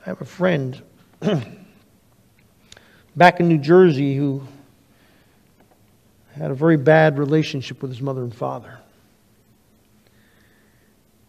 I 0.00 0.10
have 0.10 0.20
a 0.20 0.24
friend 0.24 0.80
back 3.16 3.40
in 3.40 3.48
New 3.48 3.58
Jersey 3.58 4.16
who 4.16 4.46
had 6.36 6.50
a 6.50 6.54
very 6.54 6.76
bad 6.76 7.18
relationship 7.18 7.82
with 7.82 7.90
his 7.90 8.00
mother 8.00 8.22
and 8.22 8.34
father. 8.34 8.78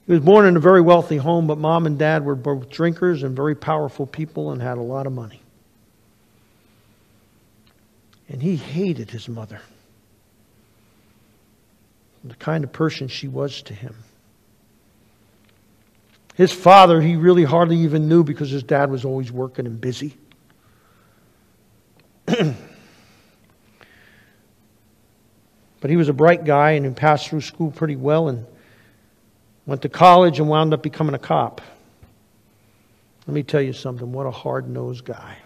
He 0.08 0.14
was 0.14 0.22
born 0.22 0.46
in 0.46 0.56
a 0.56 0.60
very 0.62 0.80
wealthy 0.80 1.18
home, 1.18 1.48
but 1.48 1.58
mom 1.58 1.86
and 1.86 2.00
dad 2.00 2.24
were 2.24 2.36
both 2.36 2.70
drinkers 2.70 3.24
and 3.24 3.36
very 3.36 3.56
powerful 3.56 4.08
people 4.08 4.52
and 4.52 4.62
had 4.62 4.78
a 4.78 4.82
lot 4.82 5.06
of 5.06 5.12
money. 5.12 5.42
And 8.30 8.42
he 8.42 8.56
hated 8.56 9.12
his 9.12 9.28
mother, 9.28 9.60
the 12.24 12.36
kind 12.36 12.64
of 12.64 12.72
person 12.72 13.10
she 13.10 13.28
was 13.28 13.62
to 13.64 13.74
him. 13.74 13.96
His 16.36 16.54
father, 16.54 17.02
he 17.02 17.18
really 17.18 17.44
hardly 17.44 17.78
even 17.78 18.08
knew 18.08 18.24
because 18.24 18.50
his 18.50 18.64
dad 18.64 18.90
was 18.90 19.04
always 19.04 19.30
working 19.30 19.66
and 19.66 19.82
busy. 19.82 20.16
but 22.26 22.56
he 25.82 25.98
was 25.98 26.08
a 26.08 26.14
bright 26.14 26.46
guy 26.46 26.72
and 26.72 26.86
he 26.86 26.92
passed 26.94 27.28
through 27.28 27.42
school 27.42 27.72
pretty 27.72 27.98
well 27.98 28.30
and 28.30 28.46
went 29.68 29.84
to 29.84 29.90
college 29.90 30.40
and 30.40 30.50
wound 30.50 30.74
up 30.74 30.82
becoming 30.82 31.14
a 31.14 31.20
cop. 31.20 31.62
Let 33.28 33.34
me 33.36 33.44
tell 33.44 33.62
you 33.62 33.74
something 33.74 34.12
what 34.12 34.26
a 34.26 34.32
hard 34.32 34.68
nosed 34.68 35.06
guy 35.06 35.38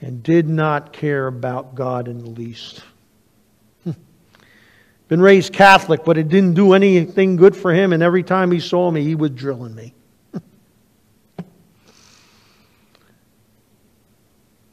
and 0.00 0.22
did 0.22 0.48
not 0.48 0.92
care 0.92 1.26
about 1.26 1.74
God 1.74 2.08
in 2.08 2.18
the 2.18 2.30
least. 2.30 2.82
Hmm. 3.84 3.92
Been 5.08 5.20
raised 5.20 5.52
Catholic, 5.52 6.04
but 6.04 6.16
it 6.16 6.28
didn't 6.28 6.54
do 6.54 6.72
anything 6.72 7.36
good 7.36 7.56
for 7.56 7.72
him, 7.72 7.92
and 7.92 8.02
every 8.02 8.22
time 8.22 8.50
he 8.50 8.60
saw 8.60 8.90
me, 8.90 9.02
he 9.02 9.14
was 9.14 9.30
drilling 9.30 9.74
me. 9.74 9.94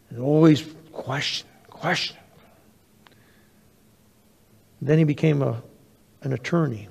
And 0.09 0.23
always 0.23 0.63
question, 0.93 1.45
question. 1.69 2.15
Then 4.81 4.97
he 4.97 5.03
became 5.03 5.41
a, 5.41 5.61
an 6.21 6.31
attorney, 6.31 6.87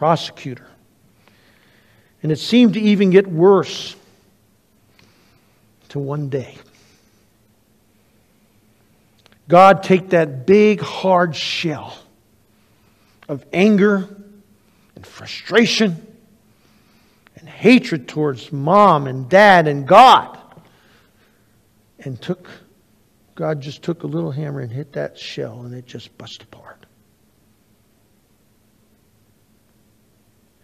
prosecutor. 0.00 0.66
And 2.22 2.32
it 2.32 2.38
seemed 2.38 2.72
to 2.72 2.80
even 2.80 3.10
get 3.10 3.26
worse 3.26 3.94
to 5.90 5.98
one 5.98 6.30
day. 6.30 6.56
God 9.46 9.82
take 9.82 10.08
that 10.08 10.46
big 10.46 10.80
hard 10.80 11.36
shell 11.36 11.98
of 13.28 13.44
anger 13.52 14.08
and 14.96 15.06
frustration 15.06 16.16
and 17.36 17.46
hatred 17.46 18.08
towards 18.08 18.50
mom 18.50 19.06
and 19.06 19.28
dad 19.28 19.68
and 19.68 19.86
God 19.86 20.38
and 21.98 22.18
took 22.22 22.48
God 23.34 23.60
just 23.60 23.82
took 23.82 24.04
a 24.04 24.06
little 24.06 24.30
hammer 24.30 24.60
and 24.60 24.72
hit 24.72 24.94
that 24.94 25.18
shell 25.18 25.60
and 25.60 25.74
it 25.74 25.84
just 25.84 26.16
bust 26.16 26.42
apart. 26.42 26.59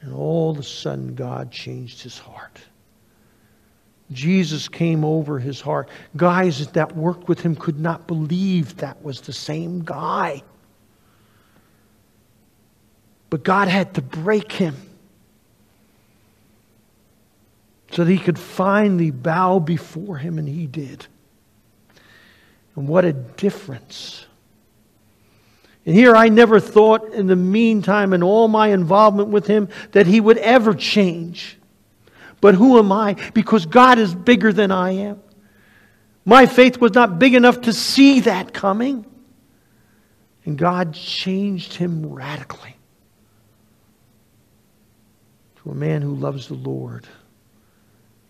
And 0.06 0.14
all 0.14 0.52
of 0.52 0.58
a 0.58 0.62
sudden 0.62 1.16
God 1.16 1.50
changed 1.50 2.00
his 2.00 2.16
heart. 2.16 2.60
Jesus 4.12 4.68
came 4.68 5.04
over 5.04 5.40
his 5.40 5.60
heart. 5.60 5.88
Guys 6.16 6.64
that 6.68 6.96
worked 6.96 7.28
with 7.28 7.40
him 7.40 7.56
could 7.56 7.80
not 7.80 8.06
believe 8.06 8.76
that 8.76 9.02
was 9.02 9.22
the 9.22 9.32
same 9.32 9.84
guy. 9.84 10.44
But 13.30 13.42
God 13.42 13.66
had 13.66 13.94
to 13.94 14.02
break 14.02 14.52
him 14.52 14.76
so 17.90 18.04
that 18.04 18.12
he 18.12 18.18
could 18.18 18.38
finally 18.38 19.10
bow 19.10 19.58
before 19.58 20.18
him, 20.18 20.38
and 20.38 20.48
he 20.48 20.68
did. 20.68 21.04
And 22.76 22.86
what 22.86 23.04
a 23.04 23.12
difference. 23.12 24.26
And 25.86 25.94
here 25.94 26.16
I 26.16 26.28
never 26.28 26.58
thought 26.58 27.14
in 27.14 27.28
the 27.28 27.36
meantime, 27.36 28.12
in 28.12 28.22
all 28.22 28.48
my 28.48 28.68
involvement 28.68 29.28
with 29.28 29.46
him, 29.46 29.68
that 29.92 30.08
he 30.08 30.20
would 30.20 30.38
ever 30.38 30.74
change. 30.74 31.56
But 32.40 32.56
who 32.56 32.78
am 32.78 32.90
I? 32.90 33.14
Because 33.32 33.66
God 33.66 33.98
is 33.98 34.12
bigger 34.12 34.52
than 34.52 34.72
I 34.72 34.90
am. 34.90 35.22
My 36.24 36.46
faith 36.46 36.78
was 36.78 36.92
not 36.92 37.20
big 37.20 37.34
enough 37.34 37.62
to 37.62 37.72
see 37.72 38.20
that 38.20 38.52
coming. 38.52 39.06
And 40.44 40.58
God 40.58 40.92
changed 40.92 41.74
him 41.74 42.12
radically 42.12 42.76
to 45.62 45.70
a 45.70 45.74
man 45.74 46.02
who 46.02 46.14
loves 46.16 46.48
the 46.48 46.54
Lord 46.54 47.06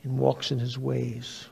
and 0.02 0.18
walks 0.18 0.50
in 0.50 0.58
his 0.58 0.78
ways. 0.78 1.46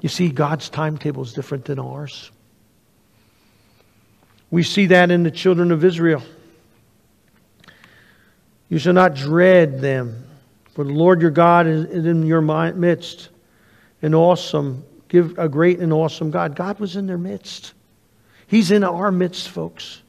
You 0.00 0.08
see, 0.08 0.28
God's 0.28 0.68
timetable 0.68 1.22
is 1.22 1.32
different 1.32 1.66
than 1.66 1.78
ours. 1.78 2.32
We 4.50 4.62
see 4.62 4.86
that 4.86 5.10
in 5.10 5.22
the 5.22 5.30
children 5.30 5.70
of 5.70 5.84
Israel. 5.84 6.22
You 8.68 8.78
shall 8.78 8.92
not 8.92 9.14
dread 9.14 9.80
them, 9.80 10.26
for 10.74 10.84
the 10.84 10.92
Lord 10.92 11.20
your 11.20 11.30
God 11.30 11.66
is 11.66 12.06
in 12.06 12.24
your 12.24 12.40
midst, 12.40 13.28
an 14.02 14.14
awesome, 14.14 14.84
give 15.08 15.38
a 15.38 15.48
great 15.48 15.80
and 15.80 15.92
awesome 15.92 16.30
God. 16.30 16.56
God 16.56 16.78
was 16.80 16.96
in 16.96 17.06
their 17.06 17.18
midst. 17.18 17.74
He's 18.46 18.70
in 18.70 18.82
our 18.82 19.12
midst, 19.12 19.48
folks. 19.48 20.02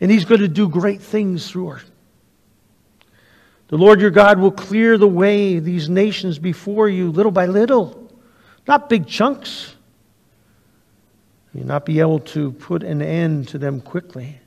And 0.00 0.10
He's 0.10 0.24
going 0.24 0.40
to 0.40 0.48
do 0.48 0.68
great 0.68 1.00
things 1.00 1.50
through 1.50 1.70
us. 1.70 1.84
The 3.68 3.78
Lord 3.78 4.00
your 4.00 4.10
God 4.10 4.38
will 4.38 4.52
clear 4.52 4.96
the 4.98 5.08
way, 5.08 5.58
these 5.58 5.88
nations 5.88 6.38
before 6.38 6.88
you, 6.88 7.10
little 7.10 7.32
by 7.32 7.46
little, 7.46 8.12
not 8.66 8.88
big 8.88 9.06
chunks. 9.06 9.75
You'll 11.56 11.66
not 11.66 11.86
be 11.86 12.00
able 12.00 12.20
to 12.20 12.52
put 12.52 12.82
an 12.82 13.00
end 13.00 13.48
to 13.48 13.58
them 13.58 13.80
quickly 13.80 14.38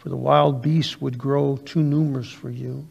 for 0.00 0.08
the 0.08 0.16
wild 0.16 0.62
beasts 0.62 0.98
would 0.98 1.18
grow 1.18 1.58
too 1.58 1.82
numerous 1.82 2.30
for 2.30 2.48
you. 2.48 2.88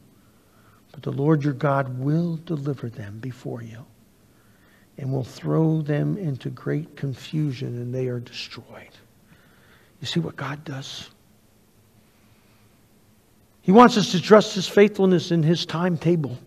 But 0.91 1.01
the 1.01 1.11
Lord 1.11 1.43
your 1.43 1.53
God 1.53 1.97
will 1.97 2.39
deliver 2.45 2.87
them 2.87 3.17
before 3.17 3.63
you 3.63 3.83
and 4.99 5.11
will 5.11 5.23
throw 5.23 5.81
them 5.81 6.17
into 6.17 6.51
great 6.51 6.95
confusion, 6.95 7.69
and 7.77 7.95
they 7.95 8.09
are 8.09 8.19
destroyed. 8.19 8.91
You 10.01 10.07
see 10.07 10.19
what 10.19 10.35
God 10.35 10.63
does? 10.63 11.09
He 13.63 13.71
wants 13.71 13.97
us 13.97 14.11
to 14.11 14.21
trust 14.21 14.53
His 14.53 14.67
faithfulness 14.67 15.31
in 15.31 15.41
His 15.41 15.65
timetable. 15.65 16.37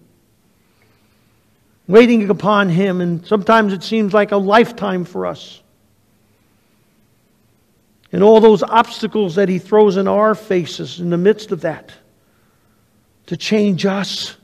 Waiting 1.88 2.30
upon 2.30 2.68
Him, 2.68 3.00
and 3.00 3.26
sometimes 3.26 3.72
it 3.72 3.82
seems 3.82 4.14
like 4.14 4.30
a 4.30 4.36
lifetime 4.36 5.04
for 5.04 5.26
us 5.26 5.62
and 8.12 8.22
all 8.22 8.40
those 8.40 8.62
obstacles 8.62 9.34
that 9.34 9.48
He 9.48 9.58
throws 9.58 9.96
in 9.96 10.06
our 10.06 10.34
faces 10.34 11.00
in 11.00 11.10
the 11.10 11.16
midst 11.16 11.50
of 11.50 11.62
that 11.62 11.92
to 13.26 13.36
change 13.36 13.86
us, 13.86 14.36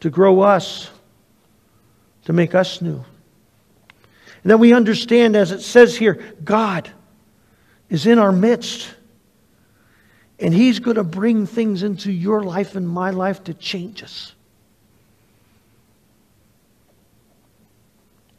to 0.00 0.10
grow 0.10 0.40
us, 0.40 0.90
to 2.24 2.32
make 2.32 2.54
us 2.54 2.82
new. 2.82 3.04
And 4.42 4.50
that 4.50 4.58
we 4.58 4.72
understand, 4.72 5.36
as 5.36 5.52
it 5.52 5.60
says 5.60 5.96
here, 5.96 6.20
God 6.44 6.90
is 7.88 8.06
in 8.06 8.18
our 8.18 8.32
midst. 8.32 8.94
And 10.38 10.52
He's 10.52 10.78
going 10.78 10.96
to 10.96 11.04
bring 11.04 11.46
things 11.46 11.82
into 11.82 12.12
your 12.12 12.42
life 12.42 12.74
and 12.74 12.88
my 12.88 13.10
life 13.10 13.44
to 13.44 13.54
change 13.54 14.02
us. 14.02 14.34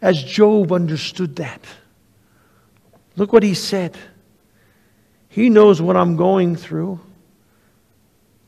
As 0.01 0.23
Job 0.23 0.71
understood 0.71 1.35
that. 1.37 1.61
Look 3.19 3.33
what 3.33 3.43
he 3.43 3.53
said. 3.53 3.97
He 5.27 5.49
knows 5.49 5.81
what 5.81 5.97
I'm 5.97 6.15
going 6.15 6.55
through. 6.55 7.01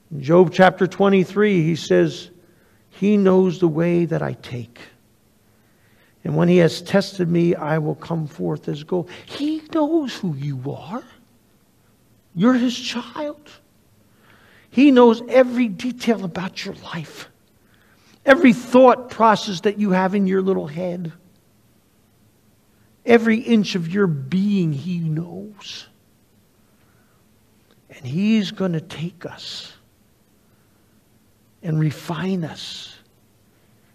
In 0.10 0.24
Job 0.24 0.52
chapter 0.54 0.88
23, 0.88 1.62
he 1.62 1.76
says, 1.76 2.32
He 2.90 3.18
knows 3.18 3.60
the 3.60 3.68
way 3.68 4.06
that 4.06 4.22
I 4.22 4.34
take. 4.34 4.80
And 6.24 6.38
when 6.38 6.48
He 6.48 6.58
has 6.58 6.82
tested 6.82 7.28
me, 7.28 7.54
I 7.54 7.80
will 7.80 7.96
come 7.96 8.28
forth 8.28 8.70
as 8.70 8.84
gold. 8.84 9.10
He 9.26 9.62
knows 9.74 10.16
who 10.16 10.36
you 10.36 10.72
are. 10.72 11.04
You're 12.34 12.54
His 12.54 12.78
child. 12.78 13.50
He 14.70 14.92
knows 14.92 15.22
every 15.28 15.68
detail 15.68 16.24
about 16.24 16.64
your 16.64 16.76
life, 16.76 17.28
every 18.26 18.54
thought 18.54 19.10
process 19.10 19.62
that 19.62 19.80
you 19.80 19.92
have 19.92 20.16
in 20.16 20.28
your 20.28 20.42
little 20.42 20.68
head. 20.68 21.12
Every 23.06 23.38
inch 23.38 23.76
of 23.76 23.88
your 23.88 24.08
being, 24.08 24.74
He 24.74 25.00
knows. 25.00 25.88
And 27.90 28.06
He's 28.06 28.52
going 28.52 28.74
to 28.74 28.82
take 28.82 29.26
us 29.26 29.74
and 31.64 31.80
refine 31.80 32.44
us 32.44 32.96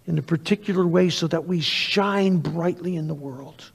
in 0.06 0.18
a 0.18 0.22
particular 0.22 0.86
way 0.86 1.10
so 1.10 1.26
that 1.26 1.46
we 1.46 1.60
shine 1.60 2.38
brightly 2.38 2.96
in 2.96 3.08
the 3.08 3.14
world. 3.14 3.70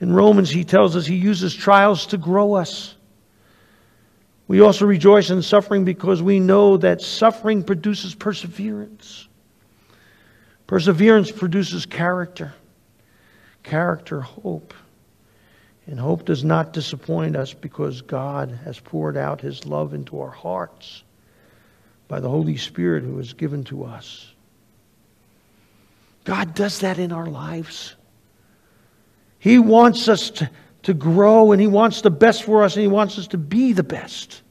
In 0.00 0.12
Romans, 0.12 0.50
he 0.50 0.64
tells 0.64 0.94
us 0.94 1.06
he 1.06 1.16
uses 1.16 1.54
trials 1.54 2.06
to 2.08 2.18
grow 2.18 2.54
us. 2.54 2.94
We 4.48 4.60
also 4.60 4.84
rejoice 4.84 5.30
in 5.30 5.40
suffering 5.40 5.86
because 5.86 6.22
we 6.22 6.38
know 6.38 6.76
that 6.76 7.00
suffering 7.00 7.62
produces 7.62 8.14
perseverance. 8.14 9.26
Perseverance 10.66 11.30
produces 11.30 11.86
character 11.86 12.52
character, 13.66 14.20
hope. 14.22 14.72
And 15.86 16.00
hope 16.00 16.24
does 16.24 16.42
not 16.42 16.72
disappoint 16.72 17.36
us 17.36 17.52
because 17.52 18.00
God 18.00 18.58
has 18.64 18.80
poured 18.80 19.16
out 19.16 19.40
his 19.40 19.66
love 19.66 19.92
into 19.92 20.20
our 20.20 20.30
hearts 20.30 21.04
by 22.08 22.20
the 22.20 22.28
Holy 22.28 22.56
Spirit 22.56 23.04
who 23.04 23.18
is 23.18 23.34
given 23.34 23.64
to 23.64 23.84
us. 23.84 24.32
God 26.24 26.54
does 26.54 26.80
that 26.80 26.98
in 26.98 27.12
our 27.12 27.26
lives. 27.26 27.94
He 29.38 29.58
wants 29.58 30.08
us 30.08 30.30
to, 30.30 30.50
to 30.84 30.94
grow 30.94 31.52
and 31.52 31.60
He 31.60 31.68
wants 31.68 32.00
the 32.00 32.10
best 32.10 32.42
for 32.42 32.64
us 32.64 32.74
and 32.74 32.82
He 32.82 32.88
wants 32.88 33.18
us 33.18 33.28
to 33.28 33.38
be 33.38 33.72
the 33.72 33.84
best. 33.84 34.42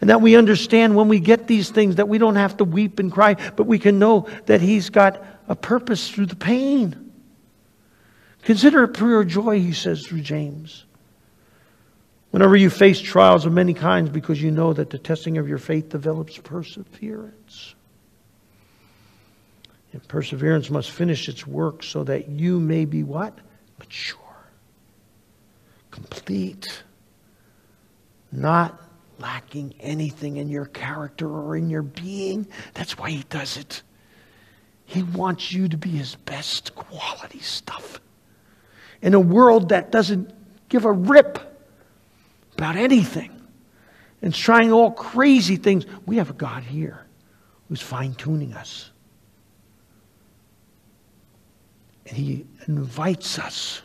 And 0.00 0.10
that 0.10 0.22
we 0.22 0.36
understand 0.36 0.96
when 0.96 1.08
we 1.08 1.20
get 1.20 1.46
these 1.46 1.70
things 1.70 1.96
that 1.96 2.08
we 2.08 2.18
don't 2.18 2.36
have 2.36 2.56
to 2.58 2.64
weep 2.64 2.98
and 2.98 3.12
cry, 3.12 3.36
but 3.56 3.64
we 3.64 3.78
can 3.78 3.98
know 3.98 4.28
that 4.46 4.62
He's 4.62 4.88
got 4.88 5.22
a 5.46 5.54
purpose 5.54 6.10
through 6.10 6.26
the 6.26 6.36
pain. 6.36 7.03
Consider 8.44 8.84
it 8.84 8.88
pure 8.88 9.24
joy, 9.24 9.58
he 9.58 9.72
says 9.72 10.06
through 10.06 10.20
James. 10.20 10.84
Whenever 12.30 12.56
you 12.56 12.68
face 12.68 13.00
trials 13.00 13.46
of 13.46 13.52
many 13.52 13.72
kinds, 13.74 14.10
because 14.10 14.42
you 14.42 14.50
know 14.50 14.72
that 14.72 14.90
the 14.90 14.98
testing 14.98 15.38
of 15.38 15.48
your 15.48 15.58
faith 15.58 15.88
develops 15.88 16.36
perseverance. 16.38 17.74
And 19.92 20.06
perseverance 20.08 20.68
must 20.68 20.90
finish 20.90 21.28
its 21.28 21.46
work 21.46 21.82
so 21.82 22.04
that 22.04 22.28
you 22.28 22.58
may 22.58 22.84
be 22.84 23.02
what? 23.02 23.38
Mature, 23.78 24.18
complete, 25.90 26.82
not 28.32 28.80
lacking 29.18 29.74
anything 29.80 30.36
in 30.36 30.48
your 30.48 30.66
character 30.66 31.28
or 31.28 31.56
in 31.56 31.70
your 31.70 31.82
being. 31.82 32.46
That's 32.74 32.98
why 32.98 33.10
he 33.10 33.24
does 33.30 33.56
it. 33.56 33.82
He 34.86 35.02
wants 35.02 35.52
you 35.52 35.68
to 35.68 35.76
be 35.76 35.90
his 35.90 36.16
best 36.16 36.74
quality 36.74 37.38
stuff. 37.38 38.00
In 39.04 39.12
a 39.12 39.20
world 39.20 39.68
that 39.68 39.92
doesn't 39.92 40.32
give 40.70 40.86
a 40.86 40.90
rip 40.92 41.38
about 42.56 42.76
anything 42.76 43.30
and 44.22 44.32
is 44.32 44.38
trying 44.38 44.72
all 44.72 44.90
crazy 44.90 45.56
things, 45.56 45.84
we 46.06 46.16
have 46.16 46.30
a 46.30 46.32
God 46.32 46.62
here 46.62 47.04
who's 47.68 47.82
fine 47.82 48.14
tuning 48.14 48.54
us. 48.54 48.90
And 52.08 52.16
he 52.16 52.46
invites 52.66 53.38
us 53.38 53.82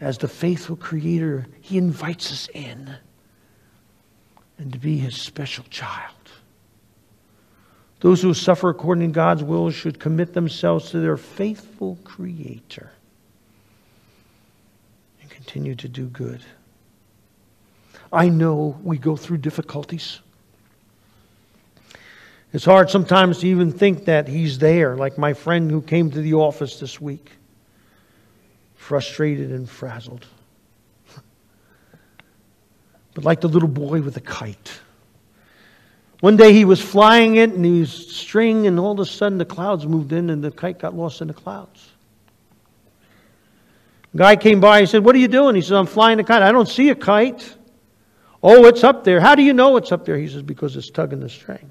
as 0.00 0.18
the 0.18 0.28
faithful 0.28 0.76
creator, 0.76 1.46
he 1.60 1.78
invites 1.78 2.30
us 2.30 2.48
in 2.54 2.94
and 4.58 4.72
to 4.72 4.78
be 4.78 4.98
his 4.98 5.20
special 5.20 5.64
child. 5.68 6.23
Those 8.04 8.20
who 8.20 8.34
suffer 8.34 8.68
according 8.68 9.08
to 9.08 9.14
God's 9.14 9.42
will 9.42 9.70
should 9.70 9.98
commit 9.98 10.34
themselves 10.34 10.90
to 10.90 11.00
their 11.00 11.16
faithful 11.16 11.98
creator 12.04 12.90
and 15.22 15.30
continue 15.30 15.74
to 15.76 15.88
do 15.88 16.04
good. 16.08 16.42
I 18.12 18.28
know 18.28 18.78
we 18.82 18.98
go 18.98 19.16
through 19.16 19.38
difficulties. 19.38 20.20
It's 22.52 22.66
hard 22.66 22.90
sometimes 22.90 23.38
to 23.38 23.48
even 23.48 23.72
think 23.72 24.04
that 24.04 24.28
he's 24.28 24.58
there, 24.58 24.96
like 24.96 25.16
my 25.16 25.32
friend 25.32 25.70
who 25.70 25.80
came 25.80 26.10
to 26.10 26.20
the 26.20 26.34
office 26.34 26.78
this 26.78 27.00
week 27.00 27.30
frustrated 28.74 29.50
and 29.50 29.66
frazzled. 29.66 30.26
But 33.14 33.24
like 33.24 33.40
the 33.40 33.48
little 33.48 33.66
boy 33.66 34.02
with 34.02 34.18
a 34.18 34.20
kite. 34.20 34.80
One 36.20 36.36
day 36.36 36.52
he 36.52 36.64
was 36.64 36.80
flying 36.80 37.36
it 37.36 37.50
and 37.50 37.64
he 37.64 37.80
was 37.80 37.92
string, 37.92 38.66
and 38.66 38.78
all 38.78 38.92
of 38.92 39.00
a 39.00 39.06
sudden 39.06 39.38
the 39.38 39.44
clouds 39.44 39.86
moved 39.86 40.12
in 40.12 40.30
and 40.30 40.42
the 40.42 40.50
kite 40.50 40.78
got 40.78 40.94
lost 40.94 41.20
in 41.20 41.28
the 41.28 41.34
clouds. 41.34 41.90
A 44.14 44.16
guy 44.16 44.36
came 44.36 44.60
by 44.60 44.80
and 44.80 44.88
said, 44.88 45.04
What 45.04 45.14
are 45.14 45.18
you 45.18 45.28
doing? 45.28 45.54
He 45.56 45.62
said, 45.62 45.76
I'm 45.76 45.86
flying 45.86 46.20
a 46.20 46.24
kite. 46.24 46.42
I 46.42 46.52
don't 46.52 46.68
see 46.68 46.88
a 46.90 46.94
kite. 46.94 47.56
Oh, 48.42 48.66
it's 48.66 48.84
up 48.84 49.04
there. 49.04 49.20
How 49.20 49.34
do 49.34 49.42
you 49.42 49.52
know 49.52 49.76
it's 49.76 49.90
up 49.90 50.04
there? 50.04 50.16
He 50.16 50.28
says, 50.28 50.42
Because 50.42 50.76
it's 50.76 50.90
tugging 50.90 51.20
the 51.20 51.28
string. 51.28 51.68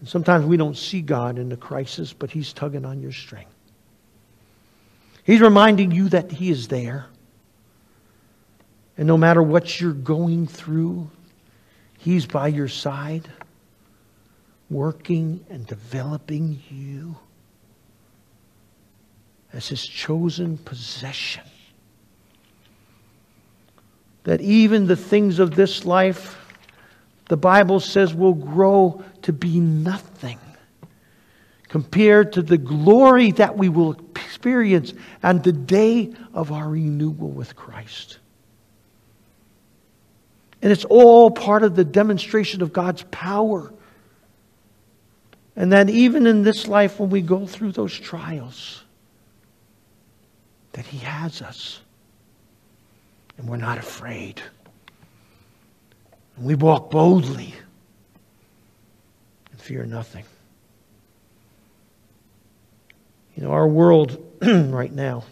And 0.00 0.08
sometimes 0.08 0.44
we 0.44 0.56
don't 0.56 0.76
see 0.76 1.00
God 1.00 1.38
in 1.38 1.48
the 1.48 1.56
crisis, 1.56 2.12
but 2.12 2.30
He's 2.30 2.52
tugging 2.52 2.84
on 2.84 3.00
your 3.00 3.12
string. 3.12 3.46
He's 5.22 5.40
reminding 5.40 5.92
you 5.92 6.08
that 6.08 6.32
He 6.32 6.50
is 6.50 6.66
there. 6.66 7.06
And 8.96 9.06
no 9.06 9.16
matter 9.16 9.42
what 9.42 9.80
you're 9.80 9.92
going 9.92 10.46
through, 10.46 11.10
He's 11.98 12.26
by 12.26 12.48
your 12.48 12.68
side, 12.68 13.30
working 14.68 15.44
and 15.48 15.66
developing 15.66 16.60
you 16.68 17.16
as 19.52 19.68
His 19.68 19.86
chosen 19.86 20.58
possession. 20.58 21.44
That 24.24 24.40
even 24.40 24.86
the 24.86 24.96
things 24.96 25.38
of 25.38 25.54
this 25.54 25.84
life, 25.84 26.36
the 27.28 27.36
Bible 27.36 27.80
says, 27.80 28.14
will 28.14 28.34
grow 28.34 29.04
to 29.22 29.32
be 29.32 29.58
nothing 29.58 30.38
compared 31.68 32.32
to 32.34 32.42
the 32.42 32.58
glory 32.58 33.32
that 33.32 33.56
we 33.56 33.68
will 33.68 33.96
experience 34.14 34.92
on 35.22 35.40
the 35.40 35.52
day 35.52 36.12
of 36.34 36.52
our 36.52 36.68
renewal 36.68 37.30
with 37.30 37.56
Christ. 37.56 38.18
And 40.62 40.70
it's 40.70 40.84
all 40.84 41.30
part 41.30 41.64
of 41.64 41.74
the 41.74 41.84
demonstration 41.84 42.62
of 42.62 42.72
God's 42.72 43.02
power. 43.10 43.72
And 45.56 45.72
that 45.72 45.90
even 45.90 46.26
in 46.26 46.44
this 46.44 46.68
life, 46.68 47.00
when 47.00 47.10
we 47.10 47.20
go 47.20 47.46
through 47.46 47.72
those 47.72 47.98
trials, 47.98 48.84
that 50.72 50.86
He 50.86 50.98
has 50.98 51.42
us. 51.42 51.80
And 53.36 53.48
we're 53.48 53.56
not 53.56 53.78
afraid. 53.78 54.40
And 56.36 56.46
we 56.46 56.54
walk 56.54 56.90
boldly 56.90 57.54
and 59.50 59.60
fear 59.60 59.84
nothing. 59.84 60.24
You 63.34 63.44
know, 63.44 63.50
our 63.50 63.66
world 63.66 64.24
right 64.42 64.92
now, 64.92 65.24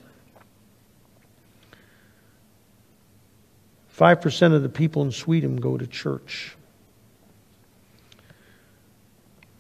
5% 4.01 4.55
of 4.55 4.63
the 4.63 4.71
people 4.71 5.03
in 5.03 5.13
Sweden 5.13 5.57
go 5.57 5.77
to 5.77 5.87
church. 5.87 6.57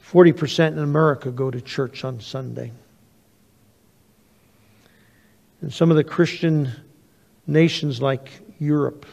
40% 0.02 0.68
in 0.68 0.78
America 0.78 1.30
go 1.30 1.50
to 1.50 1.60
church 1.60 2.04
on 2.04 2.20
Sunday. 2.20 2.72
And 5.60 5.70
some 5.70 5.90
of 5.90 5.98
the 5.98 6.04
Christian 6.04 6.72
nations 7.46 8.00
like 8.00 8.30
Europe, 8.58 9.04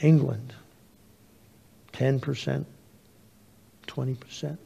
England, 0.00 0.52
10%, 1.92 2.64
20%. 3.86 4.58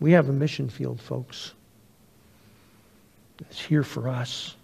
We 0.00 0.10
have 0.10 0.28
a 0.28 0.32
mission 0.32 0.68
field, 0.68 1.00
folks. 1.00 1.52
It's 3.38 3.60
here 3.60 3.84
for 3.84 4.08
us. 4.08 4.56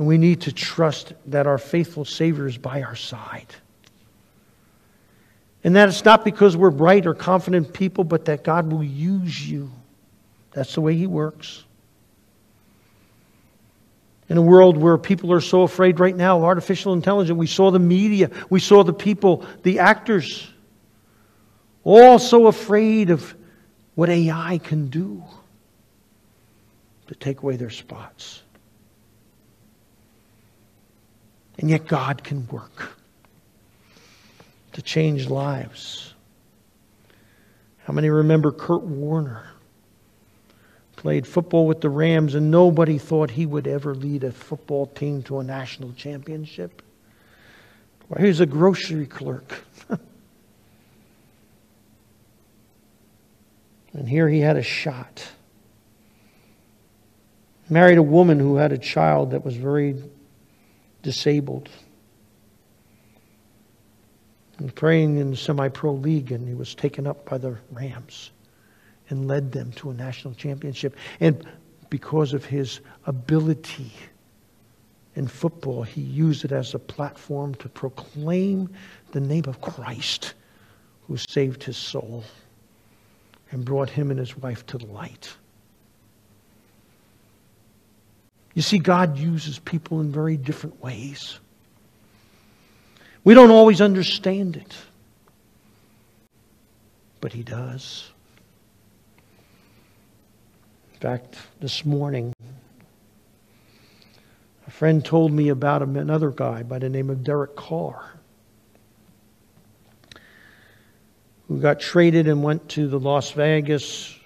And 0.00 0.06
we 0.08 0.16
need 0.16 0.40
to 0.40 0.52
trust 0.52 1.12
that 1.26 1.46
our 1.46 1.58
faithful 1.58 2.06
Savior 2.06 2.46
is 2.46 2.56
by 2.56 2.80
our 2.80 2.96
side. 2.96 3.54
And 5.62 5.76
that 5.76 5.90
it's 5.90 6.06
not 6.06 6.24
because 6.24 6.56
we're 6.56 6.70
bright 6.70 7.04
or 7.04 7.12
confident 7.12 7.74
people, 7.74 8.04
but 8.04 8.24
that 8.24 8.42
God 8.42 8.72
will 8.72 8.82
use 8.82 9.46
you. 9.46 9.70
That's 10.52 10.74
the 10.74 10.80
way 10.80 10.96
He 10.96 11.06
works. 11.06 11.64
In 14.30 14.38
a 14.38 14.42
world 14.42 14.78
where 14.78 14.96
people 14.96 15.34
are 15.34 15.40
so 15.42 15.64
afraid 15.64 16.00
right 16.00 16.16
now 16.16 16.38
of 16.38 16.44
artificial 16.44 16.94
intelligence, 16.94 17.36
we 17.36 17.46
saw 17.46 17.70
the 17.70 17.78
media, 17.78 18.30
we 18.48 18.58
saw 18.58 18.82
the 18.82 18.94
people, 18.94 19.44
the 19.64 19.80
actors, 19.80 20.50
all 21.84 22.18
so 22.18 22.46
afraid 22.46 23.10
of 23.10 23.34
what 23.96 24.08
AI 24.08 24.56
can 24.64 24.88
do 24.88 25.22
to 27.08 27.14
take 27.16 27.42
away 27.42 27.56
their 27.56 27.68
spots. 27.68 28.44
And 31.60 31.68
yet, 31.68 31.86
God 31.86 32.24
can 32.24 32.48
work 32.48 32.96
to 34.72 34.82
change 34.82 35.28
lives. 35.28 36.14
How 37.84 37.92
many 37.92 38.08
remember 38.08 38.50
Kurt 38.50 38.82
Warner? 38.82 39.46
Played 40.96 41.26
football 41.26 41.66
with 41.66 41.82
the 41.82 41.90
Rams, 41.90 42.34
and 42.34 42.50
nobody 42.50 42.96
thought 42.96 43.30
he 43.30 43.44
would 43.44 43.66
ever 43.66 43.94
lead 43.94 44.24
a 44.24 44.32
football 44.32 44.86
team 44.86 45.22
to 45.24 45.38
a 45.38 45.44
national 45.44 45.92
championship. 45.92 46.82
Well, 48.08 48.22
he 48.22 48.28
was 48.28 48.40
a 48.40 48.46
grocery 48.46 49.06
clerk. 49.06 49.62
And 53.92 54.08
here 54.08 54.28
he 54.28 54.40
had 54.40 54.56
a 54.56 54.62
shot. 54.62 55.26
Married 57.68 57.98
a 57.98 58.02
woman 58.02 58.38
who 58.38 58.56
had 58.56 58.72
a 58.72 58.78
child 58.78 59.32
that 59.32 59.44
was 59.44 59.56
very 59.56 59.96
disabled. 61.02 61.68
And 64.58 64.74
praying 64.74 65.16
in 65.16 65.30
the 65.30 65.36
semi 65.36 65.68
pro 65.68 65.92
league, 65.94 66.32
and 66.32 66.46
he 66.46 66.54
was 66.54 66.74
taken 66.74 67.06
up 67.06 67.28
by 67.28 67.38
the 67.38 67.56
Rams 67.72 68.30
and 69.08 69.26
led 69.26 69.52
them 69.52 69.72
to 69.72 69.90
a 69.90 69.94
national 69.94 70.34
championship. 70.34 70.96
And 71.18 71.46
because 71.88 72.32
of 72.32 72.44
his 72.44 72.80
ability 73.06 73.92
in 75.16 75.26
football, 75.26 75.82
he 75.82 76.00
used 76.00 76.44
it 76.44 76.52
as 76.52 76.74
a 76.74 76.78
platform 76.78 77.54
to 77.56 77.68
proclaim 77.68 78.70
the 79.12 79.20
name 79.20 79.44
of 79.46 79.60
Christ 79.60 80.34
who 81.08 81.16
saved 81.16 81.64
his 81.64 81.76
soul 81.76 82.22
and 83.50 83.64
brought 83.64 83.90
him 83.90 84.10
and 84.10 84.20
his 84.20 84.36
wife 84.36 84.64
to 84.66 84.78
the 84.78 84.86
light. 84.86 85.34
You 88.54 88.62
see, 88.62 88.78
God 88.78 89.16
uses 89.16 89.58
people 89.58 90.00
in 90.00 90.10
very 90.10 90.36
different 90.36 90.82
ways. 90.82 91.38
We 93.22 93.34
don't 93.34 93.50
always 93.50 93.80
understand 93.80 94.56
it, 94.56 94.74
but 97.20 97.32
He 97.32 97.42
does. 97.42 98.10
In 100.94 101.00
fact, 101.00 101.36
this 101.60 101.84
morning, 101.84 102.34
a 104.66 104.70
friend 104.70 105.04
told 105.04 105.32
me 105.32 105.48
about 105.48 105.82
another 105.82 106.30
guy 106.30 106.62
by 106.62 106.78
the 106.78 106.88
name 106.88 107.08
of 107.10 107.24
Derek 107.24 107.56
Carr. 107.56 108.20
who 111.50 111.58
got 111.58 111.80
traded 111.80 112.28
and 112.28 112.44
went 112.44 112.68
to 112.68 112.86
the 112.86 112.98
Las 113.00 113.32
Vegas, 113.32 114.16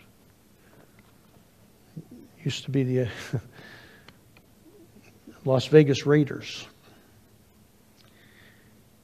used 2.45 2.64
to 2.64 2.70
be 2.70 2.83
the 2.83 3.09
Las 5.45 5.67
Vegas 5.67 6.07
Raiders. 6.07 6.67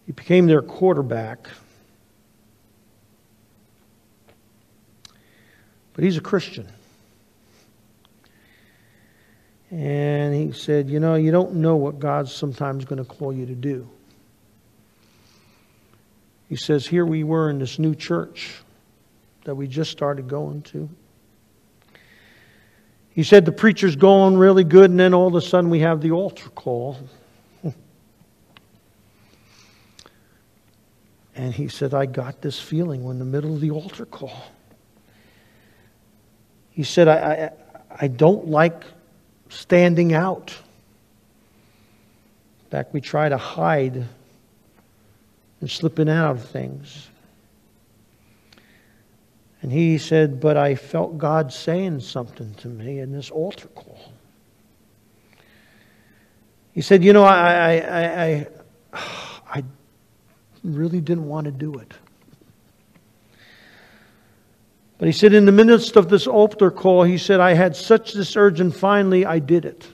He 0.07 0.13
became 0.13 0.47
their 0.47 0.63
quarterback. 0.63 1.49
But 5.93 6.05
he's 6.05 6.17
a 6.17 6.23
Christian. 6.23 6.67
And 9.71 10.35
he 10.35 10.53
said, 10.53 10.89
You 10.89 10.99
know, 10.99 11.15
you 11.15 11.31
don't 11.31 11.57
know 11.57 11.77
what 11.77 11.99
God's 11.99 12.33
sometimes 12.33 12.85
going 12.85 13.03
to 13.03 13.05
call 13.05 13.33
you 13.33 13.47
to 13.47 13.55
do. 13.55 13.89
He 16.49 16.57
says, 16.57 16.87
Here 16.87 17.07
we 17.07 17.23
were 17.23 17.51
in 17.51 17.59
this 17.59 17.79
new 17.79 17.95
church 17.95 18.63
that 19.45 19.55
we 19.55 19.69
just 19.69 19.91
started 19.91 20.27
going 20.27 20.63
to. 20.63 20.89
He 23.21 23.25
said, 23.25 23.45
The 23.45 23.53
preacher's 23.53 23.97
going 23.97 24.39
really 24.39 24.65
good, 24.65 24.91
and 24.91 24.99
then 24.99 25.13
all 25.13 25.27
of 25.27 25.35
a 25.35 25.43
sudden 25.43 25.69
we 25.69 25.81
have 25.81 26.01
the 26.01 26.13
altar 26.13 26.49
call. 26.49 26.97
And 31.37 31.53
he 31.53 31.69
said, 31.69 31.93
I 31.93 32.07
got 32.07 32.41
this 32.41 32.59
feeling 32.59 33.05
in 33.05 33.19
the 33.19 33.27
middle 33.27 33.55
of 33.55 33.61
the 33.61 33.73
altar 33.73 34.07
call. 34.07 34.43
He 36.71 36.83
said, 36.83 37.09
I, 37.09 37.13
I, 37.15 37.51
I 38.05 38.09
don't 38.09 38.49
like 38.49 38.85
standing 39.51 40.15
out. 40.15 40.57
In 42.65 42.71
fact, 42.71 42.95
we 42.95 43.03
try 43.03 43.29
to 43.29 43.37
hide 43.37 44.07
and 45.61 45.71
slipping 45.71 46.09
out 46.09 46.37
of 46.37 46.43
things. 46.49 47.10
And 49.63 49.71
he 49.71 49.99
said, 49.99 50.41
But 50.41 50.57
I 50.57 50.75
felt 50.75 51.19
God 51.19 51.53
saying 51.53 52.01
something 52.01 52.55
to 52.55 52.69
me 52.69 53.01
in 53.01 53.13
this 53.13 53.31
altar 53.31 53.69
call. 53.69 54.13
He 56.73 56.81
said, 56.81 57.05
You 57.05 57.13
know, 57.13 57.25
I, 57.25 57.77
I, 57.77 58.25
I, 58.25 58.47
I, 59.47 59.65
really 60.63 61.01
didn't 61.01 61.27
want 61.27 61.47
to 61.47 61.51
do 61.51 61.75
it. 61.79 61.95
But 64.99 65.07
he 65.07 65.13
said, 65.13 65.33
in 65.33 65.47
the 65.47 65.53
midst 65.53 65.97
of 65.97 66.11
this 66.11 66.27
altar 66.27 66.71
call, 66.71 67.03
he 67.03 67.17
said, 67.17 67.41
I 67.41 67.55
had 67.55 67.75
such 67.75 68.13
this 68.13 68.37
urge, 68.37 68.61
and 68.61 68.75
finally 68.75 69.25
I 69.25 69.39
did 69.39 69.65
it. 69.65 69.87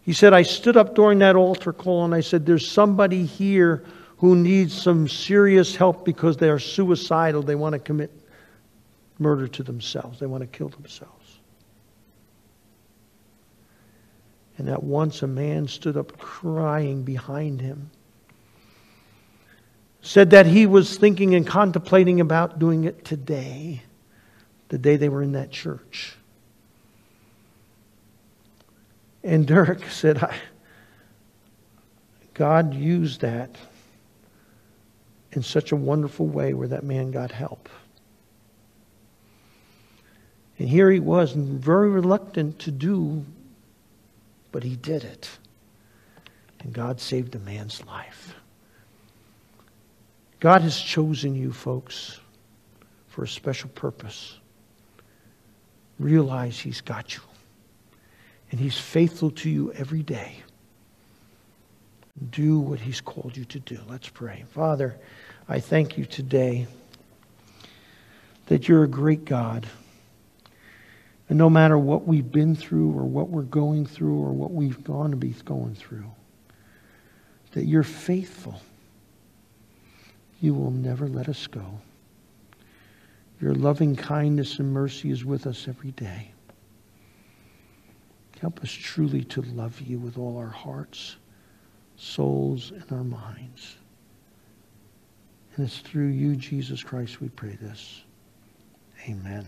He 0.00 0.14
said, 0.14 0.32
I 0.32 0.40
stood 0.40 0.78
up 0.78 0.94
during 0.94 1.18
that 1.18 1.36
altar 1.36 1.74
call 1.74 2.06
and 2.06 2.14
I 2.14 2.20
said, 2.20 2.46
There's 2.46 2.68
somebody 2.68 3.24
here 3.24 3.84
who 4.16 4.36
needs 4.36 4.80
some 4.80 5.08
serious 5.08 5.76
help 5.76 6.04
because 6.04 6.36
they 6.36 6.48
are 6.48 6.58
suicidal. 6.58 7.42
They 7.42 7.54
want 7.54 7.74
to 7.74 7.78
commit 7.78 8.10
murder 9.20 9.46
to 9.46 9.62
themselves, 9.62 10.18
they 10.18 10.26
want 10.26 10.40
to 10.40 10.46
kill 10.46 10.68
themselves. 10.68 11.38
And 14.58 14.68
at 14.68 14.82
once 14.82 15.22
a 15.22 15.26
man 15.26 15.68
stood 15.68 15.96
up 15.96 16.18
crying 16.18 17.02
behind 17.02 17.60
him 17.60 17.90
said 20.02 20.30
that 20.30 20.46
he 20.46 20.66
was 20.66 20.96
thinking 20.96 21.34
and 21.34 21.46
contemplating 21.46 22.20
about 22.20 22.58
doing 22.58 22.84
it 22.84 23.04
today, 23.04 23.82
the 24.68 24.78
day 24.78 24.96
they 24.96 25.08
were 25.08 25.22
in 25.22 25.32
that 25.32 25.50
church. 25.50 26.14
And 29.22 29.46
Dirk 29.46 29.84
said, 29.90 30.22
I, 30.22 30.36
God 32.34 32.74
used 32.74 33.20
that 33.20 33.56
in 35.32 35.42
such 35.42 35.72
a 35.72 35.76
wonderful 35.76 36.26
way 36.26 36.54
where 36.54 36.68
that 36.68 36.82
man 36.82 37.10
got 37.10 37.30
help. 37.30 37.68
And 40.60 40.68
here 40.68 40.90
he 40.90 41.00
was, 41.00 41.32
very 41.32 41.88
reluctant 41.88 42.58
to 42.58 42.70
do, 42.70 43.24
but 44.52 44.62
he 44.62 44.76
did 44.76 45.04
it. 45.04 45.30
And 46.58 46.74
God 46.74 47.00
saved 47.00 47.34
a 47.34 47.38
man's 47.38 47.82
life. 47.86 48.34
God 50.38 50.60
has 50.60 50.78
chosen 50.78 51.34
you, 51.34 51.50
folks, 51.50 52.20
for 53.08 53.24
a 53.24 53.28
special 53.28 53.70
purpose. 53.70 54.38
Realize 55.98 56.58
He's 56.58 56.82
got 56.82 57.14
you. 57.14 57.22
And 58.50 58.60
He's 58.60 58.78
faithful 58.78 59.30
to 59.30 59.48
you 59.48 59.72
every 59.72 60.02
day. 60.02 60.42
Do 62.30 62.58
what 62.58 62.80
He's 62.80 63.00
called 63.00 63.34
you 63.34 63.46
to 63.46 63.60
do. 63.60 63.78
Let's 63.88 64.10
pray. 64.10 64.44
Father, 64.50 64.98
I 65.48 65.58
thank 65.58 65.96
you 65.96 66.04
today 66.04 66.66
that 68.48 68.68
you're 68.68 68.84
a 68.84 68.88
great 68.88 69.24
God. 69.24 69.66
And 71.30 71.38
no 71.38 71.48
matter 71.48 71.78
what 71.78 72.08
we've 72.08 72.30
been 72.30 72.56
through 72.56 72.90
or 72.90 73.04
what 73.04 73.28
we're 73.28 73.42
going 73.42 73.86
through 73.86 74.18
or 74.20 74.32
what 74.32 74.50
we've 74.50 74.82
gone 74.82 75.12
to 75.12 75.16
be 75.16 75.30
going 75.44 75.76
through, 75.76 76.10
that 77.52 77.64
you're 77.64 77.84
faithful 77.84 78.60
you 80.40 80.54
will 80.54 80.70
never 80.70 81.06
let 81.06 81.28
us 81.28 81.46
go. 81.46 81.80
Your 83.40 83.54
loving 83.54 83.94
kindness 83.94 84.58
and 84.58 84.72
mercy 84.72 85.10
is 85.10 85.24
with 85.24 85.46
us 85.46 85.68
every 85.68 85.92
day. 85.92 86.32
Help 88.40 88.60
us 88.60 88.70
truly 88.72 89.22
to 89.24 89.42
love 89.42 89.80
you 89.82 89.98
with 89.98 90.18
all 90.18 90.36
our 90.36 90.48
hearts, 90.48 91.16
souls, 91.96 92.72
and 92.72 92.90
our 92.90 93.04
minds. 93.04 93.76
And 95.54 95.66
it's 95.66 95.78
through 95.78 96.08
you, 96.08 96.34
Jesus 96.36 96.82
Christ, 96.82 97.20
we 97.20 97.28
pray 97.28 97.56
this. 97.60 98.02
Amen. 99.08 99.46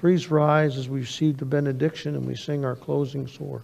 Please 0.00 0.30
rise 0.30 0.78
as 0.78 0.88
we 0.88 1.00
receive 1.00 1.36
the 1.36 1.44
benediction 1.44 2.14
and 2.14 2.26
we 2.26 2.34
sing 2.34 2.64
our 2.64 2.74
closing 2.74 3.26
song. 3.26 3.62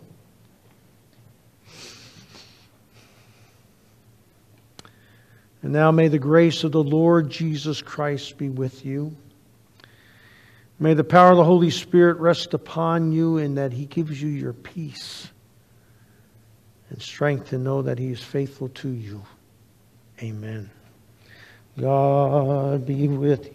And 5.62 5.72
now 5.72 5.90
may 5.90 6.08
the 6.08 6.18
grace 6.18 6.62
of 6.62 6.72
the 6.72 6.82
Lord 6.82 7.30
Jesus 7.30 7.80
Christ 7.80 8.36
be 8.36 8.50
with 8.50 8.84
you. 8.84 9.16
May 10.78 10.92
the 10.92 11.04
power 11.04 11.30
of 11.30 11.38
the 11.38 11.44
Holy 11.44 11.70
Spirit 11.70 12.18
rest 12.18 12.52
upon 12.52 13.12
you 13.12 13.38
in 13.38 13.54
that 13.54 13.72
He 13.72 13.86
gives 13.86 14.20
you 14.20 14.28
your 14.28 14.52
peace 14.52 15.28
and 16.90 17.00
strength 17.00 17.48
to 17.48 17.58
know 17.58 17.80
that 17.80 17.98
He 17.98 18.08
is 18.08 18.22
faithful 18.22 18.68
to 18.68 18.90
you. 18.90 19.22
Amen. 20.22 20.68
God 21.80 22.84
be 22.84 23.08
with 23.08 23.46
you. 23.46 23.52